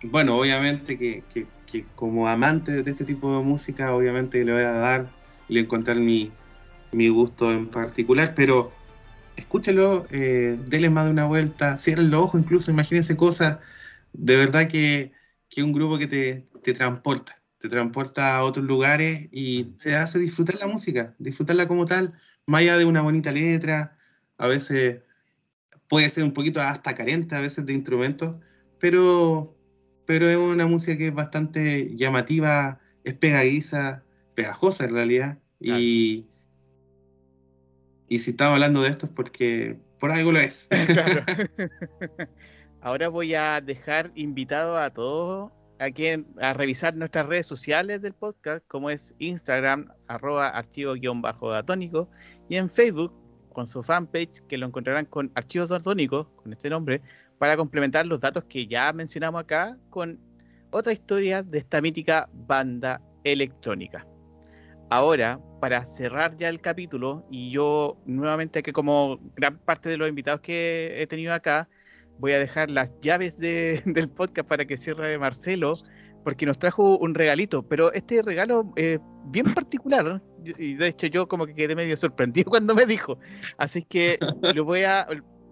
bueno, 0.03 0.37
obviamente 0.39 0.97
que, 0.97 1.27
que- 1.65 1.93
como 1.93 2.27
amante 2.27 2.83
de 2.83 2.91
este 2.91 3.05
tipo 3.05 3.35
de 3.37 3.43
música, 3.43 3.93
obviamente 3.95 4.43
le 4.43 4.53
voy 4.53 4.63
a 4.63 4.71
dar 4.73 5.15
le 5.47 5.59
encontrar 5.61 5.99
mi, 5.99 6.39
mi 6.91 7.09
gusto 7.09 7.51
en 7.51 7.69
particular, 7.71 8.33
pero 8.35 8.79
escúchelo, 9.35 10.07
eh, 10.11 10.57
más 10.91 11.05
de 11.05 11.11
una 11.11 11.25
vuelta, 11.27 11.77
cierren 11.77 12.11
los 12.11 12.21
ojos, 12.23 12.41
incluso 12.41 12.71
imagínense 12.71 13.17
cosas, 13.17 13.59
de 14.13 14.35
verdad 14.37 14.67
que 14.69 15.13
que 15.49 15.63
un 15.63 15.73
grupo 15.73 15.97
que 15.99 16.07
te, 16.07 16.47
te 16.63 16.73
transporta, 16.73 17.41
te 17.59 17.69
transporta 17.69 18.35
a 18.37 18.43
otros 18.43 18.65
lugares 18.65 19.29
y 19.31 19.65
te 19.77 19.95
hace 19.95 20.19
disfrutar 20.19 20.55
la 20.59 20.67
música, 20.67 21.15
disfrutarla 21.19 21.67
como 21.67 21.85
tal, 21.87 22.13
más 22.45 22.61
allá 22.61 22.77
de 22.77 22.85
una 22.85 23.01
bonita 23.01 23.31
letra, 23.31 23.97
a 24.37 24.47
veces 24.47 25.01
puede 25.87 26.09
ser 26.09 26.23
un 26.23 26.33
poquito 26.33 26.61
hasta 26.61 26.95
carente 26.95 27.35
a 27.35 27.39
veces 27.41 27.65
de 27.65 27.73
instrumentos, 27.73 28.37
pero, 28.79 29.58
pero 30.09 30.27
es 30.27 30.37
una 30.37 30.65
música 30.65 30.97
que 30.97 31.09
es 31.09 31.13
bastante 31.13 31.95
llamativa, 31.95 32.79
es 33.03 33.13
pegadiza, 33.13 34.01
pegajosa 34.33 34.85
en 34.85 34.95
realidad, 34.95 35.37
y, 35.59 36.25
y 38.07 38.17
si 38.17 38.31
estamos 38.31 38.53
hablando 38.53 38.81
de 38.81 38.89
esto 38.89 39.05
es 39.05 39.11
porque 39.11 39.77
por 39.99 40.09
algo 40.09 40.31
lo 40.31 40.39
es. 40.39 40.67
Claro. 40.87 41.23
Ahora 42.81 43.09
voy 43.09 43.35
a 43.35 43.61
dejar 43.61 44.11
invitado 44.15 44.79
a 44.79 44.89
todos 44.89 45.51
a 45.79 45.91
quien 45.91 46.25
a 46.41 46.53
revisar 46.53 46.95
nuestras 46.95 47.27
redes 47.27 47.45
sociales 47.45 48.01
del 48.01 48.15
podcast, 48.15 48.65
como 48.67 48.89
es 48.89 49.13
Instagram, 49.19 49.91
arroba 50.07 50.47
archivo-datónico, 50.47 52.09
y 52.49 52.55
en 52.55 52.67
Facebook, 52.67 53.13
con 53.53 53.67
su 53.67 53.83
fanpage, 53.83 54.41
que 54.47 54.57
lo 54.57 54.65
encontrarán 54.65 55.05
con 55.05 55.31
archivos 55.35 55.69
datónicos, 55.69 56.25
con 56.35 56.51
este 56.51 56.71
nombre, 56.71 57.03
para 57.39 57.57
complementar 57.57 58.05
los 58.05 58.19
datos 58.19 58.43
que 58.43 58.67
ya 58.67 58.93
mencionamos 58.93 59.41
acá 59.41 59.77
con 59.89 60.19
otra 60.71 60.93
historia 60.93 61.41
de 61.41 61.57
esta 61.57 61.81
mítica 61.81 62.29
banda 62.31 63.01
electrónica. 63.23 64.05
Ahora, 64.91 65.39
para 65.61 65.85
cerrar 65.85 66.35
ya 66.37 66.49
el 66.49 66.61
capítulo, 66.61 67.25
y 67.31 67.51
yo 67.51 67.97
nuevamente 68.05 68.61
que 68.61 68.73
como 68.73 69.19
gran 69.35 69.57
parte 69.59 69.89
de 69.89 69.97
los 69.97 70.09
invitados 70.09 70.41
que 70.41 71.01
he 71.01 71.07
tenido 71.07 71.33
acá, 71.33 71.69
voy 72.19 72.33
a 72.33 72.39
dejar 72.39 72.69
las 72.69 72.93
llaves 72.99 73.37
de- 73.37 73.81
del 73.85 74.09
podcast 74.09 74.47
para 74.47 74.65
que 74.65 74.77
cierre 74.77 75.17
Marcelo, 75.17 75.73
porque 76.23 76.45
nos 76.45 76.59
trajo 76.59 76.97
un 76.97 77.15
regalito, 77.15 77.63
pero 77.63 77.93
este 77.93 78.21
regalo 78.21 78.73
es 78.75 78.99
bien 79.27 79.53
particular, 79.53 80.21
y 80.43 80.73
de 80.73 80.87
hecho 80.87 81.07
yo 81.07 81.27
como 81.27 81.45
que 81.45 81.55
quedé 81.55 81.75
medio 81.75 81.95
sorprendido 81.95 82.49
cuando 82.49 82.75
me 82.75 82.85
dijo, 82.85 83.19
así 83.57 83.83
que 83.83 84.17
lo 84.55 84.65
voy 84.65 84.83
a, 84.83 85.07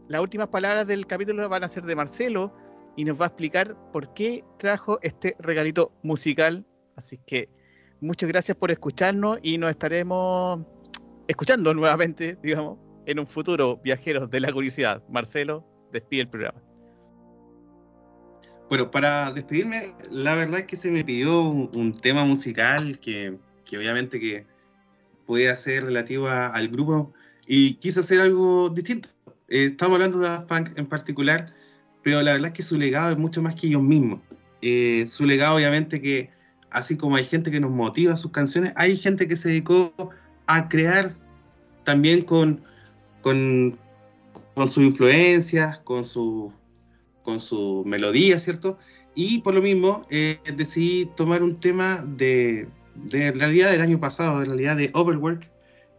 las 0.08 0.22
últimas 0.22 0.48
palabras 0.48 0.88
del 0.88 1.06
capítulo 1.06 1.48
van 1.50 1.64
a 1.64 1.70
ser 1.70 1.84
de 1.84 1.96
Marcelo, 1.96 2.54
y 2.98 3.06
nos 3.06 3.22
va 3.22 3.26
a 3.26 3.28
explicar 3.28 3.78
por 3.94 4.14
qué 4.14 4.44
trajo 4.58 5.00
este 5.04 5.36
regalito 5.40 5.94
musical, 6.02 6.66
así 6.96 7.20
que 7.28 7.48
muchas 8.02 8.28
gracias 8.28 8.58
por 8.58 8.72
escucharnos 8.72 9.38
y 9.44 9.58
nos 9.60 9.70
estaremos 9.70 10.62
escuchando 11.28 11.74
nuevamente, 11.74 12.38
digamos, 12.44 12.80
en 13.06 13.20
un 13.20 13.28
futuro, 13.28 13.80
viajeros 13.84 14.30
de 14.30 14.40
la 14.40 14.52
curiosidad. 14.52 15.04
Marcelo, 15.10 15.64
despide 15.94 16.22
el 16.22 16.28
programa. 16.28 16.60
Bueno, 18.68 18.92
para 18.92 19.32
despedirme, 19.32 19.94
la 20.10 20.36
verdad 20.36 20.62
es 20.62 20.66
que 20.66 20.76
se 20.76 20.92
me 20.92 21.06
pidió 21.06 21.42
un, 21.42 21.94
tema 21.94 22.26
musical 22.26 23.00
que, 23.00 23.38
que 23.64 23.78
obviamente 23.78 24.20
que 24.20 24.46
podía 25.26 25.56
ser 25.56 25.86
relativo 25.86 26.28
al 26.28 26.68
grupo 26.68 27.14
y 27.46 27.76
quise 27.76 28.02
hacer 28.02 28.20
algo 28.20 28.70
distinto. 28.70 29.08
Eh, 29.50 29.66
estamos 29.72 29.96
hablando 29.96 30.20
de 30.20 30.28
Daft 30.28 30.48
Punk 30.48 30.78
en 30.78 30.88
particular, 30.88 31.54
pero 32.04 32.22
la 32.22 32.34
verdad 32.34 32.48
es 32.48 32.54
que 32.54 32.64
su 32.64 32.78
legado 32.78 33.12
es 33.12 33.18
mucho 33.18 33.42
más 33.42 33.56
que 33.56 33.68
ellos 33.68 33.84
mismos. 33.84 34.20
Eh, 34.62 35.06
su 35.08 35.26
legado 35.26 35.56
obviamente 35.56 36.02
que, 36.02 36.30
así 36.70 36.98
como 36.98 37.16
hay 37.16 37.26
gente 37.26 37.52
que 37.52 37.60
nos 37.60 37.72
motiva 37.72 38.16
sus 38.18 38.32
canciones, 38.32 38.74
hay 38.76 38.98
gente 38.98 39.28
que 39.28 39.38
se 39.38 39.50
dedicó 39.50 39.94
a 40.48 40.70
crear 40.70 41.14
también 41.84 42.24
con, 42.24 42.64
con, 43.22 43.78
con 44.56 44.68
sus 44.68 44.84
influencias, 44.84 45.80
con 45.80 46.04
su 46.04 46.54
con 47.28 47.42
su 47.42 47.84
melodía, 47.86 48.40
¿cierto? 48.40 48.78
Y 49.14 49.40
por 49.40 49.54
lo 49.54 49.62
mismo 49.62 50.04
eh, 50.10 50.40
decidí 50.56 51.08
tomar 51.18 51.44
un 51.44 51.60
tema 51.60 52.02
de, 52.08 52.70
de 52.96 53.34
realidad 53.34 53.70
del 53.70 53.82
año 53.82 54.00
pasado, 54.00 54.40
de 54.40 54.46
realidad 54.46 54.78
de 54.78 54.92
Overwork, 54.94 55.52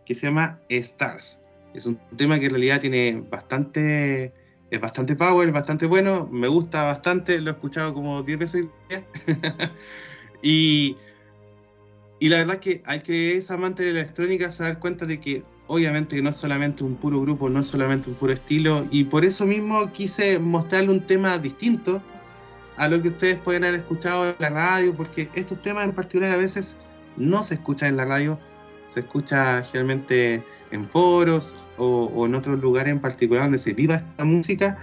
que 0.06 0.14
se 0.14 0.26
llama 0.26 0.58
Stars. 0.70 1.38
Es 1.74 1.86
un 1.86 1.98
tema 2.16 2.38
que 2.38 2.46
en 2.46 2.52
realidad 2.52 2.80
tiene 2.80 3.22
bastante, 3.30 4.32
es 4.70 4.80
bastante 4.80 5.16
power, 5.16 5.50
bastante 5.52 5.86
bueno, 5.86 6.28
me 6.30 6.48
gusta 6.48 6.84
bastante, 6.84 7.40
lo 7.40 7.50
he 7.50 7.52
escuchado 7.52 7.94
como 7.94 8.22
10 8.22 8.38
veces 8.38 8.66
y, 10.42 10.96
y 12.18 12.28
la 12.28 12.38
verdad 12.38 12.54
es 12.54 12.60
que 12.60 12.82
al 12.86 13.02
que 13.02 13.36
es 13.36 13.50
amante 13.50 13.84
de 13.84 13.92
la 13.92 14.00
electrónica 14.00 14.50
se 14.50 14.62
da 14.62 14.78
cuenta 14.78 15.06
de 15.06 15.20
que 15.20 15.42
obviamente 15.68 16.20
no 16.20 16.30
es 16.30 16.36
solamente 16.36 16.82
un 16.82 16.96
puro 16.96 17.20
grupo, 17.20 17.48
no 17.48 17.60
es 17.60 17.66
solamente 17.66 18.10
un 18.10 18.16
puro 18.16 18.32
estilo, 18.32 18.84
y 18.90 19.04
por 19.04 19.24
eso 19.24 19.46
mismo 19.46 19.92
quise 19.92 20.38
mostrarle 20.38 20.90
un 20.90 21.06
tema 21.06 21.38
distinto 21.38 22.02
a 22.76 22.88
lo 22.88 23.02
que 23.02 23.08
ustedes 23.08 23.36
pueden 23.38 23.64
haber 23.64 23.80
escuchado 23.80 24.30
en 24.30 24.36
la 24.38 24.50
radio, 24.50 24.94
porque 24.94 25.28
estos 25.34 25.60
temas 25.60 25.84
en 25.84 25.92
particular 25.92 26.32
a 26.32 26.36
veces 26.36 26.76
no 27.16 27.42
se 27.42 27.54
escuchan 27.54 27.90
en 27.90 27.96
la 27.98 28.04
radio, 28.04 28.38
se 28.88 29.00
escucha 29.00 29.62
generalmente 29.62 30.42
en 30.70 30.86
foros 30.86 31.54
o, 31.76 32.04
o 32.14 32.26
en 32.26 32.34
otros 32.34 32.58
lugares 32.60 32.92
en 32.92 33.00
particular 33.00 33.44
donde 33.44 33.58
se 33.58 33.72
viva 33.72 33.96
esta 33.96 34.24
música, 34.24 34.78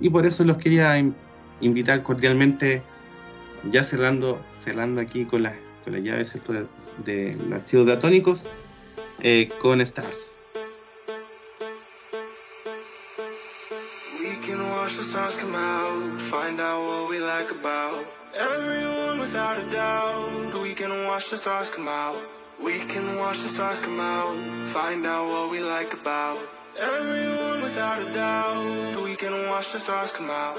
y 0.00 0.10
por 0.10 0.26
eso 0.26 0.44
los 0.44 0.56
quería 0.58 0.96
in- 0.98 1.14
invitar 1.60 2.02
cordialmente, 2.02 2.82
ya 3.70 3.82
cerrando, 3.84 4.40
cerrando 4.56 5.00
aquí 5.00 5.24
con 5.24 5.42
las 5.42 5.54
con 5.84 5.92
la 5.94 5.98
llave 6.00 6.24
¿cierto? 6.24 6.52
de, 6.52 6.66
de 7.04 7.34
los 7.34 7.52
archivos 7.60 7.86
diatónicos, 7.86 8.48
eh, 9.20 9.48
con 9.60 9.80
Stars. 9.80 10.30
Watch 14.80 14.96
the 14.96 15.02
stars 15.02 15.36
come 15.36 15.54
out, 15.54 16.18
find 16.18 16.58
out 16.60 16.80
what 16.80 17.10
we 17.10 17.20
like 17.20 17.50
about 17.50 18.06
everyone 18.34 19.20
without 19.20 19.58
a 19.58 19.70
doubt. 19.70 20.54
We 20.62 20.72
can 20.74 21.04
watch 21.04 21.28
the 21.28 21.36
stars 21.36 21.68
come 21.68 21.88
out, 21.88 22.16
We 22.62 22.80
can 22.80 23.16
watch 23.18 23.38
the 23.42 23.48
stars 23.48 23.80
come 23.80 24.00
out, 24.00 24.66
find 24.68 25.06
out 25.06 25.28
what 25.28 25.50
we 25.50 25.60
like 25.60 25.92
about 25.92 26.38
everyone 26.78 27.62
without 27.62 28.02
a 28.02 28.12
doubt. 28.12 29.02
We 29.02 29.16
can 29.16 29.46
watch 29.48 29.72
the 29.72 29.78
stars 29.78 30.12
come 30.12 30.30
out. 30.30 30.58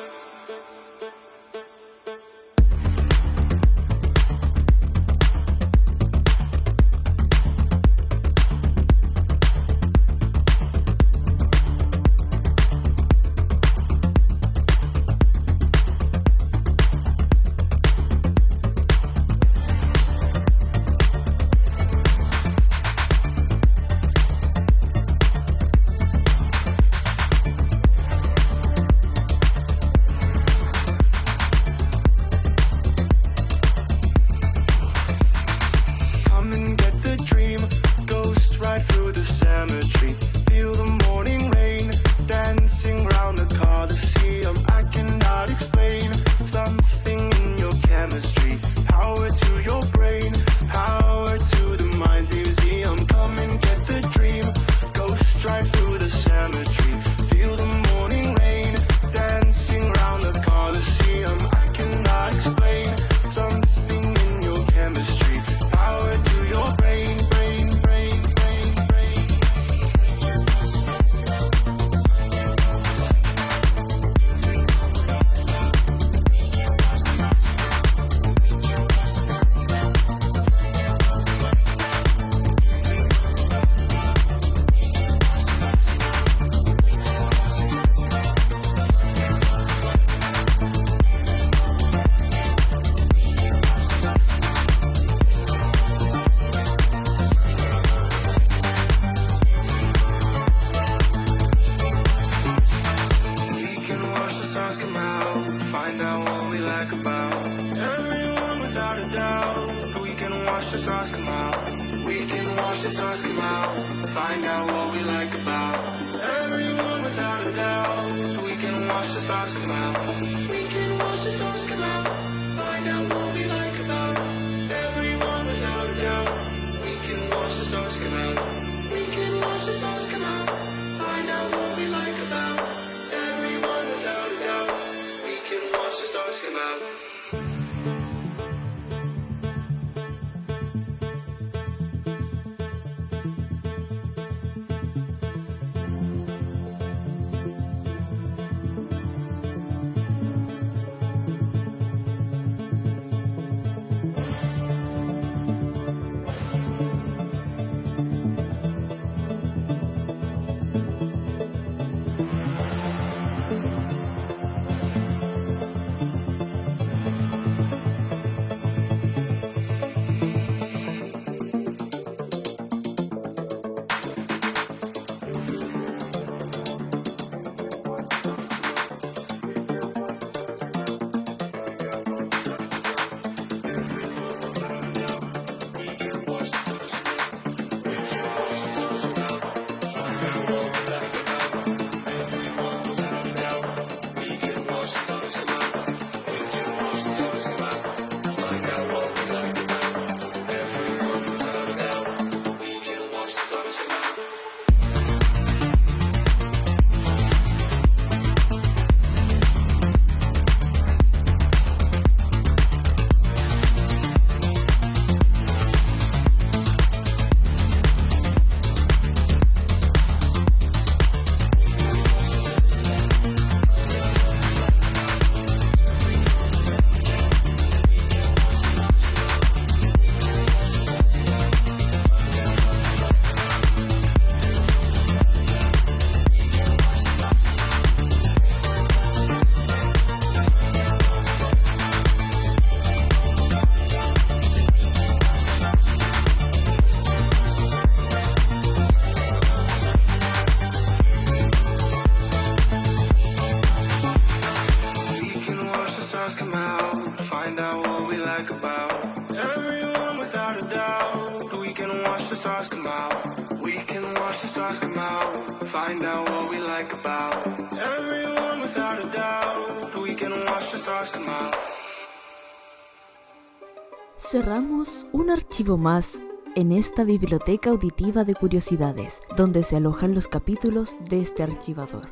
archivo 275.59 275.77
más 275.77 276.21
en 276.55 276.71
esta 276.71 277.03
biblioteca 277.03 277.71
auditiva 277.71 278.23
de 278.23 278.33
curiosidades, 278.33 279.19
donde 279.35 279.61
se 279.63 279.75
alojan 279.75 280.15
los 280.15 280.29
capítulos 280.29 280.95
de 281.09 281.19
este 281.19 281.43
archivador. 281.43 282.09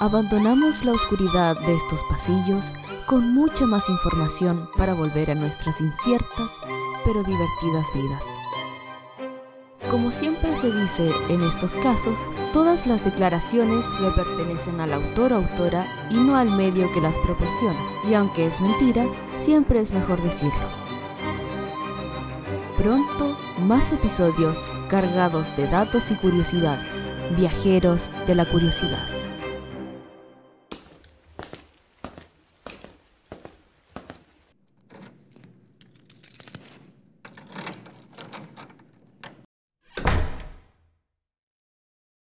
Abandonamos 0.00 0.84
la 0.84 0.94
oscuridad 0.94 1.60
de 1.60 1.76
estos 1.76 2.00
pasillos 2.10 2.72
con 3.06 3.32
mucha 3.34 3.66
más 3.66 3.88
información 3.88 4.68
para 4.76 4.94
volver 4.94 5.30
a 5.30 5.36
nuestras 5.36 5.80
inciertas 5.80 6.50
pero 7.04 7.22
divertidas 7.22 7.86
vidas. 7.94 8.24
Como 9.88 10.10
siempre 10.10 10.56
se 10.56 10.72
dice 10.72 11.12
en 11.28 11.44
estos 11.44 11.76
casos, 11.76 12.18
todas 12.52 12.88
las 12.88 13.04
declaraciones 13.04 13.86
le 14.00 14.10
pertenecen 14.10 14.80
al 14.80 14.92
autor 14.92 15.34
o 15.34 15.36
autora 15.36 15.86
y 16.10 16.14
no 16.14 16.34
al 16.34 16.50
medio 16.50 16.92
que 16.92 17.00
las 17.00 17.16
proporciona. 17.18 17.78
Y 18.10 18.14
aunque 18.14 18.46
es 18.46 18.60
mentira, 18.60 19.06
siempre 19.36 19.78
es 19.78 19.92
mejor 19.92 20.20
decirlo. 20.20 20.67
Pronto, 22.78 23.36
más 23.58 23.90
episodios 23.90 24.68
cargados 24.88 25.54
de 25.56 25.66
datos 25.66 26.12
y 26.12 26.14
curiosidades. 26.14 27.12
Viajeros 27.36 28.12
de 28.28 28.36
la 28.36 28.44
Curiosidad. 28.44 29.17